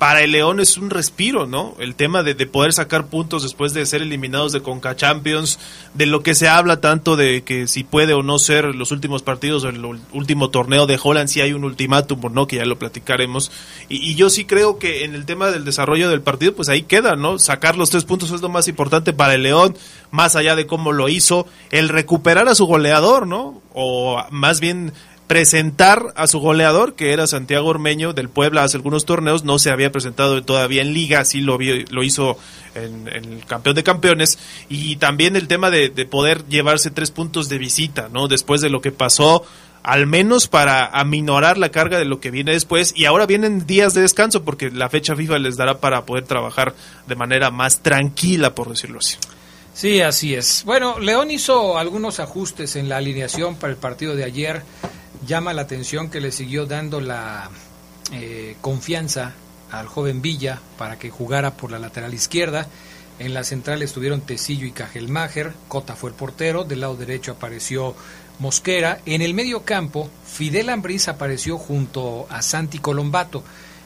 para 0.04 0.22
el 0.22 0.34
León 0.34 0.60
es 0.60 0.78
un 0.78 0.90
respiro, 0.90 1.48
¿no? 1.48 1.76
El 1.80 1.96
tema 1.96 2.24
de, 2.24 2.36
poder 2.46 2.74
sacar 2.74 3.06
puntos 3.06 3.42
después 3.42 3.74
de 3.74 3.86
ser 3.86 4.02
eliminados 4.02 4.52
de 4.52 4.62
Conca 4.62 4.98
Champions, 4.98 5.60
de 5.94 6.08
lo 6.08 6.24
que 6.24 6.36
se 6.36 6.50
habla 6.50 6.82
tanto 6.82 7.16
de 7.16 7.44
que 7.44 7.70
si 7.70 7.86
puede 7.86 8.14
o 8.14 8.22
no 8.22 8.38
ser 8.38 8.76
los 8.76 8.92
últimos 8.92 9.24
partidos 9.24 9.64
o 9.64 9.70
el 9.70 9.82
último 10.12 10.50
torneo 10.50 10.88
de 10.88 11.00
Holland, 11.02 11.30
si 11.30 11.40
hay 11.40 11.54
un 11.54 11.64
ultimátum 11.64 12.20
o 12.22 12.30
no, 12.30 12.48
que 12.48 12.58
ya 12.58 12.66
lo 12.66 12.78
platicaremos. 12.78 13.50
Y, 13.88 14.16
yo 14.16 14.30
sí 14.30 14.44
creo 14.44 14.78
que 14.78 15.06
en 15.06 15.16
el 15.16 15.26
tema 15.26 15.52
del 15.52 15.64
desarrollo 15.64 16.10
del 16.10 16.22
partido, 16.22 16.54
pues 16.54 16.68
ahí 16.68 16.82
queda, 16.82 17.16
¿no? 17.16 17.40
Sacar 17.40 17.78
los 17.78 17.90
tres 17.90 18.04
puntos 18.04 18.32
es 18.32 18.42
lo 18.42 18.50
más 18.50 18.68
importante 18.68 19.14
para 19.14 19.36
el 19.36 19.44
León, 19.44 19.78
más 20.12 20.36
allá 20.36 20.58
de 20.58 20.68
cómo 20.68 20.92
lo 20.92 21.08
hizo, 21.08 21.48
el 21.72 21.88
recuperar 21.88 22.50
a 22.50 22.56
su 22.56 22.66
goleador, 22.66 23.26
¿no? 23.26 23.62
O 23.74 24.22
más 24.32 24.60
bien 24.60 24.92
presentar 25.28 26.14
a 26.16 26.28
su 26.28 26.40
goleador, 26.40 26.96
que 26.96 27.14
era 27.14 27.28
Santiago 27.28 27.68
Ormeño 27.68 28.14
del 28.14 28.30
Puebla 28.30 28.64
hace 28.64 28.78
algunos 28.78 29.06
torneos, 29.06 29.44
no 29.44 29.58
se 29.60 29.72
había 29.72 29.92
presentado 29.92 30.44
todavía 30.44 30.82
en 30.82 30.94
liga, 30.94 31.24
sí 31.26 31.42
lo, 31.42 31.58
lo 31.58 32.04
hizo 32.04 32.38
en, 32.76 33.08
el 33.08 33.46
campeón 33.46 33.76
de 33.76 33.84
campeones, 33.84 34.38
y 34.70 34.98
también 34.98 35.36
el 35.36 35.48
tema 35.48 35.70
de, 35.70 35.90
poder 36.06 36.46
llevarse 36.48 36.92
tres 36.92 37.12
puntos 37.12 37.50
de 37.50 37.58
visita, 37.58 38.10
¿no? 38.12 38.28
Después 38.28 38.62
de 38.62 38.70
lo 38.70 38.82
que 38.82 38.92
pasó 38.92 39.46
al 39.82 40.08
menos 40.08 40.48
para 40.48 40.86
aminorar 40.86 41.58
la 41.58 41.70
carga 41.70 41.98
de 41.98 42.06
lo 42.06 42.22
que 42.22 42.32
viene 42.32 42.54
después 42.54 42.94
y 42.96 43.04
ahora 43.04 43.26
vienen 43.26 43.68
días 43.68 43.94
de 43.94 44.00
descanso 44.00 44.44
porque 44.44 44.72
la 44.72 44.90
fecha 44.90 45.14
FIFA 45.14 45.40
les 45.40 45.58
dará 45.58 45.80
para 45.80 46.06
poder 46.06 46.24
trabajar 46.24 46.74
de 47.06 47.16
manera 47.18 47.52
más 47.52 47.80
tranquila, 47.82 48.56
por 48.56 48.70
decirlo 48.70 49.00
así. 49.00 49.18
Sí, 49.74 50.02
así 50.02 50.36
es. 50.36 50.64
Bueno, 50.66 51.00
León 51.00 51.32
hizo 51.32 51.78
algunos 51.78 52.20
ajustes 52.20 52.76
en 52.76 52.88
la 52.88 52.98
alineación 52.98 53.56
para 53.56 53.74
el 53.74 53.78
partido 53.78 54.16
de 54.16 54.24
ayer 54.24 54.64
llama 55.26 55.54
la 55.54 55.64
atención 55.64 56.10
que 56.10 56.22
le 56.22 56.32
siguió 56.32 56.66
dando 56.66 57.02
la 57.02 57.50
eh, 58.12 58.56
confianza 58.62 59.34
al 59.72 59.88
joven 59.88 60.22
Villa 60.22 60.60
para 60.78 61.00
que 61.00 61.10
jugara 61.10 61.56
por 61.56 61.72
la 61.72 61.80
lateral 61.80 62.14
izquierda. 62.14 62.68
En 63.20 63.34
la 63.34 63.44
central 63.44 63.82
estuvieron 63.82 64.22
Tecillo 64.22 64.66
y 64.66 64.72
Cajelmacher, 64.72 65.54
Cota 65.68 65.96
fue 65.96 66.10
el 66.10 66.16
portero, 66.16 66.64
del 66.64 66.82
lado 66.82 66.96
derecho 66.96 67.32
apareció 67.32 67.96
Mosquera. 68.40 69.00
En 69.06 69.22
el 69.22 69.34
medio 69.34 69.64
campo, 69.64 70.10
Fidel 70.26 70.70
Ambriz 70.70 71.08
apareció 71.08 71.58
junto 71.58 72.28
a 72.30 72.42
Santi 72.42 72.80
Colombato. 72.80 73.44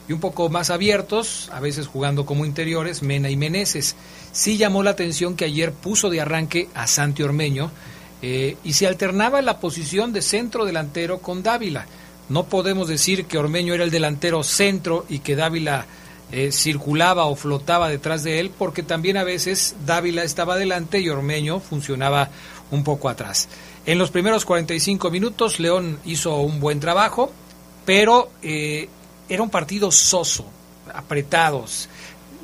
Y 0.08 0.14
un 0.14 0.20
poco 0.20 0.48
más 0.48 0.70
abiertos, 0.70 1.50
a 1.52 1.60
veces 1.60 1.86
jugando 1.86 2.24
como 2.24 2.46
interiores, 2.46 3.02
Mena 3.02 3.28
y 3.28 3.36
Meneses. 3.36 3.94
Sí 4.32 4.56
llamó 4.56 4.82
la 4.82 4.90
atención 4.90 5.36
que 5.36 5.44
ayer 5.44 5.72
puso 5.72 6.08
de 6.08 6.22
arranque 6.22 6.70
a 6.74 6.86
Santi 6.86 7.22
Ormeño, 7.22 7.70
eh, 8.20 8.56
y 8.64 8.72
se 8.72 8.86
alternaba 8.86 9.42
la 9.42 9.60
posición 9.60 10.12
de 10.12 10.22
centro 10.22 10.64
delantero 10.64 11.18
con 11.18 11.42
Dávila. 11.42 11.86
No 12.28 12.44
podemos 12.44 12.88
decir 12.88 13.26
que 13.26 13.38
Ormeño 13.38 13.74
era 13.74 13.84
el 13.84 13.90
delantero 13.90 14.42
centro 14.42 15.06
y 15.08 15.20
que 15.20 15.36
Dávila 15.36 15.86
eh, 16.30 16.52
circulaba 16.52 17.24
o 17.24 17.36
flotaba 17.36 17.88
detrás 17.88 18.22
de 18.22 18.40
él, 18.40 18.50
porque 18.50 18.82
también 18.82 19.16
a 19.16 19.24
veces 19.24 19.76
Dávila 19.86 20.24
estaba 20.24 20.54
adelante 20.54 21.00
y 21.00 21.08
Ormeño 21.08 21.60
funcionaba 21.60 22.28
un 22.70 22.84
poco 22.84 23.08
atrás. 23.08 23.48
En 23.86 23.98
los 23.98 24.10
primeros 24.10 24.44
45 24.44 25.10
minutos 25.10 25.58
León 25.58 25.98
hizo 26.04 26.36
un 26.40 26.60
buen 26.60 26.80
trabajo, 26.80 27.32
pero 27.86 28.30
eh, 28.42 28.90
era 29.28 29.42
un 29.42 29.48
partido 29.48 29.90
soso, 29.90 30.44
apretados. 30.92 31.88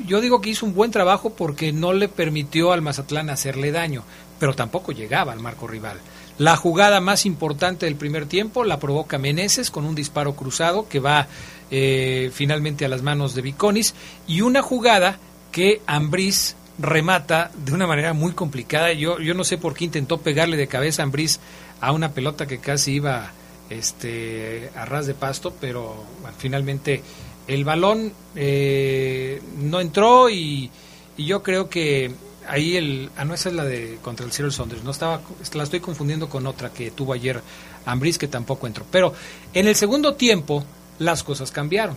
Yo 0.07 0.23
digo 0.23 0.41
que 0.41 0.51
hizo 0.51 0.65
un 0.65 0.75
buen 0.75 0.91
trabajo 0.91 1.31
porque 1.31 1.73
no 1.73 1.93
le 1.93 2.09
permitió 2.09 2.73
al 2.73 2.81
Mazatlán 2.81 3.29
hacerle 3.29 3.71
daño 3.71 4.05
pero 4.45 4.55
tampoco 4.55 4.93
llegaba 4.93 5.33
al 5.33 5.41
marco 5.41 5.67
rival. 5.67 5.97
La 6.37 6.55
jugada 6.55 7.01
más 7.01 7.25
importante 7.25 7.87
del 7.87 7.97
primer 7.97 8.27
tiempo 8.27 8.63
la 8.63 8.79
provoca 8.79 9.17
Meneses 9.17 9.71
con 9.71 9.87
un 9.87 9.95
disparo 9.95 10.37
cruzado 10.37 10.87
que 10.87 11.01
va 11.01 11.29
eh, 11.71 12.31
finalmente 12.31 12.85
a 12.85 12.91
las 12.91 13.01
manos 13.01 13.35
de 13.35 13.41
Viconis 13.41 13.95
y 14.27 14.43
una 14.43 14.61
jugada 14.61 15.17
que 15.51 15.81
Ambriz 15.87 16.57
remata 16.79 17.53
de 17.57 17.73
una 17.73 17.87
manera 17.87 18.13
muy 18.13 18.33
complicada. 18.33 18.93
Yo, 18.93 19.19
yo 19.19 19.33
no 19.33 19.45
sé 19.45 19.57
por 19.57 19.73
qué 19.73 19.87
intentó 19.87 20.19
pegarle 20.19 20.59
de 20.59 20.67
cabeza 20.67 21.01
a 21.01 21.05
Ambriz 21.05 21.41
a 21.81 21.93
una 21.93 22.11
pelota 22.11 22.47
que 22.47 22.59
casi 22.59 22.97
iba 22.97 23.33
este, 23.71 24.69
a 24.77 24.85
ras 24.85 25.07
de 25.07 25.15
pasto, 25.15 25.55
pero 25.59 26.05
finalmente 26.37 27.03
el 27.47 27.65
balón 27.65 28.13
eh, 28.37 29.41
no 29.57 29.81
entró 29.81 30.29
y, 30.29 30.71
y 31.17 31.25
yo 31.25 31.43
creo 31.43 31.71
que 31.71 32.13
ahí 32.49 32.77
el... 32.77 33.11
Ah, 33.17 33.25
no, 33.25 33.35
esa 33.35 33.49
es 33.49 33.55
la 33.55 33.65
de 33.65 33.99
contra 34.03 34.27
el 34.27 34.33
Seattle 34.33 34.53
Saunders. 34.53 34.85
No 34.85 34.91
estaba, 34.91 35.21
la 35.55 35.63
estoy 35.63 35.81
confundiendo 35.81 36.29
con 36.29 36.47
otra 36.47 36.73
que 36.73 36.91
tuvo 36.91 37.13
ayer 37.13 37.41
Ambris, 37.87 38.19
que 38.19 38.29
tampoco 38.29 38.67
entró. 38.67 38.85
Pero 38.91 39.15
en 39.53 39.67
el 39.67 39.75
segundo 39.75 40.15
tiempo 40.15 40.65
las 40.99 41.23
cosas 41.23 41.51
cambiaron. 41.51 41.97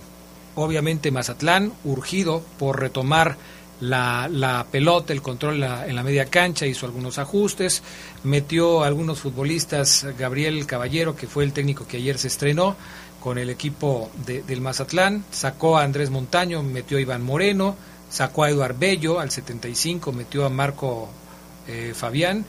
Obviamente 0.55 1.11
Mazatlán, 1.11 1.71
urgido 1.83 2.43
por 2.57 2.79
retomar 2.79 3.37
la, 3.79 4.27
la 4.31 4.65
pelota, 4.71 5.13
el 5.13 5.21
control 5.21 5.59
la, 5.59 5.85
en 5.85 5.95
la, 5.95 6.03
media 6.03 6.25
cancha, 6.25 6.65
hizo 6.65 6.85
algunos 6.85 7.19
ajustes, 7.19 7.83
metió 8.23 8.83
a 8.83 8.87
algunos 8.87 9.19
futbolistas, 9.19 10.07
Gabriel 10.17 10.65
Caballero, 10.65 11.15
que 11.15 11.27
fue 11.27 11.43
el 11.43 11.53
técnico 11.53 11.87
que 11.87 11.97
ayer 11.97 12.17
se 12.17 12.27
estrenó 12.27 12.75
con 13.19 13.37
el 13.37 13.49
equipo 13.49 14.09
de, 14.25 14.41
del 14.43 14.61
Mazatlán, 14.61 15.25
sacó 15.31 15.77
a 15.77 15.83
Andrés 15.83 16.09
Montaño, 16.09 16.63
metió 16.63 16.97
a 16.97 17.01
Iván 17.01 17.23
Moreno, 17.23 17.75
sacó 18.09 18.43
a 18.43 18.49
Eduard 18.49 18.77
Bello 18.77 19.19
al 19.19 19.31
75, 19.31 20.11
metió 20.11 20.45
a 20.45 20.49
Marco 20.49 21.09
eh, 21.67 21.93
Fabián, 21.95 22.45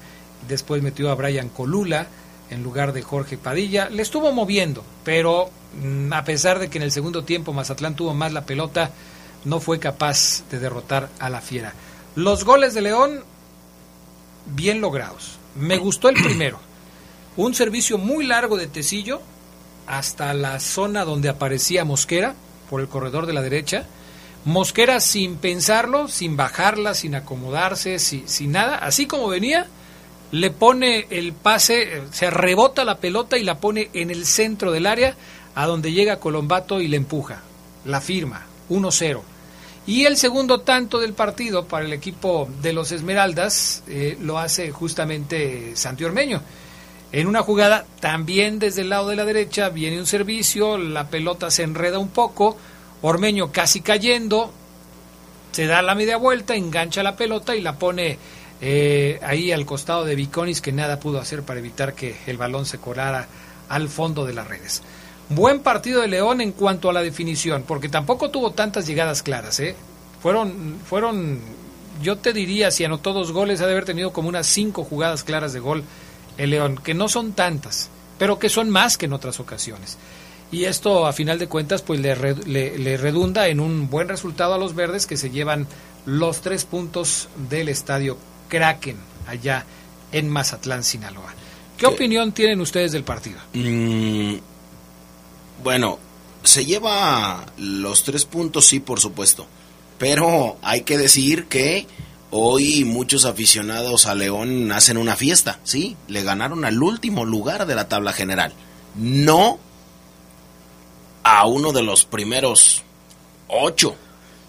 después 0.49 0.83
metió 0.83 1.11
a 1.11 1.15
Brian 1.15 1.49
Colula 1.49 2.07
en 2.51 2.63
lugar 2.63 2.93
de 2.93 3.03
Jorge 3.03 3.37
Padilla, 3.37 3.89
le 3.91 4.03
estuvo 4.03 4.33
moviendo, 4.33 4.83
pero 5.05 5.51
mm, 5.83 6.13
a 6.13 6.25
pesar 6.25 6.59
de 6.59 6.69
que 6.69 6.79
en 6.79 6.85
el 6.85 6.93
segundo 6.93 7.25
tiempo 7.25 7.53
Mazatlán 7.53 7.97
tuvo 7.97 8.15
más 8.15 8.33
la 8.33 8.47
pelota, 8.47 8.91
no 9.45 9.61
fue 9.61 9.79
capaz 9.79 10.43
de 10.51 10.59
derrotar 10.59 11.09
a 11.19 11.29
la 11.29 11.41
fiera. 11.41 11.75
Los 12.15 12.45
goles 12.45 12.75
de 12.75 12.83
León, 12.83 13.23
bien 14.47 14.81
logrados. 14.81 15.39
Me 15.55 15.77
gustó 15.77 16.09
el 16.09 16.17
primero. 16.23 16.59
Un 17.37 17.55
servicio 17.55 17.99
muy 17.99 18.27
largo 18.27 18.57
de 18.57 18.67
Tecillo 18.67 19.21
hasta 19.87 20.35
la 20.35 20.59
zona 20.61 21.05
donde 21.05 21.29
aparecía 21.29 21.85
Mosquera, 21.85 22.35
por 22.69 22.81
el 22.81 22.89
corredor 22.89 23.27
de 23.27 23.33
la 23.33 23.43
derecha. 23.43 23.87
Mosquera 24.49 24.99
sin 25.01 25.37
pensarlo, 25.37 26.09
sin 26.09 26.39
bajarla, 26.39 26.95
sin 26.95 27.15
acomodarse, 27.15 27.99
sin, 27.99 28.51
nada, 28.51 28.77
así 28.79 29.07
como 29.07 29.29
venía, 29.29 29.67
le 30.33 30.51
pone 30.51 31.07
el 31.11 31.35
pase, 31.35 32.01
se 32.13 32.31
rebota 32.31 32.87
la 32.87 32.97
pelota 32.97 33.37
y 33.37 33.45
la 33.45 33.59
pone 33.59 33.91
en 33.93 34.11
el 34.11 34.25
centro 34.25 34.73
del 34.73 34.87
área, 34.87 35.15
a 35.55 35.67
donde 35.67 35.93
llega 35.93 36.19
Colombato 36.19 36.81
y 36.81 36.89
le 36.89 36.97
empuja, 36.97 37.43
la 37.85 38.01
firma, 38.01 38.47
1-0. 38.71 39.21
Y 39.87 40.07
el 40.07 40.17
segundo 40.17 40.61
tanto 40.61 40.99
del 40.99 41.13
partido 41.13 41.67
para 41.67 41.85
el 41.85 41.93
equipo 41.93 42.49
de 42.63 42.73
los 42.73 42.91
Esmeraldas 42.91 43.83
eh, 43.87 44.17
lo 44.23 44.39
hace 44.39 44.71
justamente 44.71 45.77
Santi 45.77 46.05
Ormeño. 46.05 46.41
En 47.13 47.27
una 47.27 47.43
jugada 47.43 47.85
también 48.01 48.59
desde 48.59 48.81
el 48.81 48.89
lado 48.89 49.09
de 49.09 49.17
la 49.17 49.27
derecha 49.27 49.69
viene 49.69 50.01
un 50.01 50.07
servicio, 50.07 50.79
la 50.79 51.11
pelota 51.11 51.51
se 51.51 51.65
enreda 51.65 51.99
un 51.99 52.09
poco, 52.09 52.57
Ormeño 53.03 53.53
casi 53.53 53.81
cayendo, 53.81 54.53
se 55.53 55.67
da 55.67 55.83
la 55.83 55.95
media 55.95 56.17
vuelta, 56.17 56.55
engancha 56.55 57.03
la 57.03 57.17
pelota 57.17 57.55
y 57.55 57.61
la 57.61 57.79
pone 57.79 58.19
eh, 58.61 59.21
ahí 59.23 59.53
al 59.53 59.65
costado 59.67 60.05
de 60.05 60.17
Viconis 60.17 60.61
que 60.61 60.73
nada 60.73 60.99
pudo 60.99 61.21
hacer 61.21 61.43
para 61.43 61.61
evitar 61.61 61.95
que 61.95 62.17
el 62.27 62.37
balón 62.37 62.67
se 62.67 62.79
colara 62.79 63.29
al 63.69 63.89
fondo 63.89 64.25
de 64.25 64.35
las 64.35 64.49
redes. 64.49 64.83
Buen 65.29 65.61
partido 65.61 66.01
de 66.01 66.09
León 66.09 66.41
en 66.41 66.53
cuanto 66.53 66.89
a 66.89 66.93
la 66.93 67.03
definición, 67.03 67.65
porque 67.67 67.89
tampoco 67.89 68.31
tuvo 68.31 68.53
tantas 68.53 68.87
llegadas 68.87 69.23
claras, 69.23 69.61
¿eh? 69.61 69.77
Fueron, 70.23 70.79
fueron, 70.85 71.39
yo 72.03 72.17
te 72.17 72.33
diría, 72.33 72.71
si 72.71 72.85
anotó 72.85 73.13
dos 73.13 73.31
goles, 73.31 73.61
ha 73.61 73.67
de 73.67 73.73
haber 73.73 73.85
tenido 73.85 74.13
como 74.13 74.29
unas 74.29 74.47
cinco 74.47 74.85
jugadas 74.85 75.25
claras 75.25 75.53
de 75.53 75.61
gol 75.61 75.85
el 76.39 76.51
León, 76.51 76.81
que 76.83 76.95
no 76.95 77.09
son 77.09 77.33
tantas, 77.33 77.91
pero 78.19 78.39
que 78.39 78.49
son 78.49 78.71
más 78.71 78.97
que 78.97 79.07
en 79.07 79.13
otras 79.13 79.39
ocasiones. 79.39 79.99
Y 80.51 80.65
esto, 80.65 81.07
a 81.07 81.13
final 81.13 81.39
de 81.39 81.49
cuentas, 81.49 81.83
pues 81.83 82.01
le, 82.01 82.15
le, 82.47 82.79
le 82.79 82.97
redunda 82.97 83.49
en 83.49 83.61
un 83.61 83.91
buen 83.91 84.09
resultado 84.09 84.55
a 84.55 84.59
los 84.59 84.75
verdes 84.75 85.07
que 85.07 85.17
se 85.17 85.31
llevan 85.31 85.67
los 86.07 86.41
tres 86.41 86.65
puntos 86.65 87.29
del 87.51 87.69
estadio 87.69 88.17
Kraken, 88.49 88.97
allá 89.27 89.67
en 90.11 90.29
Mazatlán, 90.29 90.85
Sinaloa. 90.85 91.35
¿Qué, 91.77 91.87
opinión 91.87 92.33
tienen 92.33 92.61
ustedes 92.61 92.93
del 92.93 93.05
partido? 93.05 93.39
Mm, 93.53 94.35
bueno, 95.63 95.99
se 96.43 96.65
lleva 96.65 97.47
los 97.57 98.03
tres 98.03 98.25
puntos, 98.25 98.67
sí, 98.67 98.81
por 98.81 99.01
supuesto. 99.01 99.47
Pero 99.99 100.57
hay 100.63 100.83
que 100.83 100.99
decir 100.99 101.47
que 101.47 101.87
hoy 102.31 102.85
muchos 102.85 103.25
aficionados 103.25 104.07
a 104.07 104.15
León 104.15 104.73
hacen 104.73 104.97
una 104.97 105.15
fiesta, 105.15 105.61
¿sí? 105.63 105.97
Le 106.09 106.23
ganaron 106.23 106.65
al 106.65 106.83
último 106.83 107.25
lugar 107.25 107.67
de 107.67 107.75
la 107.75 107.89
tabla 107.89 108.13
general. 108.13 108.53
No 108.97 109.59
a 111.29 111.47
uno 111.47 111.73
de 111.73 111.83
los 111.83 112.05
primeros 112.05 112.83
ocho. 113.49 113.97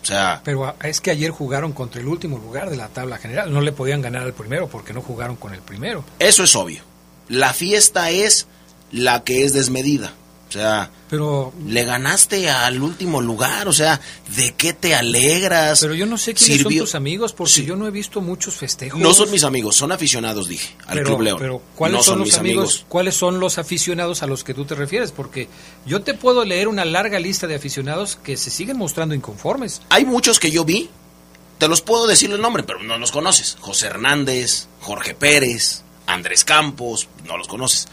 O 0.01 0.05
sea, 0.05 0.41
pero 0.45 0.73
es 0.81 1.01
que 1.01 1.11
ayer 1.11 1.29
jugaron 1.29 1.73
contra 1.73 1.99
el 1.99 2.07
último 2.07 2.37
lugar 2.37 2.69
de 2.69 2.77
la 2.77 2.87
tabla 2.87 3.17
general. 3.17 3.53
No 3.53 3.59
le 3.61 3.73
podían 3.73 4.01
ganar 4.01 4.23
al 4.23 4.33
primero 4.33 4.67
porque 4.67 4.93
no 4.93 5.01
jugaron 5.01 5.35
con 5.35 5.53
el 5.53 5.61
primero. 5.61 6.05
Eso 6.19 6.43
es 6.43 6.55
obvio. 6.55 6.81
La 7.27 7.53
fiesta 7.53 8.09
es 8.09 8.47
la 8.91 9.23
que 9.23 9.43
es 9.43 9.53
desmedida. 9.53 10.13
O 10.49 10.51
sea, 10.51 10.89
pero 11.07 11.53
le 11.67 11.85
ganaste 11.85 12.49
al 12.49 12.81
último 12.81 13.21
lugar, 13.21 13.67
o 13.67 13.73
sea, 13.73 14.01
¿de 14.35 14.55
qué 14.55 14.73
te 14.73 14.95
alegras? 14.95 15.79
Pero 15.79 15.93
yo 15.93 16.07
no 16.07 16.17
sé 16.17 16.33
quiénes 16.33 16.63
son 16.63 16.75
tus 16.75 16.95
amigos 16.95 17.33
porque 17.33 17.63
yo 17.63 17.75
no 17.75 17.85
he 17.85 17.91
visto 17.91 18.19
muchos 18.19 18.55
festejos. 18.55 18.99
No 18.99 19.13
son 19.13 19.29
mis 19.29 19.43
amigos, 19.43 19.75
son 19.75 19.91
aficionados, 19.91 20.47
dije, 20.47 20.75
al 20.87 21.03
Club 21.03 21.21
León. 21.21 21.37
Pero 21.39 21.61
¿cuáles 21.75 22.03
son, 22.03 22.19
los 22.19 22.35
amigos, 22.39 22.83
¿Cuáles 22.89 23.13
son 23.13 23.39
los 23.39 23.59
aficionados 23.59 24.23
a 24.23 24.27
los 24.27 24.43
que 24.43 24.55
tú 24.55 24.65
te 24.65 24.73
refieres? 24.73 25.11
Porque 25.11 25.47
yo 25.85 26.01
te 26.01 26.15
puedo 26.15 26.43
leer 26.43 26.67
una 26.67 26.83
larga 26.83 27.19
lista 27.19 27.45
de 27.45 27.53
aficionados 27.53 28.15
que 28.15 28.35
se 28.35 28.49
siguen 28.49 28.77
mostrando 28.77 29.13
inconformes. 29.13 29.83
Hay 29.89 30.03
muchos 30.03 30.39
que 30.39 30.49
yo 30.49 30.65
vi, 30.65 30.89
te 31.59 31.67
los 31.67 31.81
puedo 31.81 32.07
decir 32.07 32.31
el 32.31 32.41
nombre, 32.41 32.63
pero 32.63 32.81
no 32.81 32.97
los 32.97 33.11
conoces. 33.11 33.55
José 33.59 33.85
Hernández, 33.85 34.67
Jorge 34.81 35.13
Pérez, 35.13 35.83
Andrés 36.07 36.43
Campos, 36.43 37.07
no 37.27 37.37
los 37.37 37.47
conoces 37.47 37.87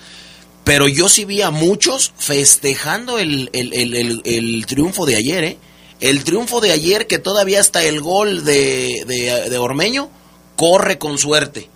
pero 0.67 0.89
yo 0.89 1.09
sí 1.09 1.25
vi 1.25 1.43
a 1.43 1.53
muchos 1.53 2.13
festejando 2.19 3.21
el, 3.21 3.51
el, 3.53 4.67
triunfo 4.67 5.07
de 5.07 5.15
ayer, 5.15 5.45
¿eh? 5.45 5.59
El 6.01 6.25
triunfo 6.25 6.61
de 6.61 6.73
ayer 6.73 7.07
que 7.07 7.21
todavía 7.21 7.61
hasta 7.61 7.85
el 7.85 8.01
gol 8.01 8.45
de, 8.45 9.05
de, 9.07 9.59
Ormeño 9.59 10.11
corre 10.57 10.99
con 10.99 11.19
suerte. 11.19 11.71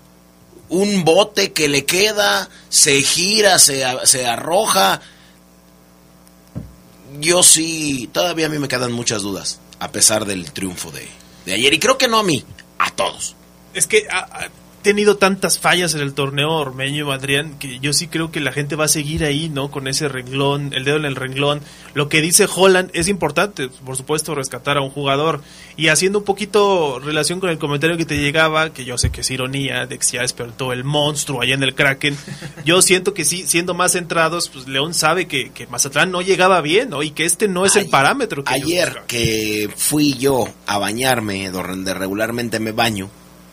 Un 0.68 1.04
bote 1.04 1.52
que 1.52 1.68
le 1.68 1.84
queda, 1.84 2.50
se 2.68 3.00
gira, 3.02 3.60
se, 3.60 3.84
se 4.02 4.26
arroja. 4.26 5.00
Yo 7.20 7.44
sí, 7.44 8.10
todavía 8.12 8.46
a 8.46 8.48
mí 8.48 8.58
me 8.58 8.66
quedan 8.66 8.90
muchas 8.90 9.22
dudas, 9.22 9.60
a 9.78 9.92
pesar 9.92 10.24
del 10.24 10.50
triunfo 10.50 10.90
de, 10.90 11.06
de 11.46 11.52
ayer. 11.52 11.72
Y 11.72 11.78
creo 11.78 11.96
que 11.96 12.08
no 12.08 12.18
a 12.18 12.24
mí, 12.24 12.44
a 12.78 12.90
todos. 12.90 13.36
Es 13.72 13.86
que 13.86 14.08
tenido 14.82 15.16
tantas 15.16 15.58
fallas 15.58 15.94
en 15.94 16.00
el 16.00 16.14
torneo 16.14 16.52
Ormeño 16.52 17.12
Adrián 17.12 17.58
que 17.58 17.78
yo 17.80 17.92
sí 17.92 18.08
creo 18.08 18.30
que 18.30 18.40
la 18.40 18.52
gente 18.52 18.76
va 18.76 18.86
a 18.86 18.88
seguir 18.88 19.24
ahí, 19.24 19.48
¿no? 19.48 19.70
Con 19.70 19.88
ese 19.88 20.08
renglón, 20.08 20.72
el 20.74 20.84
dedo 20.84 20.96
en 20.96 21.04
el 21.04 21.16
renglón. 21.16 21.60
Lo 21.94 22.08
que 22.08 22.20
dice 22.20 22.48
Holland 22.52 22.90
es 22.94 23.08
importante, 23.08 23.68
por 23.68 23.96
supuesto, 23.96 24.34
rescatar 24.34 24.76
a 24.76 24.80
un 24.80 24.90
jugador. 24.90 25.42
Y 25.76 25.88
haciendo 25.88 26.18
un 26.18 26.24
poquito 26.24 26.98
relación 26.98 27.40
con 27.40 27.50
el 27.50 27.58
comentario 27.58 27.96
que 27.96 28.04
te 28.04 28.18
llegaba, 28.18 28.72
que 28.72 28.84
yo 28.84 28.98
sé 28.98 29.10
que 29.10 29.20
es 29.20 29.30
ironía, 29.30 29.86
de 29.86 29.98
que 29.98 30.06
ya 30.06 30.22
despertó 30.22 30.72
el 30.72 30.84
monstruo 30.84 31.42
allá 31.42 31.54
en 31.54 31.62
el 31.62 31.74
Kraken, 31.74 32.16
yo 32.64 32.82
siento 32.82 33.14
que 33.14 33.24
sí, 33.24 33.44
siendo 33.46 33.74
más 33.74 33.92
centrados, 33.92 34.48
pues 34.48 34.68
León 34.68 34.94
sabe 34.94 35.26
que, 35.26 35.50
que 35.50 35.66
Mazatlán 35.66 36.10
no 36.10 36.22
llegaba 36.22 36.60
bien, 36.60 36.90
¿no? 36.90 37.02
Y 37.02 37.10
que 37.10 37.24
este 37.24 37.48
no 37.48 37.66
es 37.66 37.76
el 37.76 37.88
parámetro. 37.88 38.44
Que 38.44 38.54
ayer 38.54 39.02
que 39.06 39.70
fui 39.76 40.14
yo 40.14 40.48
a 40.66 40.78
bañarme, 40.78 41.50
donde 41.50 41.94
regularmente 41.94 42.60
me 42.60 42.72
baño, 42.72 43.10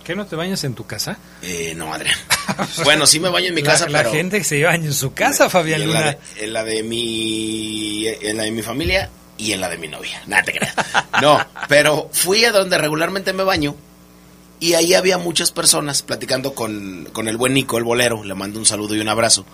¿Qué 0.07 0.15
no 0.15 0.25
te 0.25 0.37
bañas 0.37 0.63
en 0.63 0.73
tu 0.73 0.85
casa? 0.85 1.17
Eh, 1.41 1.73
no, 1.75 1.93
Adrián. 1.93 2.15
bueno, 2.85 3.05
sí 3.05 3.19
me 3.19 3.27
baño 3.27 3.47
en 3.47 3.55
mi 3.55 3.61
casa, 3.61 3.89
la, 3.89 3.97
pero... 3.97 4.11
La 4.11 4.15
gente 4.15 4.41
se 4.41 4.63
baña 4.63 4.85
en 4.85 4.93
su 4.93 5.13
casa, 5.13 5.49
Fabián 5.49 5.81
en 5.81 5.87
Luna. 5.87 5.99
La 5.99 6.11
de, 6.11 6.17
en 6.37 6.53
la 6.53 6.63
de 6.63 6.81
mi... 6.81 8.07
En 8.07 8.37
la 8.37 8.43
de 8.43 8.51
mi 8.51 8.61
familia 8.61 9.09
y 9.37 9.51
en 9.51 9.59
la 9.59 9.67
de 9.67 9.77
mi 9.77 9.89
novia. 9.89 10.23
Nada 10.25 10.43
te 10.43 10.53
creas. 10.53 10.73
No, 11.21 11.45
pero 11.67 12.09
fui 12.13 12.45
a 12.45 12.53
donde 12.53 12.77
regularmente 12.77 13.33
me 13.33 13.43
baño 13.43 13.75
y 14.61 14.75
ahí 14.75 14.93
había 14.93 15.17
muchas 15.17 15.51
personas 15.51 16.03
platicando 16.03 16.53
con, 16.55 17.09
con 17.11 17.27
el 17.27 17.35
buen 17.35 17.53
Nico, 17.53 17.77
el 17.77 17.83
bolero. 17.83 18.23
Le 18.23 18.33
mando 18.33 18.59
un 18.59 18.65
saludo 18.65 18.95
y 18.95 19.01
un 19.01 19.09
abrazo. 19.09 19.45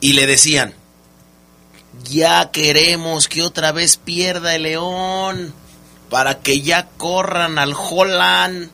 Y 0.00 0.12
le 0.12 0.28
decían, 0.28 0.74
ya 2.04 2.52
queremos 2.52 3.26
que 3.26 3.42
otra 3.42 3.72
vez 3.72 3.96
pierda 3.96 4.54
el 4.54 4.62
león 4.62 5.52
para 6.08 6.38
que 6.38 6.60
ya 6.60 6.86
corran 6.96 7.58
al 7.58 7.74
Holland. 7.74 8.70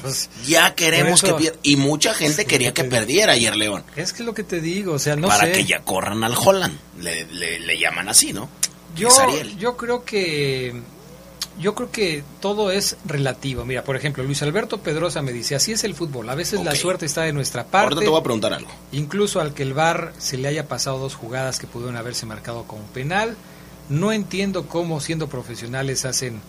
Pues, 0.00 0.30
ya 0.46 0.74
queremos 0.74 1.22
que 1.22 1.34
pierda. 1.34 1.58
Y 1.62 1.76
mucha 1.76 2.14
gente 2.14 2.44
quería 2.44 2.72
que 2.72 2.84
perdiera 2.84 3.32
ayer 3.32 3.56
León. 3.56 3.84
Es 3.96 4.12
que 4.12 4.22
es 4.22 4.26
lo 4.26 4.34
que 4.34 4.44
te 4.44 4.60
digo, 4.60 4.94
o 4.94 4.98
sea, 4.98 5.16
no 5.16 5.28
Para 5.28 5.50
que 5.52 5.64
ya 5.64 5.80
corran 5.80 6.24
al 6.24 6.34
Holland. 6.36 6.78
Le, 6.98 7.24
le, 7.58 7.78
llaman 7.78 8.08
así, 8.08 8.32
¿no? 8.32 8.48
Yo, 8.94 9.08
yo 9.58 9.76
creo 9.76 10.04
que 10.04 10.74
yo 11.58 11.74
creo 11.74 11.90
que 11.90 12.24
todo 12.40 12.70
es 12.70 12.96
relativo. 13.04 13.64
Mira, 13.64 13.84
por 13.84 13.96
ejemplo, 13.96 14.24
Luis 14.24 14.42
Alberto 14.42 14.78
Pedrosa 14.78 15.22
me 15.22 15.32
dice, 15.32 15.54
así 15.54 15.72
es 15.72 15.84
el 15.84 15.94
fútbol, 15.94 16.28
a 16.30 16.34
veces 16.34 16.64
la 16.64 16.74
suerte 16.74 17.06
está 17.06 17.22
de 17.22 17.32
nuestra 17.32 17.64
parte. 17.64 17.84
Ahorita 17.84 18.00
te 18.02 18.08
voy 18.08 18.20
a 18.20 18.22
preguntar 18.22 18.54
algo. 18.54 18.70
Incluso 18.92 19.40
al 19.40 19.54
que 19.54 19.62
el 19.62 19.74
VAR 19.74 20.12
se 20.18 20.38
le 20.38 20.48
haya 20.48 20.68
pasado 20.68 20.98
dos 20.98 21.14
jugadas 21.14 21.58
que 21.58 21.66
pudieron 21.66 21.96
haberse 21.96 22.26
marcado 22.26 22.64
como 22.64 22.82
penal. 22.84 23.36
No 23.88 24.12
entiendo 24.12 24.66
cómo 24.66 25.00
siendo 25.00 25.28
profesionales 25.28 26.04
hacen 26.04 26.40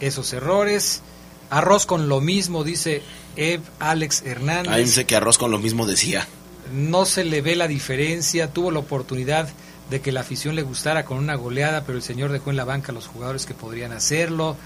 esos 0.00 0.32
errores. 0.32 1.02
Arroz 1.50 1.86
con 1.86 2.08
lo 2.08 2.20
mismo, 2.20 2.64
dice 2.64 3.02
Ev 3.36 3.60
Alex 3.78 4.22
Hernández. 4.24 4.72
Ahí 4.72 4.86
sé 4.86 5.04
que 5.04 5.16
arroz 5.16 5.38
con 5.38 5.50
lo 5.50 5.58
mismo 5.58 5.86
decía. 5.86 6.26
No 6.72 7.04
se 7.04 7.24
le 7.24 7.42
ve 7.42 7.56
la 7.56 7.68
diferencia, 7.68 8.52
tuvo 8.52 8.70
la 8.70 8.80
oportunidad 8.80 9.48
de 9.90 10.00
que 10.00 10.12
la 10.12 10.20
afición 10.20 10.56
le 10.56 10.62
gustara 10.62 11.04
con 11.04 11.18
una 11.18 11.34
goleada, 11.34 11.84
pero 11.84 11.98
el 11.98 12.02
señor 12.02 12.32
dejó 12.32 12.50
en 12.50 12.56
la 12.56 12.64
banca 12.64 12.92
a 12.92 12.94
los 12.94 13.06
jugadores 13.06 13.46
que 13.46 13.54
podrían 13.54 13.92
hacerlo. 13.92 14.56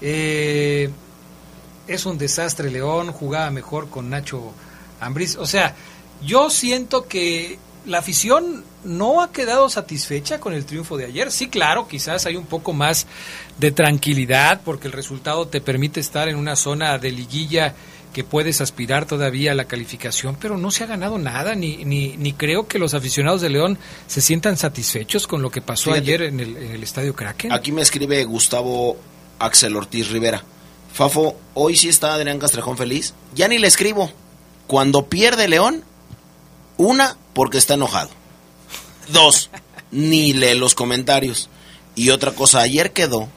Eh, 0.00 0.90
es 1.86 2.06
un 2.06 2.18
desastre 2.18 2.70
León, 2.70 3.12
jugaba 3.12 3.50
mejor 3.50 3.88
con 3.88 4.10
Nacho 4.10 4.52
Ambriz. 5.00 5.36
O 5.36 5.46
sea, 5.46 5.74
yo 6.22 6.50
siento 6.50 7.06
que 7.06 7.58
la 7.86 7.98
afición 7.98 8.64
no 8.84 9.22
ha 9.22 9.32
quedado 9.32 9.68
satisfecha 9.68 10.40
con 10.40 10.52
el 10.52 10.64
triunfo 10.64 10.96
de 10.96 11.06
ayer. 11.06 11.30
Sí, 11.30 11.48
claro, 11.48 11.88
quizás 11.88 12.26
hay 12.26 12.36
un 12.36 12.46
poco 12.46 12.72
más 12.72 13.06
de 13.58 13.70
tranquilidad 13.70 14.60
porque 14.64 14.88
el 14.88 14.92
resultado 14.92 15.48
te 15.48 15.60
permite 15.60 16.00
estar 16.00 16.28
en 16.28 16.36
una 16.36 16.56
zona 16.56 16.98
de 16.98 17.12
liguilla 17.12 17.74
que 18.12 18.24
puedes 18.24 18.60
aspirar 18.60 19.04
todavía 19.04 19.52
a 19.52 19.54
la 19.54 19.66
calificación, 19.66 20.38
pero 20.40 20.56
no 20.56 20.70
se 20.70 20.84
ha 20.84 20.86
ganado 20.86 21.18
nada, 21.18 21.54
ni, 21.54 21.84
ni, 21.84 22.16
ni 22.16 22.32
creo 22.32 22.66
que 22.66 22.78
los 22.78 22.94
aficionados 22.94 23.42
de 23.42 23.50
León 23.50 23.78
se 24.06 24.22
sientan 24.22 24.56
satisfechos 24.56 25.26
con 25.26 25.42
lo 25.42 25.50
que 25.50 25.60
pasó 25.60 25.92
ayer 25.92 26.22
en 26.22 26.40
el, 26.40 26.56
en 26.56 26.72
el 26.72 26.82
Estadio 26.82 27.14
Kraken. 27.14 27.52
Aquí 27.52 27.72
me 27.72 27.82
escribe 27.82 28.24
Gustavo 28.24 28.96
Axel 29.38 29.76
Ortiz 29.76 30.10
Rivera. 30.10 30.42
Fafo, 30.94 31.36
hoy 31.52 31.76
sí 31.76 31.90
está 31.90 32.14
Adrián 32.14 32.38
Castrejón 32.38 32.78
feliz. 32.78 33.12
Ya 33.34 33.48
ni 33.48 33.58
le 33.58 33.66
escribo. 33.66 34.10
Cuando 34.66 35.06
pierde 35.06 35.46
León, 35.46 35.84
una, 36.76 37.16
porque 37.32 37.58
está 37.58 37.74
enojado. 37.74 38.10
Dos, 39.08 39.50
ni 39.90 40.32
lee 40.32 40.54
los 40.54 40.74
comentarios. 40.74 41.48
Y 41.94 42.10
otra 42.10 42.32
cosa, 42.32 42.60
ayer 42.60 42.92
quedó. 42.92 43.28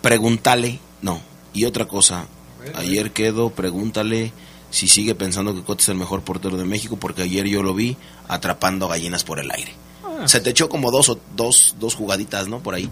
Pregúntale, 0.00 0.80
no. 1.00 1.20
Y 1.52 1.64
otra 1.64 1.86
cosa, 1.86 2.26
ayer 2.74 3.12
quedó, 3.12 3.50
pregúntale 3.50 4.32
si 4.70 4.88
sigue 4.88 5.14
pensando 5.14 5.54
que 5.54 5.62
Cote 5.62 5.82
es 5.82 5.88
el 5.90 5.96
mejor 5.96 6.22
portero 6.22 6.56
de 6.56 6.64
México, 6.64 6.96
porque 6.96 7.22
ayer 7.22 7.46
yo 7.46 7.62
lo 7.62 7.74
vi 7.74 7.96
atrapando 8.26 8.88
gallinas 8.88 9.22
por 9.22 9.38
el 9.38 9.50
aire. 9.50 9.74
Ah. 10.02 10.26
Se 10.26 10.40
te 10.40 10.50
echó 10.50 10.68
como 10.68 10.90
dos 10.90 11.10
o 11.10 11.20
dos, 11.36 11.76
dos 11.78 11.94
jugaditas, 11.94 12.48
¿no? 12.48 12.60
Por 12.60 12.74
ahí. 12.74 12.88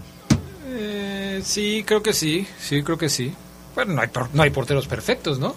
Eh, 0.67 1.41
sí, 1.43 1.83
creo 1.85 2.03
que 2.03 2.13
sí, 2.13 2.47
sí, 2.59 2.83
creo 2.83 2.97
que 2.97 3.09
sí. 3.09 3.33
Bueno, 3.73 3.93
no 3.93 4.01
hay, 4.01 4.09
no 4.33 4.43
hay 4.43 4.51
porteros 4.51 4.87
perfectos, 4.87 5.39
¿no? 5.39 5.55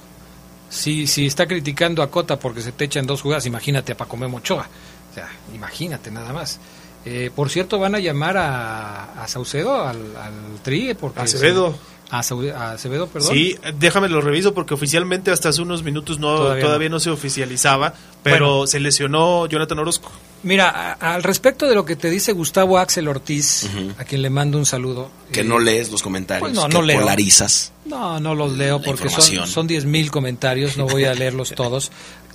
Si, 0.69 1.07
si 1.07 1.27
está 1.27 1.47
criticando 1.47 2.03
a 2.03 2.11
Cota 2.11 2.39
porque 2.39 2.61
se 2.61 2.73
te 2.73 2.85
echan 2.85 3.07
dos 3.07 3.23
jugadas, 3.23 3.47
imagínate 3.47 3.93
a 3.93 3.97
Paco 3.97 4.17
Memo 4.17 4.39
Ochoa. 4.39 4.69
O 5.11 5.15
sea, 5.15 5.29
imagínate 5.55 6.11
nada 6.11 6.33
más. 6.33 6.59
Eh, 7.05 7.31
por 7.35 7.51
cierto, 7.51 7.79
van 7.79 7.95
a 7.95 7.99
llamar 7.99 8.37
a, 8.37 9.23
a 9.23 9.29
Saucedo, 9.29 9.83
al, 9.87 9.99
al 10.17 10.61
Tri, 10.63 10.95
porque... 10.95 11.21
Acevedo. 11.21 11.77
A, 12.11 12.19
Acevedo, 12.19 13.09
perdón. 13.09 13.33
Sí, 13.35 13.57
déjame 13.79 14.09
lo 14.09 14.21
reviso 14.21 14.55
porque 14.55 14.75
oficialmente 14.75 15.31
hasta 15.31 15.49
hace 15.49 15.63
unos 15.63 15.83
minutos 15.83 16.19
no 16.19 16.37
Todavía 16.37 16.65
todavía, 16.65 16.89
no. 16.89 16.97
no. 16.97 17.01
se 17.01 17.11
oficializaba, 17.11 17.95
pero 18.23 18.49
Bueno. 18.51 18.67
se 18.67 18.81
lesionó 18.81 19.47
Jonathan 19.47 19.79
Orozco. 19.81 20.11
Mira, 20.45 20.69
a- 21.01 21.15
al 21.15 21.23
respecto 21.23 21.67
de 21.67 21.75
lo 21.75 21.85
que 21.85 21.97
te 21.97 22.09
dice 22.11 22.33
Gustavo 22.33 22.79
Axel 22.79 23.09
Ortiz, 23.09 23.69
a 23.99 24.05
quien 24.05 24.23
le 24.23 24.31
mando 24.31 24.59
un 24.59 24.67
saludo. 24.67 25.11
Que 25.33 25.41
eh, 25.41 25.45
no 25.45 25.59
lees 25.59 25.91
los 25.91 26.03
comentarios, 26.03 26.43
pues 26.51 26.55
no, 26.55 26.69
que 26.69 26.75
no 26.75 26.83
leo. 26.83 27.01
polarizas. 27.01 27.73
No, 27.87 28.21
no 28.21 28.35
los 28.35 28.53
leo 28.57 28.81
porque 28.83 29.09
son, 29.11 29.47
son 29.47 29.69
10.000 29.69 30.11
comentarios, 30.11 30.77
no 30.77 30.87
voy 30.87 31.05
a 31.05 31.15
leerlos 31.15 31.53
todos. 31.57 31.91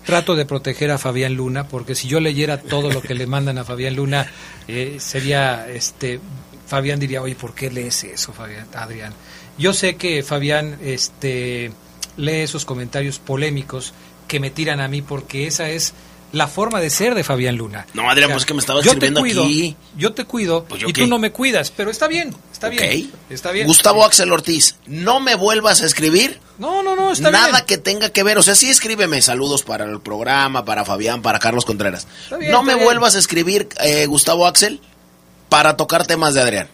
Trato 0.05 0.35
de 0.35 0.45
proteger 0.45 0.91
a 0.91 0.97
Fabián 0.97 1.33
Luna 1.35 1.67
porque 1.67 1.93
si 1.95 2.07
yo 2.07 2.19
leyera 2.19 2.59
todo 2.61 2.89
lo 2.91 3.01
que 3.01 3.13
le 3.13 3.27
mandan 3.27 3.57
a 3.57 3.63
Fabián 3.63 3.95
Luna, 3.95 4.31
eh, 4.67 4.95
sería, 4.99 5.67
este, 5.69 6.19
Fabián 6.67 6.99
diría, 6.99 7.21
oye, 7.21 7.35
¿por 7.35 7.53
qué 7.53 7.69
lees 7.69 8.03
eso, 8.05 8.33
Fabián, 8.33 8.67
Adrián? 8.73 9.13
Yo 9.57 9.73
sé 9.73 9.97
que 9.97 10.23
Fabián, 10.23 10.77
este, 10.81 11.71
lee 12.17 12.31
esos 12.41 12.65
comentarios 12.65 13.19
polémicos 13.19 13.93
que 14.27 14.39
me 14.39 14.49
tiran 14.51 14.79
a 14.79 14.87
mí 14.87 15.01
porque 15.01 15.47
esa 15.47 15.69
es 15.69 15.93
la 16.31 16.47
forma 16.47 16.79
de 16.79 16.89
ser 16.89 17.15
de 17.15 17.23
Fabián 17.23 17.55
Luna. 17.55 17.87
No, 17.93 18.09
Adrián, 18.09 18.29
pues 18.29 18.43
es 18.43 18.45
que 18.45 18.53
me 18.53 18.59
estabas 18.59 18.85
yo 18.85 18.97
te 18.97 19.11
cuido, 19.13 19.43
aquí. 19.43 19.75
Yo 19.97 20.13
te 20.13 20.25
cuido 20.25 20.63
Pues, 20.65 20.81
¿yo 20.81 20.89
y 20.89 20.93
qué? 20.93 21.01
tú 21.01 21.07
no 21.07 21.17
me 21.17 21.31
cuidas, 21.31 21.71
pero 21.75 21.89
está 21.89 22.07
bien, 22.07 22.35
está 22.51 22.69
bien, 22.69 23.11
está 23.29 23.51
bien. 23.51 23.65
Gustavo 23.67 24.05
Axel 24.05 24.31
Ortiz, 24.31 24.75
no 24.85 25.19
me 25.19 25.35
vuelvas 25.35 25.81
a 25.81 25.85
escribir. 25.85 26.39
No, 26.59 26.83
no, 26.83 26.95
no, 26.95 27.11
está 27.11 27.31
Nada 27.31 27.51
bien. 27.51 27.65
que 27.65 27.77
tenga 27.77 28.09
que 28.09 28.21
ver, 28.23 28.37
o 28.37 28.43
sea, 28.43 28.53
sí 28.53 28.69
escríbeme 28.69 29.21
saludos 29.21 29.63
para 29.63 29.85
el 29.85 30.01
programa, 30.01 30.65
para 30.65 30.85
Fabián, 30.85 31.21
para 31.21 31.39
Carlos 31.39 31.65
Contreras. 31.65 32.05
Está 32.23 32.37
bien, 32.37 32.51
no 32.51 32.61
me 32.63 32.73
bien. 32.75 32.85
vuelvas 32.85 33.15
a 33.15 33.19
escribir, 33.19 33.69
eh, 33.81 34.05
Gustavo 34.05 34.45
Axel, 34.45 34.81
para 35.47 35.77
tocar 35.77 36.05
temas 36.05 36.33
de 36.35 36.41
Adrián. 36.41 36.67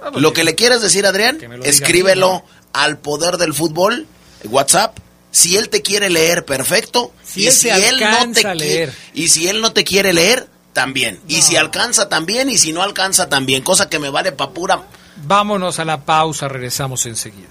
Ah, 0.00 0.08
pues 0.12 0.22
Lo 0.22 0.32
que 0.32 0.44
le 0.44 0.54
quieras 0.54 0.82
decir 0.82 1.06
a 1.06 1.08
Adrián, 1.08 1.38
escríbelo 1.64 2.44
al 2.72 2.98
poder 2.98 3.36
del 3.38 3.54
fútbol, 3.54 4.06
WhatsApp. 4.44 4.96
Si 5.30 5.56
él 5.56 5.70
te 5.70 5.80
quiere 5.80 6.10
leer, 6.10 6.44
perfecto. 6.44 7.12
Si 7.32 7.42
y 7.42 7.46
él 7.46 7.52
si 7.52 7.68
él 7.70 7.98
no 7.98 8.32
te 8.32 8.54
leer. 8.54 8.92
y 9.14 9.28
si 9.28 9.48
él 9.48 9.60
no 9.62 9.72
te 9.72 9.84
quiere 9.84 10.12
leer, 10.12 10.48
también. 10.72 11.20
Y 11.28 11.42
si 11.42 11.56
alcanza 11.56 12.08
también, 12.08 12.50
y 12.50 12.58
si 12.58 12.72
no 12.72 12.82
alcanza 12.82 13.28
también. 13.28 13.62
Cosa 13.62 13.88
que 13.88 13.98
me 13.98 14.10
vale 14.10 14.32
pa' 14.32 14.50
pura. 14.50 14.82
Vámonos 15.16 15.78
a 15.78 15.84
la 15.84 16.04
pausa, 16.04 16.48
regresamos 16.48 17.06
enseguida. 17.06 17.48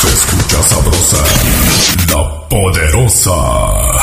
Se 0.00 0.08
escucha 0.08 0.62
sabrosa, 0.62 1.24
la 2.08 2.48
poderosa. 2.48 3.99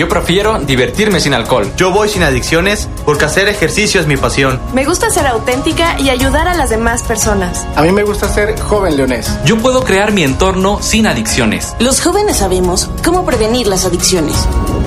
Yo 0.00 0.08
prefiero 0.08 0.58
divertirme 0.60 1.20
sin 1.20 1.34
alcohol. 1.34 1.70
Yo 1.76 1.92
voy 1.92 2.08
sin 2.08 2.22
adicciones 2.22 2.88
porque 3.04 3.26
hacer 3.26 3.48
ejercicio 3.48 4.00
es 4.00 4.06
mi 4.06 4.16
pasión. 4.16 4.58
Me 4.72 4.86
gusta 4.86 5.10
ser 5.10 5.26
auténtica 5.26 6.00
y 6.00 6.08
ayudar 6.08 6.48
a 6.48 6.54
las 6.54 6.70
demás 6.70 7.02
personas. 7.02 7.66
A 7.76 7.82
mí 7.82 7.92
me 7.92 8.02
gusta 8.02 8.26
ser 8.26 8.58
joven 8.58 8.96
leonés. 8.96 9.30
Yo 9.44 9.58
puedo 9.58 9.84
crear 9.84 10.10
mi 10.12 10.22
entorno 10.22 10.80
sin 10.80 11.06
adicciones. 11.06 11.74
Los 11.80 12.00
jóvenes 12.00 12.38
sabemos 12.38 12.88
cómo 13.04 13.26
prevenir 13.26 13.66
las 13.66 13.84
adicciones. 13.84 14.36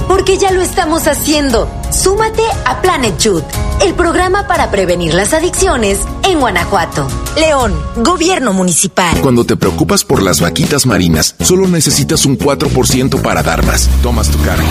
Porque 0.07 0.39
ya 0.39 0.49
lo 0.49 0.61
estamos 0.63 1.07
haciendo. 1.07 1.69
Súmate 1.91 2.41
a 2.65 2.81
Planet 2.81 3.15
Youth, 3.19 3.43
el 3.83 3.93
programa 3.93 4.47
para 4.47 4.71
prevenir 4.71 5.13
las 5.13 5.33
adicciones 5.33 5.99
en 6.23 6.39
Guanajuato. 6.39 7.07
León, 7.37 7.73
Gobierno 7.97 8.51
Municipal. 8.51 9.21
Cuando 9.21 9.45
te 9.45 9.57
preocupas 9.57 10.03
por 10.03 10.23
las 10.23 10.41
vaquitas 10.41 10.87
marinas, 10.87 11.35
solo 11.39 11.67
necesitas 11.67 12.25
un 12.25 12.37
4% 12.37 13.21
para 13.21 13.43
dar 13.43 13.63
más. 13.63 13.87
Tomas 14.01 14.29
tu 14.29 14.41
cargo. 14.41 14.67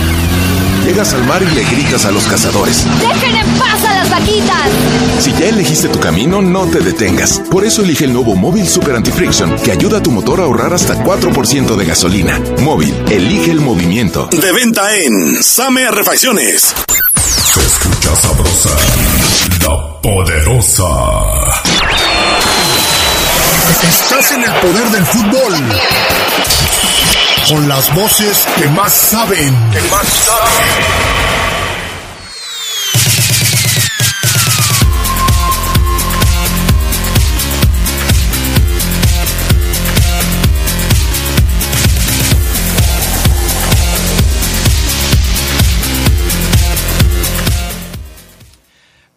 Llegas 0.85 1.13
al 1.13 1.23
mar 1.25 1.41
y 1.41 1.55
le 1.55 1.63
gritas 1.63 2.05
a 2.05 2.11
los 2.11 2.25
cazadores. 2.25 2.85
¡Dejen 2.99 3.35
en 3.35 3.47
paz 3.57 3.83
a 3.85 3.93
las 3.93 4.09
vaquitas! 4.09 4.69
Si 5.21 5.31
ya 5.31 5.47
elegiste 5.47 5.87
tu 5.87 5.99
camino, 5.99 6.41
no 6.41 6.65
te 6.65 6.79
detengas. 6.81 7.41
Por 7.49 7.63
eso 7.63 7.83
elige 7.83 8.03
el 8.05 8.13
nuevo 8.13 8.35
Móvil 8.35 8.67
Super 8.67 8.95
Anti-Friction, 8.97 9.55
que 9.63 9.71
ayuda 9.71 9.99
a 9.99 10.03
tu 10.03 10.11
motor 10.11 10.41
a 10.41 10.43
ahorrar 10.43 10.73
hasta 10.73 11.01
4% 11.01 11.75
de 11.77 11.85
gasolina. 11.85 12.39
Móvil, 12.59 12.93
elige 13.09 13.51
el 13.51 13.61
movimiento. 13.61 14.27
De 14.31 14.51
venta 14.51 14.93
en 14.97 15.41
Same 15.41 15.89
Refacciones. 15.89 16.73
Se 17.53 17.59
escucha 17.61 18.15
sabrosa, 18.17 18.69
la 19.61 20.01
poderosa. 20.01 20.85
Estás 23.87 24.31
en 24.33 24.43
el 24.43 24.51
poder 24.51 24.89
del 24.89 25.05
fútbol. 25.05 25.53
Con 27.47 27.67
las 27.67 27.93
voces 27.93 28.45
que 28.57 28.67
más 28.69 28.93
saben. 28.93 29.53
Que 29.71 29.81
más 29.91 30.07
saben. 30.07 30.83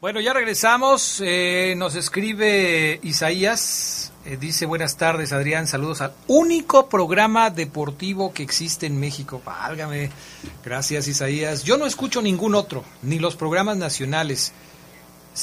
Bueno, 0.00 0.20
ya 0.20 0.32
regresamos. 0.32 1.20
eh, 1.24 1.74
nos 1.76 1.94
escribe 1.94 3.00
Isaías. 3.02 3.95
Eh, 4.26 4.36
dice 4.36 4.66
buenas 4.66 4.96
tardes, 4.96 5.32
Adrián. 5.32 5.66
Saludos 5.66 6.00
al 6.00 6.12
único 6.26 6.88
programa 6.88 7.50
deportivo 7.50 8.32
que 8.32 8.42
existe 8.42 8.86
en 8.86 8.98
México. 8.98 9.40
Válgame. 9.44 10.10
Gracias, 10.64 11.08
Isaías. 11.08 11.62
Yo 11.62 11.76
no 11.78 11.86
escucho 11.86 12.20
ningún 12.20 12.54
otro, 12.54 12.84
ni 13.02 13.18
los 13.18 13.36
programas 13.36 13.76
nacionales. 13.76 14.52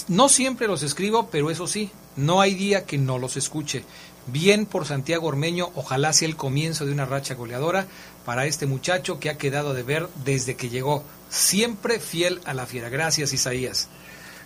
No 0.07 0.27
siempre 0.27 0.67
los 0.67 0.83
escribo, 0.83 1.29
pero 1.31 1.49
eso 1.49 1.67
sí, 1.67 1.91
no 2.15 2.41
hay 2.41 2.55
día 2.55 2.85
que 2.85 2.97
no 2.97 3.17
los 3.19 3.37
escuche. 3.37 3.83
Bien 4.27 4.65
por 4.65 4.85
Santiago 4.85 5.27
Ormeño, 5.27 5.71
ojalá 5.75 6.13
sea 6.13 6.27
el 6.27 6.35
comienzo 6.35 6.85
de 6.85 6.91
una 6.91 7.05
racha 7.05 7.35
goleadora 7.35 7.87
para 8.25 8.45
este 8.45 8.65
muchacho 8.65 9.19
que 9.19 9.29
ha 9.29 9.37
quedado 9.37 9.73
de 9.73 9.83
ver 9.83 10.07
desde 10.23 10.55
que 10.55 10.69
llegó. 10.69 11.03
Siempre 11.29 11.99
fiel 11.99 12.41
a 12.45 12.53
la 12.53 12.65
fiera. 12.65 12.89
Gracias, 12.89 13.33
Isaías. 13.33 13.89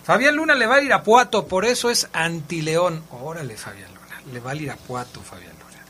Fabián 0.08 0.36
Luna 0.36 0.54
le 0.54 0.66
va 0.66 0.76
a 0.76 0.82
ir 0.82 0.92
a 0.92 1.02
Puato, 1.02 1.46
por 1.46 1.66
eso 1.66 1.90
es 1.90 2.08
antileón. 2.14 3.02
Órale, 3.10 3.56
Fabián 3.56 3.88
Luna, 3.94 3.97
le 4.32 4.40
va 4.40 4.52
a 4.52 4.56
ir 4.56 4.70
a 4.70 4.76
Puato, 4.76 5.20
Fabián 5.20 5.52
Luna. 5.52 5.84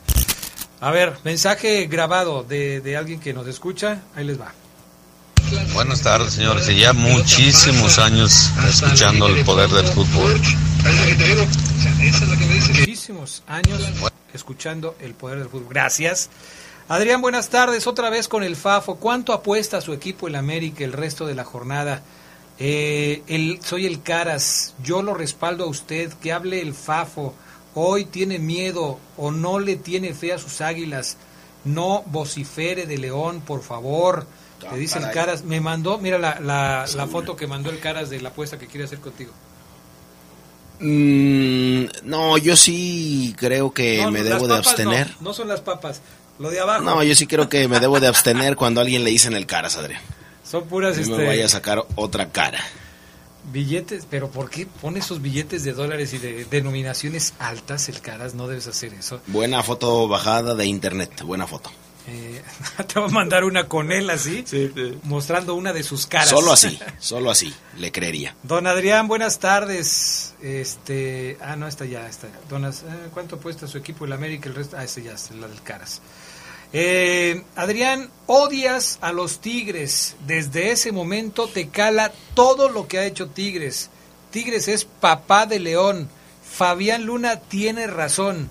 A 0.81 0.91
ver, 0.91 1.17
mensaje 1.23 1.87
grabado 1.87 2.43
de, 2.43 2.81
de 2.81 2.97
alguien 2.97 3.19
que 3.19 3.33
nos 3.33 3.47
escucha, 3.47 4.01
ahí 4.15 4.25
les 4.25 4.39
va. 4.39 4.53
Buenas 5.73 6.01
tardes, 6.01 6.33
señores. 6.33 6.67
Ya 6.67 6.93
muchísimos 6.93 7.97
años 7.97 8.51
escuchando 8.67 9.27
el 9.27 9.43
poder 9.43 9.69
del 9.69 9.85
fútbol. 9.87 10.39
Muchísimos 12.77 13.43
años 13.47 13.81
escuchando 14.33 14.95
el 14.99 15.15
poder 15.15 15.39
del 15.39 15.49
fútbol. 15.49 15.69
Gracias. 15.69 16.29
Adrián, 16.87 17.21
buenas 17.21 17.49
tardes. 17.49 17.87
Otra 17.87 18.09
vez 18.09 18.27
con 18.27 18.43
el 18.43 18.55
FAFO. 18.55 18.95
¿Cuánto 18.95 19.33
apuesta 19.33 19.81
su 19.81 19.93
equipo 19.93 20.27
el 20.27 20.35
América 20.35 20.83
el 20.83 20.93
resto 20.93 21.25
de 21.25 21.35
la 21.35 21.45
jornada? 21.45 22.03
Eh, 22.59 23.23
el, 23.27 23.59
soy 23.63 23.85
el 23.85 24.03
Caras. 24.03 24.75
Yo 24.83 25.01
lo 25.01 25.13
respaldo 25.13 25.63
a 25.63 25.67
usted. 25.67 26.13
Que 26.13 26.31
hable 26.31 26.61
el 26.61 26.73
FAFO. 26.73 27.33
Hoy 27.75 28.05
tiene 28.05 28.39
miedo 28.39 28.99
o 29.17 29.31
no 29.31 29.59
le 29.59 29.75
tiene 29.75 30.13
fe 30.13 30.33
a 30.33 30.39
sus 30.39 30.61
águilas. 30.61 31.17
No 31.65 32.03
vocifere 32.07 32.85
de 32.85 32.97
León, 32.97 33.41
por 33.41 33.61
favor. 33.61 34.25
Le 34.71 34.77
dice 34.77 34.99
el 34.99 35.11
Caras. 35.11 35.43
Me 35.43 35.61
mandó, 35.61 35.97
mira 35.97 36.17
la, 36.17 36.39
la, 36.39 36.85
la 36.95 37.07
foto 37.07 37.35
que 37.35 37.47
mandó 37.47 37.69
el 37.69 37.79
Caras 37.79 38.09
de 38.09 38.21
la 38.21 38.29
apuesta 38.29 38.57
que 38.57 38.67
quiere 38.67 38.85
hacer 38.85 38.99
contigo. 38.99 39.31
Mm, 40.79 41.85
no, 42.03 42.37
yo 42.37 42.55
sí 42.55 43.35
creo 43.37 43.71
que 43.71 44.01
No, 44.01 44.11
me 44.11 44.23
debo 44.23 44.47
de 44.47 44.55
abstener. 44.55 45.07
No, 45.19 45.29
no 45.29 45.33
son 45.33 45.47
las 45.47 45.61
papas. 45.61 46.01
Lo 46.39 46.49
de 46.49 46.59
abajo. 46.59 46.83
No, 46.83 47.03
yo 47.03 47.15
sí 47.15 47.27
creo 47.27 47.49
que 47.49 47.67
me 47.67 47.79
debo 47.79 47.99
de 47.99 48.07
abstener 48.07 48.55
cuando 48.55 48.79
alguien 48.79 49.03
le 49.03 49.11
dice 49.11 49.27
en 49.27 49.35
el 49.35 49.45
caras, 49.45 49.75
Adrián. 49.75 50.01
Son 50.49 50.65
puras 50.65 50.95
No 50.95 51.01
este, 51.01 51.15
me 51.15 51.25
vaya 51.25 51.45
a 51.45 51.49
sacar 51.49 51.83
otra 51.95 52.29
cara. 52.29 52.59
Billetes. 53.51 54.05
Pero 54.09 54.29
¿por 54.29 54.49
qué 54.49 54.65
pone 54.65 54.99
esos 54.99 55.21
billetes 55.21 55.63
de 55.63 55.73
dólares 55.73 56.13
y 56.13 56.17
de 56.17 56.45
denominaciones 56.45 57.33
altas 57.39 57.89
el 57.89 58.01
Caras? 58.01 58.33
No 58.35 58.47
debes 58.47 58.67
hacer 58.67 58.93
eso. 58.93 59.21
Buena 59.27 59.63
foto 59.63 60.07
bajada 60.07 60.55
de 60.55 60.65
internet, 60.65 61.21
buena 61.23 61.47
foto. 61.47 61.71
Eh, 62.07 62.41
te 62.91 62.99
va 62.99 63.05
a 63.05 63.09
mandar 63.09 63.43
una 63.43 63.67
con 63.67 63.91
él 63.91 64.09
así, 64.09 64.43
mostrando 65.03 65.53
una 65.53 65.73
de 65.73 65.83
sus 65.83 66.07
caras. 66.07 66.29
Solo 66.29 66.51
así, 66.51 66.79
solo 66.99 67.29
así, 67.29 67.53
le 67.77 67.91
creería. 67.91 68.35
Don 68.43 68.65
Adrián, 68.65 69.07
buenas 69.07 69.37
tardes. 69.39 70.33
Este, 70.41 71.37
ah, 71.41 71.55
no, 71.55 71.67
esta 71.67 71.85
ya, 71.85 72.07
está. 72.07 72.27
Don, 72.49 72.65
Az- 72.65 72.83
eh, 72.83 73.09
¿Cuánto 73.13 73.35
apuesta 73.35 73.67
su 73.67 73.77
equipo 73.77 74.05
el 74.05 74.13
América? 74.13 74.49
El 74.49 74.55
resto, 74.55 74.77
ah, 74.77 74.83
ese 74.83 75.03
ya 75.03 75.11
es 75.13 75.29
la 75.31 75.47
del 75.47 75.61
Caras. 75.61 76.01
Eh, 76.71 77.43
Adrián, 77.55 78.09
odias 78.27 78.99
a 79.01 79.11
los 79.11 79.39
Tigres. 79.39 80.15
Desde 80.27 80.71
ese 80.71 80.91
momento 80.91 81.47
te 81.47 81.69
cala 81.69 82.11
todo 82.35 82.69
lo 82.69 82.87
que 82.87 82.99
ha 82.99 83.05
hecho 83.05 83.27
Tigres. 83.27 83.89
Tigres 84.31 84.67
es 84.67 84.85
papá 84.85 85.45
de 85.45 85.59
León. 85.59 86.09
Fabián 86.51 87.05
Luna 87.05 87.39
tiene 87.39 87.87
razón. 87.87 88.49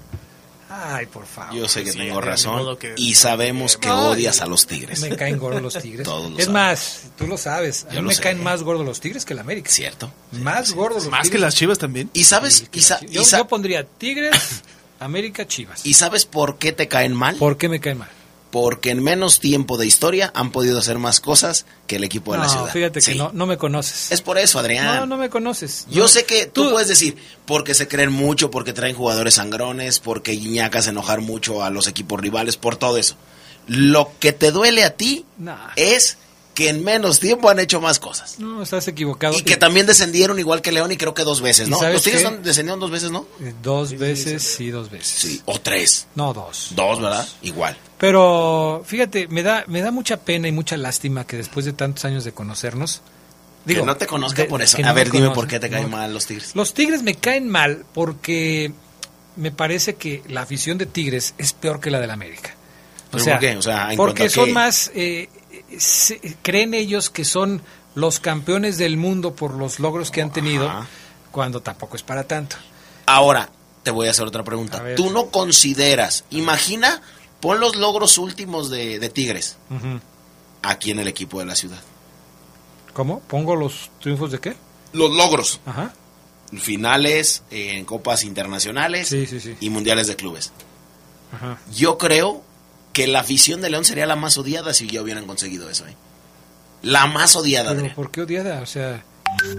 Ay, 0.70 1.06
por 1.06 1.24
favor. 1.26 1.54
Yo 1.54 1.66
sé 1.66 1.82
que 1.82 1.92
Sí, 1.92 1.98
tengo 1.98 2.20
razón 2.20 2.76
que- 2.76 2.92
y 2.96 3.14
sabemos 3.14 3.78
que 3.78 3.88
Ay, 3.88 3.94
odias 3.94 4.42
a 4.42 4.46
los 4.46 4.66
tigres. 4.66 5.00
Me 5.00 5.16
caen 5.16 5.38
gordos 5.38 5.62
los 5.62 5.78
tigres. 5.80 6.04
Todos 6.04 6.30
lo 6.30 6.38
es 6.38 6.44
saben. 6.44 6.52
más, 6.60 7.02
tú 7.16 7.26
lo 7.26 7.38
sabes. 7.38 7.84
A 7.84 7.88
Yo 7.94 7.96
mí 7.96 8.02
lo 8.02 8.08
me 8.08 8.14
sé. 8.14 8.22
caen 8.22 8.42
más 8.42 8.62
gordos 8.62 8.84
los 8.84 9.00
tigres 9.00 9.24
que 9.24 9.32
el 9.32 9.38
América. 9.38 9.70
Cierto. 9.70 10.12
Más 10.32 10.72
gordos 10.72 11.04
los 11.04 11.10
Más 11.10 11.30
que 11.30 11.38
las 11.38 11.54
chivas 11.54 11.78
también. 11.78 12.10
¿Y 12.12 12.24
sabes, 12.24 12.64
y 12.72 12.82
sa- 12.82 13.00
Yo, 13.00 13.22
y 13.22 13.24
sa- 13.24 13.38
yo 13.38 13.48
pondría 13.48 13.84
Tigres, 13.84 14.34
América, 15.00 15.46
Chivas. 15.46 15.84
¿Y 15.86 15.94
sabes 15.94 16.24
por 16.26 16.58
qué 16.58 16.72
te 16.72 16.88
caen 16.88 17.14
mal? 17.14 17.36
¿Por 17.36 17.56
qué 17.56 17.68
me 17.68 17.80
caen 17.80 17.98
mal? 17.98 18.08
Porque 18.50 18.90
en 18.90 19.02
menos 19.02 19.40
tiempo 19.40 19.76
de 19.76 19.86
historia 19.86 20.32
han 20.34 20.52
podido 20.52 20.78
hacer 20.78 20.98
más 20.98 21.20
cosas 21.20 21.66
que 21.86 21.96
el 21.96 22.04
equipo 22.04 22.32
de 22.32 22.38
la 22.38 22.48
ciudad. 22.48 22.70
fíjate 22.72 23.00
que 23.02 23.14
no, 23.14 23.30
no 23.34 23.44
me 23.44 23.58
conoces. 23.58 24.10
Es 24.10 24.22
por 24.22 24.38
eso, 24.38 24.58
Adrián. 24.58 24.86
No, 24.86 25.06
no 25.06 25.16
me 25.18 25.28
conoces. 25.28 25.86
Yo 25.90 26.04
No. 26.04 26.08
sé 26.08 26.24
que 26.24 26.46
tú, 26.46 26.70
puedes 26.70 26.88
decir, 26.88 27.18
porque 27.44 27.74
se 27.74 27.88
creen 27.88 28.10
mucho, 28.10 28.50
porque 28.50 28.72
traen 28.72 28.96
jugadores 28.96 29.34
sangrones, 29.34 30.00
porque 30.00 30.32
Iñacas 30.32 30.86
enojar 30.86 31.20
mucho 31.20 31.62
a 31.62 31.68
los 31.68 31.88
equipos 31.88 32.18
rivales, 32.20 32.56
por 32.56 32.76
todo 32.76 32.96
eso. 32.96 33.16
Lo 33.66 34.12
que 34.18 34.32
te 34.32 34.50
duele 34.50 34.82
a 34.82 34.96
ti 34.96 35.26
es 35.76 36.16
que 36.58 36.68
en 36.70 36.82
menos 36.82 37.20
tiempo 37.20 37.48
han 37.48 37.60
hecho 37.60 37.80
más 37.80 38.00
cosas. 38.00 38.40
No, 38.40 38.60
estás 38.64 38.88
equivocado. 38.88 39.38
Y 39.38 39.42
que 39.42 39.56
también 39.56 39.86
descendieron 39.86 40.40
igual 40.40 40.60
que 40.60 40.72
León 40.72 40.90
y 40.90 40.96
creo 40.96 41.14
que 41.14 41.22
dos 41.22 41.40
veces, 41.40 41.68
¿Y 41.68 41.70
¿no? 41.70 41.80
Los 41.80 42.02
Tigres 42.02 42.24
descendieron 42.42 42.80
dos 42.80 42.90
veces, 42.90 43.12
¿no? 43.12 43.28
Eh, 43.40 43.54
Dos 43.62 43.96
veces 43.96 44.58
y 44.58 44.70
dos 44.70 44.90
veces. 44.90 45.06
Sí, 45.06 45.42
o 45.44 45.60
tres. 45.60 46.08
No, 46.16 46.34
dos. 46.34 46.72
Dos, 46.74 47.00
¿verdad? 47.00 47.28
Igual. 47.42 47.78
Pero 47.96 48.82
fíjate, 48.84 49.28
me 49.28 49.44
da, 49.44 49.62
me 49.68 49.82
da 49.82 49.92
mucha 49.92 50.16
pena 50.16 50.48
y 50.48 50.52
mucha 50.52 50.76
lástima 50.76 51.24
que 51.24 51.36
después 51.36 51.64
de 51.64 51.74
tantos 51.74 52.04
años 52.04 52.24
de 52.24 52.32
conocernos. 52.32 53.02
que 53.64 53.80
no 53.80 53.96
te 53.96 54.08
conozca 54.08 54.42
de- 54.42 54.48
por 54.48 54.60
eso. 54.60 54.78
A 54.84 54.92
ver, 54.92 55.12
me 55.12 55.20
dime 55.20 55.30
por 55.30 55.46
qué 55.46 55.60
te 55.60 55.70
caen 55.70 55.84
no. 55.84 55.96
mal 55.96 56.12
los 56.12 56.26
Tigres. 56.26 56.56
Los 56.56 56.74
Tigres 56.74 57.04
me 57.04 57.14
caen 57.14 57.48
mal 57.48 57.84
porque 57.94 58.72
me 59.36 59.52
parece 59.52 59.94
que 59.94 60.24
la 60.26 60.42
afición 60.42 60.76
de 60.76 60.86
Tigres 60.86 61.34
es 61.38 61.52
peor 61.52 61.78
que 61.78 61.92
la 61.92 62.00
del 62.00 62.10
América. 62.10 62.56
¿Pero 63.12 63.24
por 63.24 63.38
qué? 63.38 63.56
O 63.56 63.62
sea, 63.62 63.92
¿en 63.92 63.96
porque 63.96 64.24
cuanto 64.24 64.32
a 64.32 64.34
son 64.34 64.46
qué? 64.46 64.52
más, 64.52 64.90
eh, 64.94 65.28
creen 66.42 66.74
ellos 66.74 67.10
que 67.10 67.24
son 67.24 67.62
los 67.94 68.20
campeones 68.20 68.78
del 68.78 68.96
mundo 68.96 69.34
por 69.34 69.54
los 69.54 69.80
logros 69.80 70.10
que 70.10 70.22
han 70.22 70.32
tenido, 70.32 70.68
Ajá. 70.68 70.86
cuando 71.30 71.60
tampoco 71.62 71.96
es 71.96 72.02
para 72.02 72.24
tanto. 72.24 72.56
Ahora, 73.06 73.50
te 73.82 73.90
voy 73.90 74.08
a 74.08 74.10
hacer 74.10 74.26
otra 74.26 74.44
pregunta. 74.44 74.82
¿Tú 74.96 75.10
no 75.10 75.30
consideras, 75.30 76.24
imagina, 76.30 77.02
pon 77.40 77.60
los 77.60 77.76
logros 77.76 78.18
últimos 78.18 78.70
de, 78.70 78.98
de 78.98 79.08
Tigres 79.08 79.56
aquí 80.62 80.90
en 80.90 80.98
el 80.98 81.08
equipo 81.08 81.38
de 81.40 81.46
la 81.46 81.54
ciudad? 81.54 81.80
¿Cómo? 82.92 83.20
¿Pongo 83.20 83.56
los 83.56 83.90
triunfos 84.00 84.32
de 84.32 84.40
qué? 84.40 84.56
Los 84.92 85.10
logros. 85.12 85.60
Ajá. 85.66 85.92
Finales 86.60 87.42
eh, 87.50 87.72
en 87.76 87.84
copas 87.84 88.24
internacionales 88.24 89.08
Sí, 89.08 89.26
sí, 89.26 89.38
sí. 89.40 89.54
y 89.60 89.70
mundiales 89.70 90.06
de 90.06 90.16
clubes. 90.16 90.50
Ajá. 91.32 91.58
Yo 91.74 91.98
creo 91.98 92.42
que 92.98 93.06
la 93.06 93.20
afición 93.20 93.60
de 93.60 93.70
León 93.70 93.84
sería 93.84 94.06
la 94.06 94.16
más 94.16 94.38
odiada 94.38 94.74
si 94.74 94.88
ya 94.88 95.00
hubieran 95.00 95.24
conseguido 95.24 95.70
eso. 95.70 95.86
¿eh? 95.86 95.94
La 96.82 97.06
más 97.06 97.36
odiada, 97.36 97.68
Pero 97.68 97.78
Adrián. 97.78 97.94
¿por 97.94 98.10
qué 98.10 98.22
odiada? 98.22 98.60
O 98.60 98.66
sea, 98.66 99.04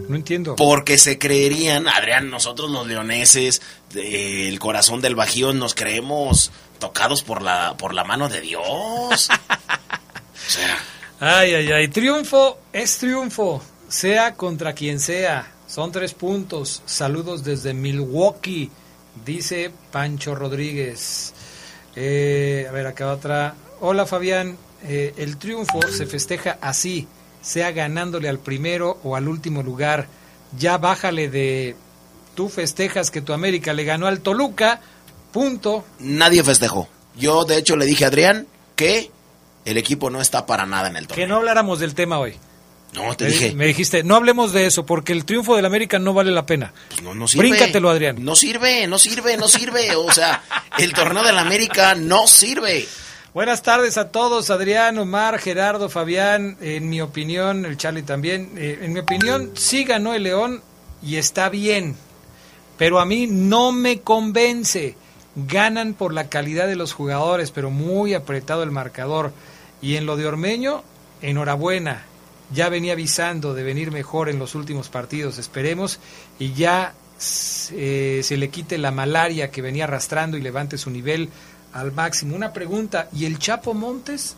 no 0.09 0.15
entiendo. 0.17 0.57
Porque 0.57 0.97
se 0.97 1.17
creerían, 1.17 1.87
Adrián, 1.87 2.29
nosotros 2.29 2.69
los 2.69 2.85
leoneses, 2.85 3.61
el 3.95 4.59
corazón 4.59 4.99
del 4.99 5.15
Bajío, 5.15 5.53
nos 5.53 5.73
creemos 5.73 6.51
tocados 6.79 7.23
por 7.23 7.41
la, 7.41 7.77
por 7.77 7.93
la 7.93 8.03
mano 8.03 8.27
de 8.27 8.41
Dios. 8.41 8.59
o 9.09 10.49
sea, 10.51 10.77
Ay, 11.21 11.53
ay, 11.53 11.71
ay. 11.71 11.87
Triunfo 11.87 12.59
es 12.73 12.97
triunfo, 12.97 13.63
sea 13.87 14.33
contra 14.33 14.73
quien 14.73 14.99
sea. 14.99 15.49
Son 15.65 15.93
tres 15.93 16.13
puntos. 16.13 16.81
Saludos 16.85 17.45
desde 17.45 17.73
Milwaukee, 17.73 18.69
dice 19.23 19.71
Pancho 19.93 20.35
Rodríguez. 20.35 21.33
Eh, 21.95 22.65
a 22.69 22.71
ver, 22.71 22.87
acá 22.87 23.11
otra. 23.11 23.55
Hola 23.81 24.05
Fabián, 24.05 24.57
Eh, 24.83 25.13
el 25.17 25.35
triunfo 25.37 25.81
se 25.91 26.05
festeja 26.05 26.57
así, 26.61 27.05
sea 27.41 27.71
ganándole 27.71 28.29
al 28.29 28.39
primero 28.39 28.97
o 29.03 29.17
al 29.17 29.27
último 29.27 29.61
lugar. 29.61 30.07
Ya 30.57 30.77
bájale 30.77 31.29
de... 31.29 31.75
Tú 32.33 32.47
festejas 32.47 33.11
que 33.11 33.21
tu 33.21 33.33
América 33.33 33.73
le 33.73 33.83
ganó 33.83 34.07
al 34.07 34.21
Toluca, 34.21 34.79
punto. 35.33 35.83
nadie 35.99 36.43
festejó. 36.45 36.87
Yo, 37.17 37.43
de 37.43 37.57
hecho, 37.57 37.75
le 37.75 37.85
dije 37.85 38.05
a 38.05 38.07
Adrián 38.07 38.47
que 38.77 39.11
el 39.65 39.77
equipo 39.77 40.09
no 40.09 40.21
está 40.21 40.45
para 40.45 40.65
nada 40.65 40.87
en 40.87 40.95
el 40.95 41.07
torneo. 41.07 41.25
Que 41.25 41.27
no 41.29 41.35
habláramos 41.35 41.79
del 41.79 41.93
tema 41.93 42.17
hoy. 42.19 42.35
No, 42.93 43.15
te 43.15 43.25
Me- 43.25 43.29
dije. 43.31 43.53
Me 43.53 43.67
dijiste, 43.67 44.03
no 44.03 44.15
hablemos 44.15 44.51
de 44.51 44.65
eso 44.65 44.85
porque 44.85 45.13
el 45.13 45.23
triunfo 45.25 45.55
del 45.55 45.65
América 45.65 45.99
no 45.99 46.13
vale 46.13 46.31
la 46.31 46.45
pena. 46.45 46.73
Pues 46.89 47.01
no, 47.03 47.13
no 47.13 47.27
sirve. 47.27 47.47
Bríncatelo, 47.49 47.89
Adrián. 47.89 48.17
No 48.23 48.35
sirve, 48.35 48.87
no 48.87 48.97
sirve, 48.97 49.37
no 49.37 49.47
sirve. 49.47 49.95
O 49.95 50.11
sea, 50.11 50.43
el 50.79 50.93
torneo 50.93 51.23
de 51.23 51.31
la 51.33 51.41
América 51.41 51.93
no 51.95 52.27
sirve. 52.27 52.87
Buenas 53.33 53.61
tardes 53.61 53.97
a 53.99 54.09
todos, 54.09 54.49
Adrián, 54.49 54.97
Omar, 54.97 55.37
Gerardo, 55.39 55.87
Fabián. 55.87 56.57
En 56.61 56.89
mi 56.89 56.99
opinión, 56.99 57.63
el 57.65 57.77
Charlie 57.77 58.01
también. 58.01 58.53
eh, 58.57 58.79
en 58.81 58.91
mi 58.93 58.99
opinión, 59.01 59.51
sí 59.55 59.83
ganó 59.83 60.15
el 60.15 60.23
León 60.23 60.63
y 61.03 61.17
está 61.17 61.49
bien. 61.49 61.95
Pero 62.79 62.99
a 62.99 63.05
mí 63.05 63.27
no 63.27 63.71
me 63.71 63.99
convence. 64.01 64.95
Ganan 65.35 65.93
por 65.93 66.11
la 66.13 66.27
calidad 66.27 66.65
de 66.67 66.75
los 66.75 66.93
jugadores, 66.93 67.51
pero 67.51 67.69
muy 67.69 68.15
apretado 68.15 68.63
el 68.63 68.71
marcador. 68.71 69.31
Y 69.79 69.95
en 69.95 70.07
lo 70.07 70.17
de 70.17 70.25
Ormeño, 70.25 70.83
enhorabuena. 71.21 72.05
Ya 72.51 72.69
venía 72.69 72.93
avisando 72.93 73.53
de 73.53 73.63
venir 73.63 73.91
mejor 73.91 74.29
en 74.29 74.39
los 74.39 74.55
últimos 74.55 74.89
partidos. 74.89 75.37
Esperemos 75.37 75.99
y 76.39 76.53
ya 76.53 76.93
eh, 77.71 78.21
se 78.23 78.37
le 78.37 78.49
quite 78.49 78.77
la 78.77 78.91
malaria 78.91 79.51
que 79.51 79.61
venía 79.61 79.83
arrastrando 79.83 80.37
y 80.37 80.41
levante 80.41 80.77
su 80.77 80.89
nivel 80.89 81.29
al 81.73 81.91
máximo. 81.91 82.35
Una 82.35 82.53
pregunta, 82.53 83.09
¿y 83.13 83.25
el 83.25 83.39
Chapo 83.39 83.73
Montes? 83.73 84.35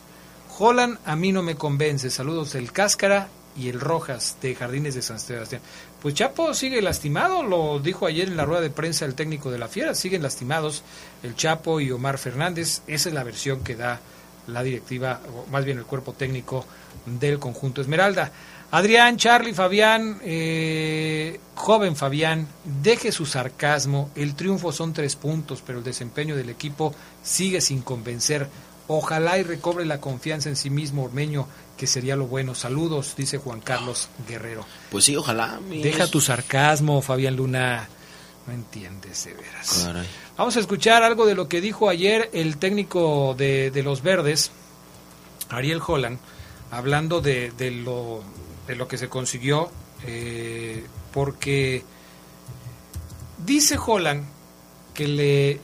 Holland 0.57 0.99
a 1.05 1.15
mí 1.15 1.31
no 1.31 1.43
me 1.43 1.55
convence. 1.55 2.09
Saludos 2.09 2.53
del 2.53 2.71
Cáscara 2.71 3.29
y 3.57 3.69
el 3.69 3.79
Rojas 3.79 4.37
de 4.41 4.55
Jardines 4.55 4.95
de 4.95 5.01
San 5.01 5.19
Sebastián. 5.19 5.61
Pues 6.01 6.15
Chapo 6.15 6.53
sigue 6.53 6.81
lastimado, 6.81 7.43
lo 7.43 7.79
dijo 7.79 8.05
ayer 8.05 8.27
en 8.27 8.37
la 8.37 8.45
rueda 8.45 8.61
de 8.61 8.69
prensa 8.69 9.05
el 9.05 9.15
técnico 9.15 9.51
de 9.51 9.59
la 9.59 9.67
Fiera, 9.67 9.93
siguen 9.93 10.23
lastimados 10.23 10.83
el 11.23 11.35
Chapo 11.35 11.79
y 11.79 11.91
Omar 11.91 12.17
Fernández. 12.17 12.81
Esa 12.87 13.09
es 13.09 13.15
la 13.15 13.23
versión 13.23 13.63
que 13.63 13.75
da 13.75 13.99
la 14.47 14.63
directiva, 14.63 15.21
o 15.33 15.49
más 15.51 15.65
bien 15.65 15.77
el 15.77 15.85
cuerpo 15.85 16.13
técnico 16.13 16.65
del 17.05 17.39
conjunto 17.39 17.81
Esmeralda. 17.81 18.31
Adrián, 18.71 19.17
Charlie, 19.17 19.53
Fabián, 19.53 20.21
eh, 20.23 21.39
joven 21.55 21.97
Fabián, 21.97 22.47
deje 22.63 23.11
su 23.11 23.25
sarcasmo. 23.25 24.11
El 24.15 24.33
triunfo 24.35 24.71
son 24.71 24.93
tres 24.93 25.17
puntos, 25.17 25.61
pero 25.65 25.79
el 25.79 25.83
desempeño 25.83 26.37
del 26.37 26.49
equipo 26.49 26.95
sigue 27.21 27.59
sin 27.59 27.81
convencer. 27.81 28.47
Ojalá 28.87 29.37
y 29.37 29.43
recobre 29.43 29.85
la 29.85 29.99
confianza 29.99 30.47
en 30.47 30.55
sí 30.55 30.69
mismo 30.69 31.03
Ormeño, 31.03 31.47
que 31.77 31.85
sería 31.85 32.15
lo 32.15 32.27
bueno. 32.27 32.55
Saludos, 32.55 33.13
dice 33.17 33.37
Juan 33.37 33.59
Carlos 33.59 34.07
Guerrero. 34.27 34.65
Pues 34.89 35.03
sí, 35.03 35.17
ojalá. 35.17 35.59
Deja 35.69 36.07
tu 36.07 36.21
sarcasmo, 36.21 37.01
Fabián 37.01 37.35
Luna. 37.35 37.89
No 38.47 38.53
entiendes 38.53 39.25
de 39.25 39.33
veras. 39.33 39.89
Vamos 40.37 40.55
a 40.55 40.59
escuchar 40.61 41.03
algo 41.03 41.25
de 41.25 41.35
lo 41.35 41.47
que 41.47 41.61
dijo 41.61 41.89
ayer 41.89 42.29
el 42.33 42.57
técnico 42.57 43.35
de, 43.37 43.69
de 43.69 43.83
los 43.83 44.01
Verdes, 44.01 44.51
Ariel 45.49 45.81
Holland, 45.85 46.17
hablando 46.71 47.19
de, 47.21 47.51
de, 47.51 47.69
lo, 47.69 48.23
de 48.65 48.75
lo 48.75 48.87
que 48.87 48.97
se 48.97 49.09
consiguió, 49.09 49.69
eh, 50.07 50.83
porque 51.13 51.83
dice 53.45 53.77
Holland 53.77 54.23
que 54.93 55.07
le, 55.07 55.59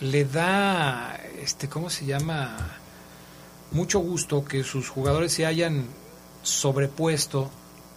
le 0.00 0.24
da, 0.24 1.20
este, 1.40 1.68
¿cómo 1.68 1.90
se 1.90 2.06
llama? 2.06 2.78
Mucho 3.72 3.98
gusto 3.98 4.44
que 4.44 4.64
sus 4.64 4.88
jugadores 4.88 5.32
se 5.32 5.44
hayan 5.44 5.86
sobrepuesto 6.42 7.50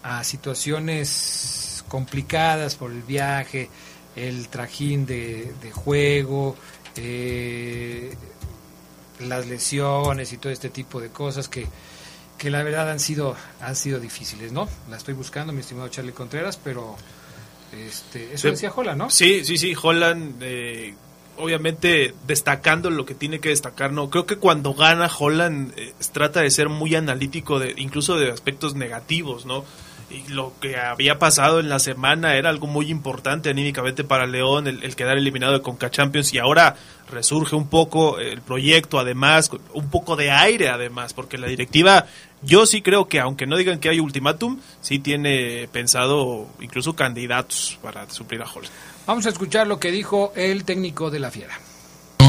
a 0.03 0.23
situaciones 0.23 1.83
complicadas 1.87 2.75
por 2.75 2.91
el 2.91 3.03
viaje, 3.03 3.69
el 4.15 4.49
trajín 4.49 5.05
de, 5.05 5.53
juego, 5.73 6.55
eh, 6.95 8.13
las 9.19 9.47
lesiones 9.47 10.33
y 10.33 10.37
todo 10.37 10.51
este 10.51 10.69
tipo 10.69 10.99
de 10.99 11.09
cosas 11.09 11.47
que, 11.47 11.67
que 12.39 12.49
la 12.49 12.63
verdad 12.63 12.89
han 12.89 12.99
sido, 12.99 13.35
han 13.61 13.75
sido 13.75 13.99
difíciles, 13.99 14.51
¿no? 14.51 14.67
La 14.89 14.97
estoy 14.97 15.13
buscando, 15.13 15.53
mi 15.53 15.59
estimado 15.59 15.89
Charlie 15.89 16.13
Contreras, 16.13 16.57
pero 16.57 16.95
este, 17.71 18.33
eso 18.33 18.49
decía 18.49 18.71
Holland, 18.75 18.97
¿no? 18.97 19.09
Sí, 19.11 19.45
sí, 19.45 19.57
sí, 19.57 19.75
Holland, 19.79 20.37
eh, 20.41 20.95
obviamente 21.37 22.15
destacando 22.25 22.89
lo 22.89 23.05
que 23.05 23.13
tiene 23.13 23.39
que 23.39 23.49
destacar, 23.49 23.91
¿no? 23.91 24.09
Creo 24.09 24.25
que 24.25 24.37
cuando 24.37 24.73
gana 24.73 25.11
Holland 25.15 25.73
eh, 25.77 25.93
trata 26.11 26.41
de 26.41 26.49
ser 26.49 26.69
muy 26.69 26.95
analítico, 26.95 27.59
de, 27.59 27.75
incluso 27.77 28.17
de 28.17 28.31
aspectos 28.31 28.73
negativos, 28.73 29.45
¿no? 29.45 29.65
Y 30.09 30.31
lo 30.31 30.53
que 30.59 30.77
había 30.77 31.19
pasado 31.19 31.59
en 31.59 31.69
la 31.69 31.79
semana 31.79 32.35
era 32.35 32.49
algo 32.49 32.67
muy 32.67 32.89
importante 32.89 33.49
anímicamente 33.49 34.03
para 34.03 34.27
León, 34.27 34.67
el, 34.67 34.83
el, 34.83 34.95
quedar 34.95 35.17
eliminado 35.17 35.53
de 35.53 35.61
Conca 35.61 35.91
Champions 35.91 36.33
y 36.33 36.39
ahora 36.39 36.75
resurge 37.11 37.55
un 37.55 37.67
poco 37.67 38.19
el 38.19 38.41
proyecto 38.41 38.99
además, 38.99 39.49
un 39.73 39.89
poco 39.89 40.15
de 40.15 40.31
aire 40.31 40.69
además, 40.69 41.13
porque 41.13 41.37
la 41.37 41.47
directiva 41.47 42.05
yo 42.41 42.65
sí 42.65 42.81
creo 42.81 43.07
que 43.07 43.19
aunque 43.19 43.45
no 43.45 43.57
digan 43.57 43.79
que 43.79 43.89
hay 43.89 43.99
ultimátum, 43.99 44.59
sí 44.81 44.99
tiene 44.99 45.67
pensado 45.71 46.47
incluso 46.61 46.95
candidatos 46.95 47.77
para 47.81 48.09
suplir 48.09 48.41
a 48.41 48.45
Holland. 48.45 48.73
Vamos 49.05 49.25
a 49.25 49.29
escuchar 49.29 49.67
lo 49.67 49.79
que 49.79 49.91
dijo 49.91 50.33
el 50.35 50.63
técnico 50.63 51.09
de 51.09 51.19
la 51.19 51.31
Fiera. 51.31 51.59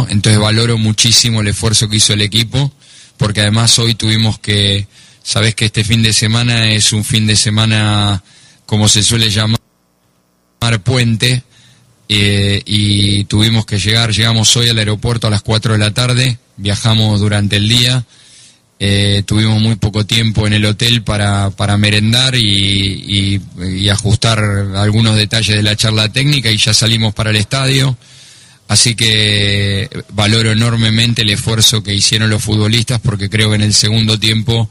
Entonces 0.08 0.40
valoro 0.40 0.76
muchísimo 0.76 1.40
el 1.40 1.48
esfuerzo 1.48 1.88
que 1.88 1.96
hizo 1.96 2.12
el 2.12 2.22
equipo, 2.22 2.72
porque 3.16 3.42
además 3.42 3.78
hoy 3.78 3.94
tuvimos 3.94 4.38
que 4.38 4.88
Sabes 5.22 5.54
que 5.54 5.66
este 5.66 5.84
fin 5.84 6.02
de 6.02 6.12
semana 6.12 6.70
es 6.70 6.92
un 6.92 7.04
fin 7.04 7.26
de 7.26 7.36
semana, 7.36 8.22
como 8.66 8.88
se 8.88 9.02
suele 9.02 9.30
llamar, 9.30 9.60
puente, 10.84 11.42
eh, 12.08 12.62
y 12.64 13.24
tuvimos 13.24 13.66
que 13.66 13.78
llegar, 13.78 14.12
llegamos 14.12 14.56
hoy 14.56 14.68
al 14.68 14.78
aeropuerto 14.78 15.26
a 15.26 15.30
las 15.30 15.42
4 15.42 15.74
de 15.74 15.78
la 15.78 15.92
tarde, 15.92 16.38
viajamos 16.56 17.20
durante 17.20 17.56
el 17.56 17.68
día, 17.68 18.04
eh, 18.78 19.22
tuvimos 19.26 19.60
muy 19.60 19.76
poco 19.76 20.06
tiempo 20.06 20.46
en 20.46 20.54
el 20.54 20.64
hotel 20.64 21.02
para, 21.02 21.50
para 21.50 21.76
merendar 21.76 22.34
y, 22.34 22.40
y, 22.40 23.40
y, 23.62 23.88
ajustar 23.90 24.38
algunos 24.74 25.16
detalles 25.16 25.54
de 25.54 25.62
la 25.62 25.76
charla 25.76 26.08
técnica 26.08 26.50
y 26.50 26.56
ya 26.56 26.72
salimos 26.72 27.12
para 27.12 27.28
el 27.30 27.36
estadio. 27.36 27.96
Así 28.68 28.94
que 28.94 29.90
valoro 30.14 30.52
enormemente 30.52 31.22
el 31.22 31.30
esfuerzo 31.30 31.82
que 31.82 31.92
hicieron 31.92 32.30
los 32.30 32.42
futbolistas 32.42 33.00
porque 33.00 33.28
creo 33.28 33.50
que 33.50 33.56
en 33.56 33.62
el 33.62 33.74
segundo 33.74 34.18
tiempo 34.18 34.70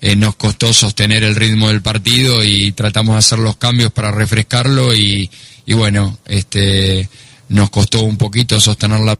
eh, 0.00 0.16
nos 0.16 0.36
costó 0.36 0.72
sostener 0.72 1.22
el 1.22 1.36
ritmo 1.36 1.68
del 1.68 1.82
partido 1.82 2.42
y 2.42 2.72
tratamos 2.72 3.14
de 3.14 3.18
hacer 3.18 3.38
los 3.38 3.56
cambios 3.56 3.92
para 3.92 4.10
refrescarlo 4.10 4.94
y, 4.94 5.30
y 5.66 5.74
bueno, 5.74 6.18
este 6.24 7.08
nos 7.48 7.70
costó 7.70 8.02
un 8.02 8.16
poquito 8.16 8.58
sostenerla. 8.60 9.18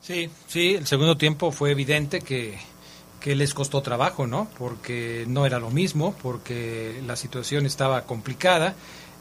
Sí, 0.00 0.30
sí, 0.48 0.74
el 0.74 0.86
segundo 0.86 1.16
tiempo 1.16 1.52
fue 1.52 1.70
evidente 1.70 2.20
que, 2.20 2.58
que 3.20 3.36
les 3.36 3.54
costó 3.54 3.82
trabajo, 3.82 4.26
¿no? 4.26 4.48
Porque 4.58 5.24
no 5.28 5.46
era 5.46 5.58
lo 5.58 5.70
mismo, 5.70 6.14
porque 6.22 7.00
la 7.06 7.16
situación 7.16 7.66
estaba 7.66 8.04
complicada, 8.04 8.74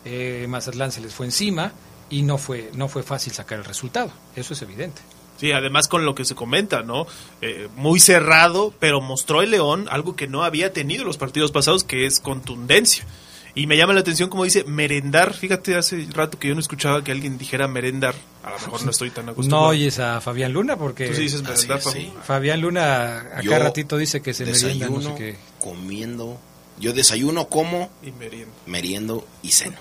eh, 0.05 0.45
Mazatlán 0.49 0.91
se 0.91 1.01
les 1.01 1.13
fue 1.13 1.27
encima 1.27 1.71
y 2.09 2.23
no 2.23 2.37
fue, 2.37 2.71
no 2.73 2.87
fue 2.87 3.03
fácil 3.03 3.33
sacar 3.33 3.59
el 3.59 3.65
resultado, 3.65 4.11
eso 4.35 4.53
es 4.53 4.61
evidente. 4.61 5.01
Sí, 5.41 5.51
además 5.53 5.87
con 5.87 6.05
lo 6.05 6.13
que 6.13 6.23
se 6.23 6.35
comenta, 6.35 6.83
¿no? 6.83 7.07
Eh, 7.41 7.67
muy 7.75 7.99
cerrado, 7.99 8.75
pero 8.79 9.01
mostró 9.01 9.41
el 9.41 9.49
León 9.49 9.87
algo 9.89 10.15
que 10.15 10.27
no 10.27 10.43
había 10.43 10.71
tenido 10.71 11.03
los 11.03 11.17
partidos 11.17 11.51
pasados, 11.51 11.83
que 11.83 12.05
es 12.05 12.19
contundencia. 12.19 13.07
Y 13.55 13.65
me 13.65 13.75
llama 13.75 13.93
la 13.93 14.01
atención 14.01 14.29
como 14.29 14.43
dice 14.43 14.65
merendar. 14.65 15.33
Fíjate, 15.33 15.75
hace 15.75 16.07
rato 16.13 16.37
que 16.37 16.47
yo 16.47 16.53
no 16.53 16.59
escuchaba 16.59 17.03
que 17.03 17.11
alguien 17.11 17.39
dijera 17.39 17.67
merendar. 17.67 18.13
A 18.43 18.51
lo 18.51 18.59
mejor 18.59 18.85
no 18.85 18.91
estoy 18.91 19.09
tan 19.09 19.29
acostumbrado. 19.29 19.63
No 19.63 19.69
oyes 19.69 19.97
a 19.97 20.21
Fabián 20.21 20.53
Luna 20.53 20.77
porque... 20.77 21.07
Tú 21.07 21.15
sí 21.15 21.23
dices 21.23 21.41
merendar, 21.41 21.81
sí, 21.81 21.89
sí. 21.91 22.13
Fabián 22.23 22.61
Luna 22.61 23.17
acá 23.17 23.41
yo 23.41 23.57
ratito 23.57 23.97
dice 23.97 24.21
que 24.21 24.35
se 24.35 24.45
merienda, 24.45 24.89
no 24.89 25.01
sé 25.01 25.15
qué. 25.15 25.37
comiendo. 25.57 26.39
Yo 26.79 26.93
desayuno, 26.93 27.47
como... 27.47 27.89
Y 28.03 28.11
meriendo. 28.11 28.53
Meriendo 28.67 29.27
y 29.41 29.53
ceno. 29.53 29.77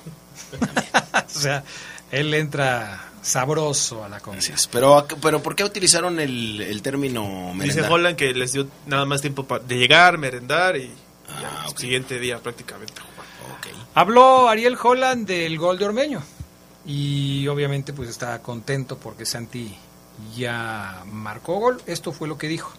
o 1.14 1.38
sea, 1.38 1.64
él 2.10 2.32
entra 2.32 3.09
sabroso 3.22 4.04
a 4.04 4.08
la 4.08 4.20
comida. 4.20 4.40
Es, 4.40 4.66
pero, 4.66 5.06
pero 5.20 5.42
¿por 5.42 5.54
qué 5.54 5.64
utilizaron 5.64 6.20
el, 6.20 6.60
el 6.60 6.82
término 6.82 7.52
merendar? 7.54 7.66
Dice 7.66 7.82
Holland 7.82 8.16
que 8.16 8.32
les 8.32 8.52
dio 8.52 8.68
nada 8.86 9.04
más 9.04 9.20
tiempo 9.20 9.46
de 9.66 9.76
llegar, 9.76 10.18
merendar 10.18 10.76
y, 10.76 10.90
ah, 11.28 11.64
y 11.66 11.70
okay. 11.70 11.80
siguiente 11.80 12.18
día 12.18 12.38
prácticamente. 12.38 12.94
Okay. 13.58 13.72
Habló 13.94 14.48
Ariel 14.48 14.76
Holland 14.82 15.26
del 15.26 15.58
gol 15.58 15.78
de 15.78 15.84
Ormeño 15.84 16.22
y 16.86 17.46
obviamente 17.48 17.92
pues 17.92 18.08
está 18.08 18.40
contento 18.40 18.98
porque 18.98 19.26
Santi 19.26 19.74
ya 20.36 21.02
marcó 21.06 21.58
gol. 21.58 21.82
Esto 21.86 22.12
fue 22.12 22.28
lo 22.28 22.38
que 22.38 22.48
dijo. 22.48 22.72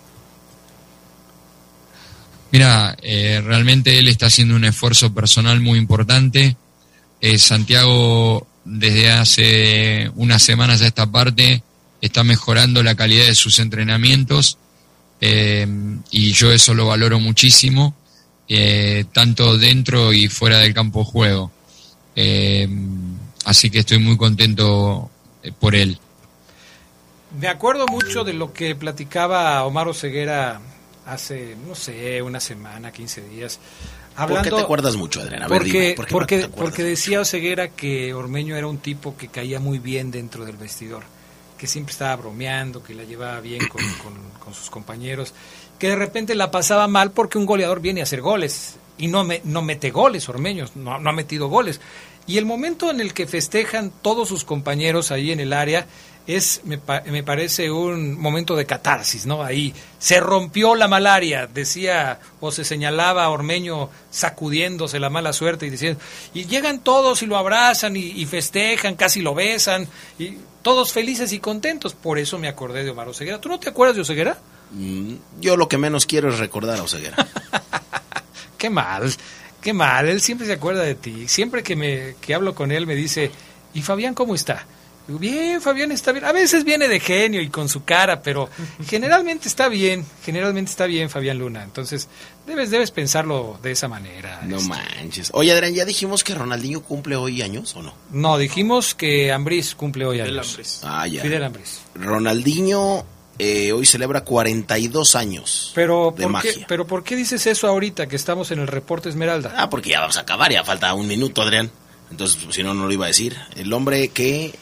Mira, 2.52 2.98
eh, 3.02 3.42
realmente 3.44 3.98
él 3.98 4.08
está 4.10 4.26
haciendo 4.26 4.56
un 4.56 4.66
esfuerzo 4.66 5.14
personal 5.14 5.62
muy 5.62 5.80
importante. 5.80 6.58
Eh, 7.22 7.38
Santiago 7.38 8.46
desde 8.64 9.12
hace 9.12 10.12
unas 10.16 10.42
semanas 10.44 10.82
a 10.82 10.88
esta 10.88 11.12
parte 11.12 11.64
está 12.02 12.24
mejorando 12.24 12.84
la 12.84 12.96
calidad 12.96 13.26
de 13.26 13.36
sus 13.36 13.60
entrenamientos 13.60 14.58
eh, 15.20 15.68
y 16.10 16.32
yo 16.32 16.52
eso 16.52 16.74
lo 16.74 16.88
valoro 16.88 17.20
muchísimo, 17.20 17.96
eh, 18.48 19.06
tanto 19.14 19.58
dentro 19.58 20.12
y 20.12 20.28
fuera 20.28 20.58
del 20.58 20.74
campo 20.74 21.00
de 21.00 21.06
juego. 21.06 21.52
Eh, 22.16 22.68
así 23.46 23.70
que 23.70 23.80
estoy 23.80 24.00
muy 24.00 24.18
contento 24.18 25.10
por 25.60 25.76
él. 25.76 26.00
Me 27.40 27.48
acuerdo 27.48 27.86
mucho 27.88 28.24
de 28.24 28.34
lo 28.34 28.52
que 28.52 28.76
platicaba 28.76 29.64
Omar 29.64 29.88
Oseguera 29.88 30.60
hace, 31.06 31.56
no 31.68 31.76
sé, 31.76 32.22
una 32.22 32.40
semana, 32.40 32.92
15 32.92 33.30
días. 33.30 33.60
Hablando, 34.16 34.36
¿Por 34.36 34.44
qué 34.44 34.56
te 34.56 34.62
acuerdas 34.62 34.96
mucho, 34.96 35.22
Adriana? 35.22 35.48
Porque, 35.48 35.94
¿por 35.96 36.06
qué 36.06 36.14
porque, 36.14 36.48
porque 36.50 36.84
decía 36.84 37.22
Oseguera 37.22 37.70
que 37.70 38.14
Ormeño 38.14 38.56
era 38.56 38.68
un 38.68 38.78
tipo 38.78 39.16
que 39.16 39.30
caía 39.30 39.60
muy 39.60 39.80
bien 39.80 40.12
dentro 40.12 40.46
del 40.46 40.58
vestidor, 40.58 41.04
que 41.58 41.68
siempre 41.68 41.94
estaba 41.94 42.16
bromeando, 42.18 42.84
que 42.84 42.94
la 42.94 43.04
llevaba 43.04 43.40
bien 43.40 43.68
con, 43.68 43.82
con, 44.04 44.14
con, 44.40 44.54
sus 44.54 44.70
compañeros, 44.70 45.34
que 45.80 45.90
de 45.90 45.96
repente 45.96 46.36
la 46.36 46.52
pasaba 46.52 46.88
mal 46.88 47.12
porque 47.12 47.38
un 47.38 47.46
goleador 47.46 47.80
viene 47.80 48.02
a 48.02 48.04
hacer 48.04 48.22
goles 48.22 48.76
y 48.98 49.08
no, 49.08 49.24
me, 49.24 49.42
no 49.44 49.62
mete 49.62 49.90
goles, 49.92 50.30
Ormeño, 50.30 50.66
no, 50.76 51.00
no 51.00 51.10
ha 51.10 51.14
metido 51.14 51.48
goles. 51.48 51.82
Y 52.28 52.38
el 52.38 52.46
momento 52.46 52.92
en 52.92 53.02
el 53.02 53.14
que 53.14 53.26
festejan 53.26 53.92
todos 54.02 54.30
sus 54.30 54.44
compañeros 54.44 55.12
ahí 55.12 55.32
en 55.32 55.40
el 55.40 55.54
área, 55.54 55.88
es, 56.28 56.62
me, 56.66 56.80
me, 57.06 57.24
parece, 57.24 57.72
un 57.72 58.20
momento 58.20 58.56
de 58.56 58.66
catarsis, 58.66 59.26
¿no? 59.26 59.44
Ahí 59.44 59.74
se 59.98 60.20
rompió 60.20 60.76
la 60.76 60.88
malaria, 60.88 61.48
decía 61.48 62.20
o 62.40 62.52
se 62.52 62.64
señalaba 62.64 63.24
a 63.24 63.30
Ormeño 63.30 63.90
sacudiéndose 64.12 65.00
la 65.00 65.10
mala 65.10 65.34
suerte 65.34 65.66
y 65.66 65.70
diciendo, 65.70 66.00
y 66.34 66.46
llegan 66.46 66.80
todos 66.80 67.24
y 67.24 67.26
lo 67.26 67.38
abrazan 67.38 67.96
y, 67.96 68.02
y, 68.02 68.26
festejan, 68.26 68.96
casi 68.96 69.22
lo 69.22 69.34
besan, 69.34 69.88
y 70.20 70.38
todos 70.62 70.94
felices 70.94 71.34
y 71.34 71.40
contentos. 71.40 71.94
Por 71.94 72.20
eso 72.20 72.38
me 72.38 72.48
acordé 72.48 72.84
de 72.84 72.92
Omar 72.92 73.08
Oseguera. 73.08 73.42
¿Tú 73.42 73.50
no 73.50 73.60
te 73.60 73.70
acuerdas 73.70 73.96
de 73.96 74.02
Oseguera? 74.04 74.38
Mm, 74.72 75.16
yo 75.40 75.58
lo 75.58 75.68
que 75.68 75.78
menos 75.78 76.06
quiero 76.06 76.30
es 76.30 76.40
recordar 76.40 76.80
a 76.80 76.84
Oseguera. 76.84 77.28
qué 78.58 78.70
mal, 78.70 79.12
qué 79.62 79.74
mal. 79.74 80.08
Él 80.08 80.22
siempre 80.22 80.46
se 80.48 80.54
acuerda 80.54 80.84
de 80.84 80.96
ti. 80.96 81.28
Siempre 81.28 81.64
que, 81.64 81.76
me, 81.76 82.16
que 82.22 82.36
hablo 82.36 82.54
con 82.54 82.72
él 82.72 82.86
me 82.86 82.96
dice, 82.96 83.32
¿y 83.74 83.82
Fabián 83.82 84.14
cómo 84.14 84.36
está? 84.36 84.66
Bien, 85.08 85.62
Fabián 85.62 85.92
está 85.92 86.12
bien. 86.12 86.26
A 86.26 86.32
veces 86.32 86.64
viene 86.64 86.88
de 86.88 87.00
genio 87.00 87.42
y 87.42 87.50
con 87.50 87.70
su 87.70 87.84
cara, 87.84 88.22
pero 88.22 88.50
generalmente 88.88 89.48
está 89.48 89.68
bien. 89.68 90.06
Generalmente 90.24 90.72
está 90.72 90.86
bien, 90.86 91.10
Fabián 91.10 91.40
Luna. 91.40 91.64
Entonces, 91.64 92.08
debes, 92.46 92.70
debes 92.72 92.92
pensarlo 92.92 93.60
de 93.62 93.72
esa 93.72 93.88
manera. 93.88 94.42
No 94.44 94.58
este. 94.58 94.70
manches. 94.70 95.30
Oye, 95.34 95.52
Adrián, 95.52 95.74
¿ya 95.74 95.86
dijimos 95.86 96.24
que 96.24 96.36
Ronaldinho 96.36 96.82
cumple 96.82 97.16
hoy 97.16 97.42
años 97.42 97.76
o 97.76 97.82
no? 97.82 97.94
No, 98.12 98.38
dijimos 98.38 98.96
que 98.96 99.32
Ambriz 99.32 99.76
cumple 99.76 100.06
hoy 100.06 100.22
años. 100.22 100.50
Ambriz. 100.50 100.82
Ah, 100.84 101.08
ya. 101.08 101.22
Fidel 101.22 101.44
Ambriz. 101.44 101.82
Ronaldinho 101.96 103.06
eh, 103.44 103.72
hoy 103.72 103.88
celebra 103.88 104.24
42 104.24 105.16
años 105.16 105.72
pero 105.74 106.14
de 106.16 106.24
¿por 106.24 106.32
magia. 106.32 106.54
Qué, 106.54 106.66
pero 106.68 106.86
¿por 106.86 107.04
qué 107.04 107.16
dices 107.16 107.48
eso 107.48 107.68
ahorita 107.68 108.08
que 108.08 108.16
estamos 108.16 108.52
en 108.52 108.60
el 108.60 108.68
reporte 108.68 109.10
Esmeralda? 109.10 109.56
Ah, 109.58 109.68
porque 109.68 109.90
ya 109.90 110.00
vamos 110.02 110.18
a 110.18 110.22
acabar, 110.22 110.52
ya 110.52 110.64
falta 110.64 110.94
un 110.94 111.08
minuto, 111.08 111.42
Adrián. 111.42 111.72
Entonces, 112.12 112.38
pues, 112.44 112.56
si 112.56 112.62
no, 112.62 112.74
no 112.74 112.86
lo 112.86 112.94
iba 112.94 113.06
a 113.06 113.08
decir. 113.08 113.36
El 113.56 113.74
hombre 113.74 114.10
que 114.10 114.54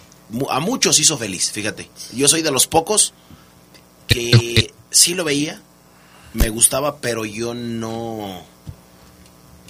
a 0.49 0.59
muchos 0.59 0.99
hizo 0.99 1.17
feliz, 1.17 1.51
fíjate. 1.51 1.89
Yo 2.13 2.27
soy 2.27 2.41
de 2.41 2.51
los 2.51 2.67
pocos 2.67 3.13
que 4.07 4.73
sí 4.91 5.13
lo 5.13 5.23
veía, 5.23 5.61
me 6.33 6.49
gustaba, 6.49 6.97
pero 6.97 7.25
yo 7.25 7.53
no... 7.53 8.43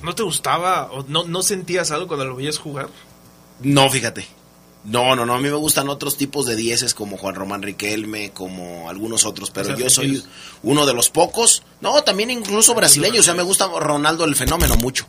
¿No 0.01 0.15
te 0.15 0.23
gustaba 0.23 0.89
o 0.91 1.03
no, 1.07 1.25
no 1.25 1.41
sentías 1.41 1.91
algo 1.91 2.07
cuando 2.07 2.25
lo 2.25 2.35
veías 2.35 2.57
jugar? 2.57 2.89
No, 3.61 3.89
fíjate. 3.89 4.27
No, 4.85 5.13
no, 5.13 5.25
no, 5.25 5.35
a 5.35 5.39
mí 5.39 5.49
me 5.49 5.55
gustan 5.55 5.89
otros 5.89 6.15
tipos 6.15 6.45
de 6.45 6.55
dieces 6.55 6.93
como 6.93 7.17
Juan 7.17 7.35
Román 7.35 7.61
Riquelme, 7.61 8.31
como 8.31 8.89
algunos 8.89 9.25
otros, 9.25 9.51
pero 9.51 9.73
O 9.73 9.75
sea, 9.75 9.77
yo 9.77 9.89
soy 9.89 10.23
uno 10.63 10.85
de 10.85 10.93
los 10.93 11.09
pocos. 11.09 11.63
No, 11.81 12.01
también 12.03 12.31
incluso 12.31 12.73
brasileños, 12.73 13.19
o 13.19 13.23
sea, 13.23 13.33
me 13.33 13.43
gusta 13.43 13.67
Ronaldo 13.67 14.23
el 14.23 14.37
fenómeno 14.37 14.77
mucho. 14.77 15.05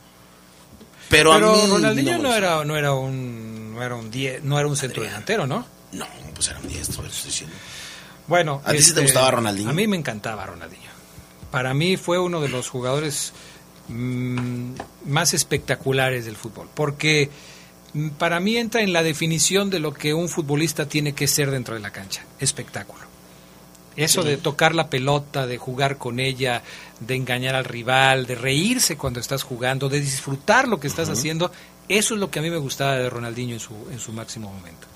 Pero, 1.09 1.33
Pero 1.33 1.53
a 1.53 1.57
mí 1.57 1.71
Ronaldinho 1.71 2.19
no 2.19 2.23
no, 2.25 2.35
era, 2.35 2.65
no 2.65 2.77
era 2.77 2.95
un 2.95 3.50
no 3.81 3.87
era 3.87 3.95
un 3.97 4.11
die- 4.11 4.41
no 4.43 4.59
era 4.59 4.69
un 4.69 4.77
centro 4.77 5.03
delantero, 5.03 5.47
¿no? 5.47 5.67
No, 5.93 6.07
pues 6.35 6.49
era 6.49 6.59
un 6.61 6.69
diestro, 6.69 7.03
eso 7.05 7.09
estoy 7.15 7.31
diciendo. 7.31 7.57
Bueno, 8.29 8.57
este, 8.61 8.71
¿A 8.71 8.75
ti 8.75 8.83
sí 8.83 8.95
te 8.95 9.01
gustaba 9.01 9.31
Ronaldinho? 9.31 9.71
A 9.71 9.73
mí 9.73 9.87
me 9.89 9.97
encantaba 9.97 10.47
Ronaldinho. 10.47 10.91
Para 11.51 11.75
mí 11.75 11.97
fue 11.97 12.19
uno 12.19 12.41
de 12.41 12.49
los 12.49 12.69
jugadores 12.69 13.33
mm, 13.89 14.73
más 15.07 15.35
espectaculares 15.35 16.25
del 16.27 16.37
fútbol, 16.37 16.69
porque 16.75 17.31
mm, 17.95 18.11
para 18.11 18.39
mí 18.39 18.57
entra 18.57 18.83
en 18.83 18.93
la 18.93 19.03
definición 19.03 19.69
de 19.71 19.81
lo 19.81 19.93
que 19.93 20.15
un 20.15 20.29
futbolista 20.29 20.87
tiene 20.87 21.13
que 21.13 21.27
ser 21.27 21.51
dentro 21.51 21.75
de 21.75 21.81
la 21.81 21.91
cancha, 21.91 22.23
espectáculo. 22.39 23.01
Eso 23.97 24.23
Sí. 24.23 24.29
de 24.29 24.37
tocar 24.37 24.75
la 24.77 24.89
pelota, 24.89 25.49
de 25.49 25.59
jugar 25.59 25.99
con 25.99 26.21
ella, 26.21 26.63
de 27.01 27.17
engañar 27.17 27.57
al 27.57 27.65
rival, 27.65 28.25
de 28.27 28.37
reírse 28.37 28.97
cuando 28.97 29.19
estás 29.19 29.43
jugando, 29.43 29.89
de 29.89 30.01
disfrutar 30.01 30.69
lo 30.69 30.79
que 30.79 30.87
estás 30.87 31.09
haciendo, 31.09 31.51
eso 31.99 32.15
es 32.15 32.21
lo 32.21 32.31
que 32.31 32.39
a 32.39 32.43
mí 32.43 32.51
me 32.51 32.59
gustaba 32.59 32.95
de 32.95 33.11
Ronaldinho 33.11 33.55
en 33.55 33.61
su, 33.61 33.75
en 33.91 33.99
su 33.99 34.13
máximo 34.13 34.53
momento. 34.53 34.87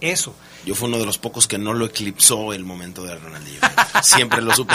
Eso. 0.00 0.34
Yo 0.64 0.74
fui 0.74 0.88
uno 0.88 0.98
de 0.98 1.06
los 1.06 1.18
pocos 1.18 1.46
que 1.46 1.58
no 1.58 1.74
lo 1.74 1.86
eclipsó 1.86 2.52
el 2.52 2.64
momento 2.64 3.04
de 3.04 3.14
Ronaldinho. 3.14 3.60
Siempre 4.02 4.42
lo 4.42 4.54
supe. 4.54 4.74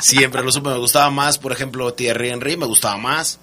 Siempre 0.00 0.42
lo 0.42 0.50
supe. 0.50 0.70
Me 0.70 0.78
gustaba 0.78 1.10
más, 1.10 1.38
por 1.38 1.52
ejemplo, 1.52 1.94
Thierry 1.94 2.30
Henry, 2.30 2.56
me 2.56 2.66
gustaba 2.66 2.96
más. 2.96 3.38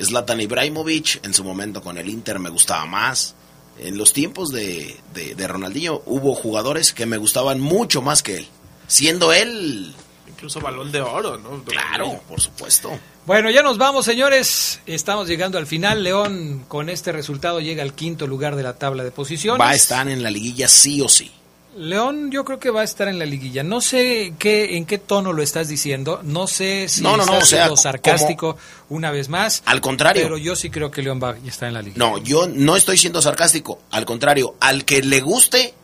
Zlatan 0.00 0.40
Ibrahimovic, 0.40 1.24
en 1.24 1.34
su 1.34 1.42
momento 1.42 1.82
con 1.82 1.98
el 1.98 2.08
Inter, 2.08 2.38
me 2.38 2.50
gustaba 2.50 2.86
más. 2.86 3.34
En 3.78 3.98
los 3.98 4.12
tiempos 4.12 4.50
de, 4.50 4.96
de, 5.12 5.34
de 5.34 5.48
Ronaldinho 5.48 6.02
hubo 6.06 6.34
jugadores 6.34 6.92
que 6.92 7.06
me 7.06 7.16
gustaban 7.16 7.60
mucho 7.60 8.00
más 8.00 8.22
que 8.22 8.38
él. 8.38 8.48
Siendo 8.86 9.32
él... 9.32 9.94
Incluso 10.38 10.60
balón 10.60 10.92
de 10.92 11.00
oro, 11.00 11.36
¿no? 11.36 11.64
Claro, 11.64 12.20
por 12.28 12.40
supuesto. 12.40 12.96
Bueno, 13.26 13.50
ya 13.50 13.60
nos 13.62 13.76
vamos, 13.76 14.04
señores. 14.04 14.80
Estamos 14.86 15.26
llegando 15.26 15.58
al 15.58 15.66
final. 15.66 16.04
León, 16.04 16.64
con 16.68 16.88
este 16.88 17.10
resultado, 17.10 17.58
llega 17.60 17.82
al 17.82 17.92
quinto 17.92 18.28
lugar 18.28 18.54
de 18.54 18.62
la 18.62 18.74
tabla 18.78 19.02
de 19.02 19.10
posiciones. 19.10 19.60
Va 19.60 19.70
a 19.70 19.74
estar 19.74 20.08
en 20.08 20.22
la 20.22 20.30
liguilla 20.30 20.68
sí 20.68 21.00
o 21.00 21.08
sí. 21.08 21.32
León, 21.76 22.30
yo 22.30 22.44
creo 22.44 22.58
que 22.60 22.70
va 22.70 22.80
a 22.80 22.84
estar 22.84 23.08
en 23.08 23.18
la 23.18 23.26
liguilla. 23.26 23.62
No 23.64 23.80
sé 23.80 24.32
qué, 24.38 24.76
en 24.76 24.86
qué 24.86 24.98
tono 24.98 25.32
lo 25.32 25.42
estás 25.42 25.66
diciendo. 25.68 26.20
No 26.22 26.46
sé 26.46 26.88
si 26.88 27.02
No, 27.02 27.16
no, 27.16 27.18
no, 27.18 27.22
estás 27.34 27.42
o 27.42 27.46
sea, 27.46 27.58
siendo 27.58 27.74
co- 27.74 27.82
sarcástico 27.82 28.56
una 28.90 29.10
vez 29.10 29.28
más. 29.28 29.62
Al 29.66 29.80
contrario. 29.80 30.22
Pero 30.22 30.38
yo 30.38 30.54
sí 30.56 30.70
creo 30.70 30.90
que 30.92 31.02
León 31.02 31.20
va 31.22 31.30
a 31.32 31.36
estar 31.48 31.68
en 31.68 31.74
la 31.74 31.82
liguilla. 31.82 31.98
No, 32.04 32.18
yo 32.18 32.46
no 32.48 32.76
estoy 32.76 32.96
siendo 32.96 33.20
sarcástico. 33.22 33.80
Al 33.90 34.04
contrario, 34.04 34.54
al 34.60 34.84
que 34.84 35.02
le 35.02 35.20
guste 35.20 35.74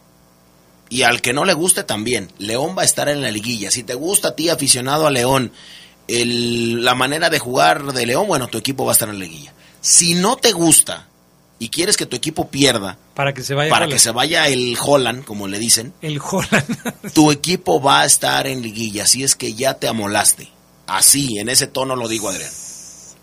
y 0.95 1.03
al 1.03 1.21
que 1.21 1.33
no 1.33 1.45
le 1.45 1.53
guste 1.55 1.83
también. 1.85 2.31
León 2.39 2.75
va 2.77 2.83
a 2.83 2.85
estar 2.85 3.09
en 3.09 3.21
la 3.23 3.31
liguilla. 3.31 3.71
Si 3.71 3.83
te 3.83 3.95
gusta 3.95 4.29
a 4.29 4.37
ti, 4.37 4.49
aficionado 4.49 5.07
a 5.07 5.11
León, 5.11 5.53
el- 6.09 6.85
la 6.85 6.95
manera 6.95 7.31
de 7.31 7.39
jugar 7.39 7.93
de 7.93 8.07
León, 8.07 8.27
bueno, 8.27 8.49
tu 8.49 8.59
equipo 8.59 8.85
va 8.85 8.93
a 8.93 8.95
estar 8.95 9.09
en 9.09 9.19
la 9.19 9.25
liguilla. 9.25 9.53
Si 9.81 10.15
no 10.15 10.37
te 10.37 10.53
gusta 10.53 11.09
y 11.59 11.69
quieres 11.69 11.97
que 11.97 12.07
tu 12.07 12.17
equipo 12.17 12.49
pierda, 12.49 12.99
Para 13.15 13.33
que 13.33 13.43
se 13.43 13.55
vaya 13.55 13.71
para 13.71 13.85
Holland. 13.87 13.93
que 13.95 13.99
se 13.99 14.11
vaya 14.11 14.49
el 14.49 14.77
Holland, 14.81 15.25
como 15.25 15.47
le 15.49 15.59
dicen, 15.59 15.93
El 16.03 16.21
Holland. 16.21 17.13
tu 17.15 17.31
equipo 17.31 17.81
va 17.81 18.01
a 18.01 18.05
estar 18.07 18.47
en 18.47 18.63
liguilla. 18.63 19.05
Así 19.05 19.23
es 19.25 19.35
que 19.35 19.55
ya 19.55 19.75
te 19.75 19.89
amolaste. 19.89 20.49
Así, 20.87 21.39
en 21.39 21.49
ese 21.49 21.67
tono 21.67 21.97
lo 21.97 22.09
digo, 22.09 22.29
Adrián. 22.29 22.51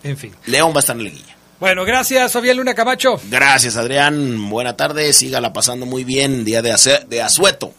En 0.03 0.17
fin. 0.17 0.35
León 0.45 0.71
va 0.71 0.77
a 0.77 0.79
estar 0.79 0.95
en 0.97 1.03
la 1.03 1.09
liguilla. 1.09 1.35
Bueno, 1.61 1.85
gracias, 1.85 2.33
Fabián 2.33 2.57
Luna 2.57 2.73
Camacho. 2.73 3.21
Gracias, 3.25 3.77
Adrián. 3.77 4.49
Buena 4.49 4.75
tarde. 4.75 5.13
Sígala 5.13 5.53
pasando 5.53 5.85
muy 5.85 6.03
bien. 6.03 6.43
Día 6.43 6.63
de, 6.63 6.75
de 7.07 7.21
asueto. 7.21 7.71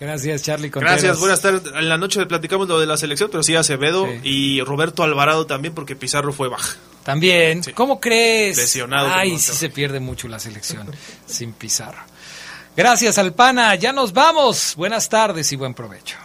Gracias, 0.00 0.42
Charlie 0.42 0.68
Contreras. 0.68 1.00
Gracias, 1.00 1.20
buenas 1.20 1.40
tardes. 1.40 1.62
En 1.76 1.88
la 1.88 1.96
noche 1.96 2.26
platicamos 2.26 2.66
lo 2.66 2.80
de 2.80 2.86
la 2.86 2.96
selección, 2.96 3.30
pero 3.30 3.44
sí 3.44 3.54
Acevedo 3.54 4.08
y 4.24 4.62
Roberto 4.62 5.04
Alvarado 5.04 5.46
también, 5.46 5.74
porque 5.74 5.94
Pizarro 5.94 6.32
fue 6.32 6.48
baja. 6.48 6.74
También. 7.04 7.62
¿Cómo 7.74 8.00
crees? 8.00 8.56
Lesionado 8.56 9.08
Ay, 9.12 9.38
sí 9.38 9.52
se 9.52 9.70
pierde 9.70 10.00
mucho 10.00 10.26
la 10.26 10.40
selección 10.40 10.90
sin 11.26 11.52
Pizarro. 11.52 12.02
Gracias, 12.76 13.16
Alpana. 13.18 13.76
Ya 13.76 13.92
nos 13.92 14.12
vamos. 14.12 14.74
Buenas 14.74 15.08
tardes 15.08 15.52
y 15.52 15.56
buen 15.56 15.72
provecho. 15.72 16.16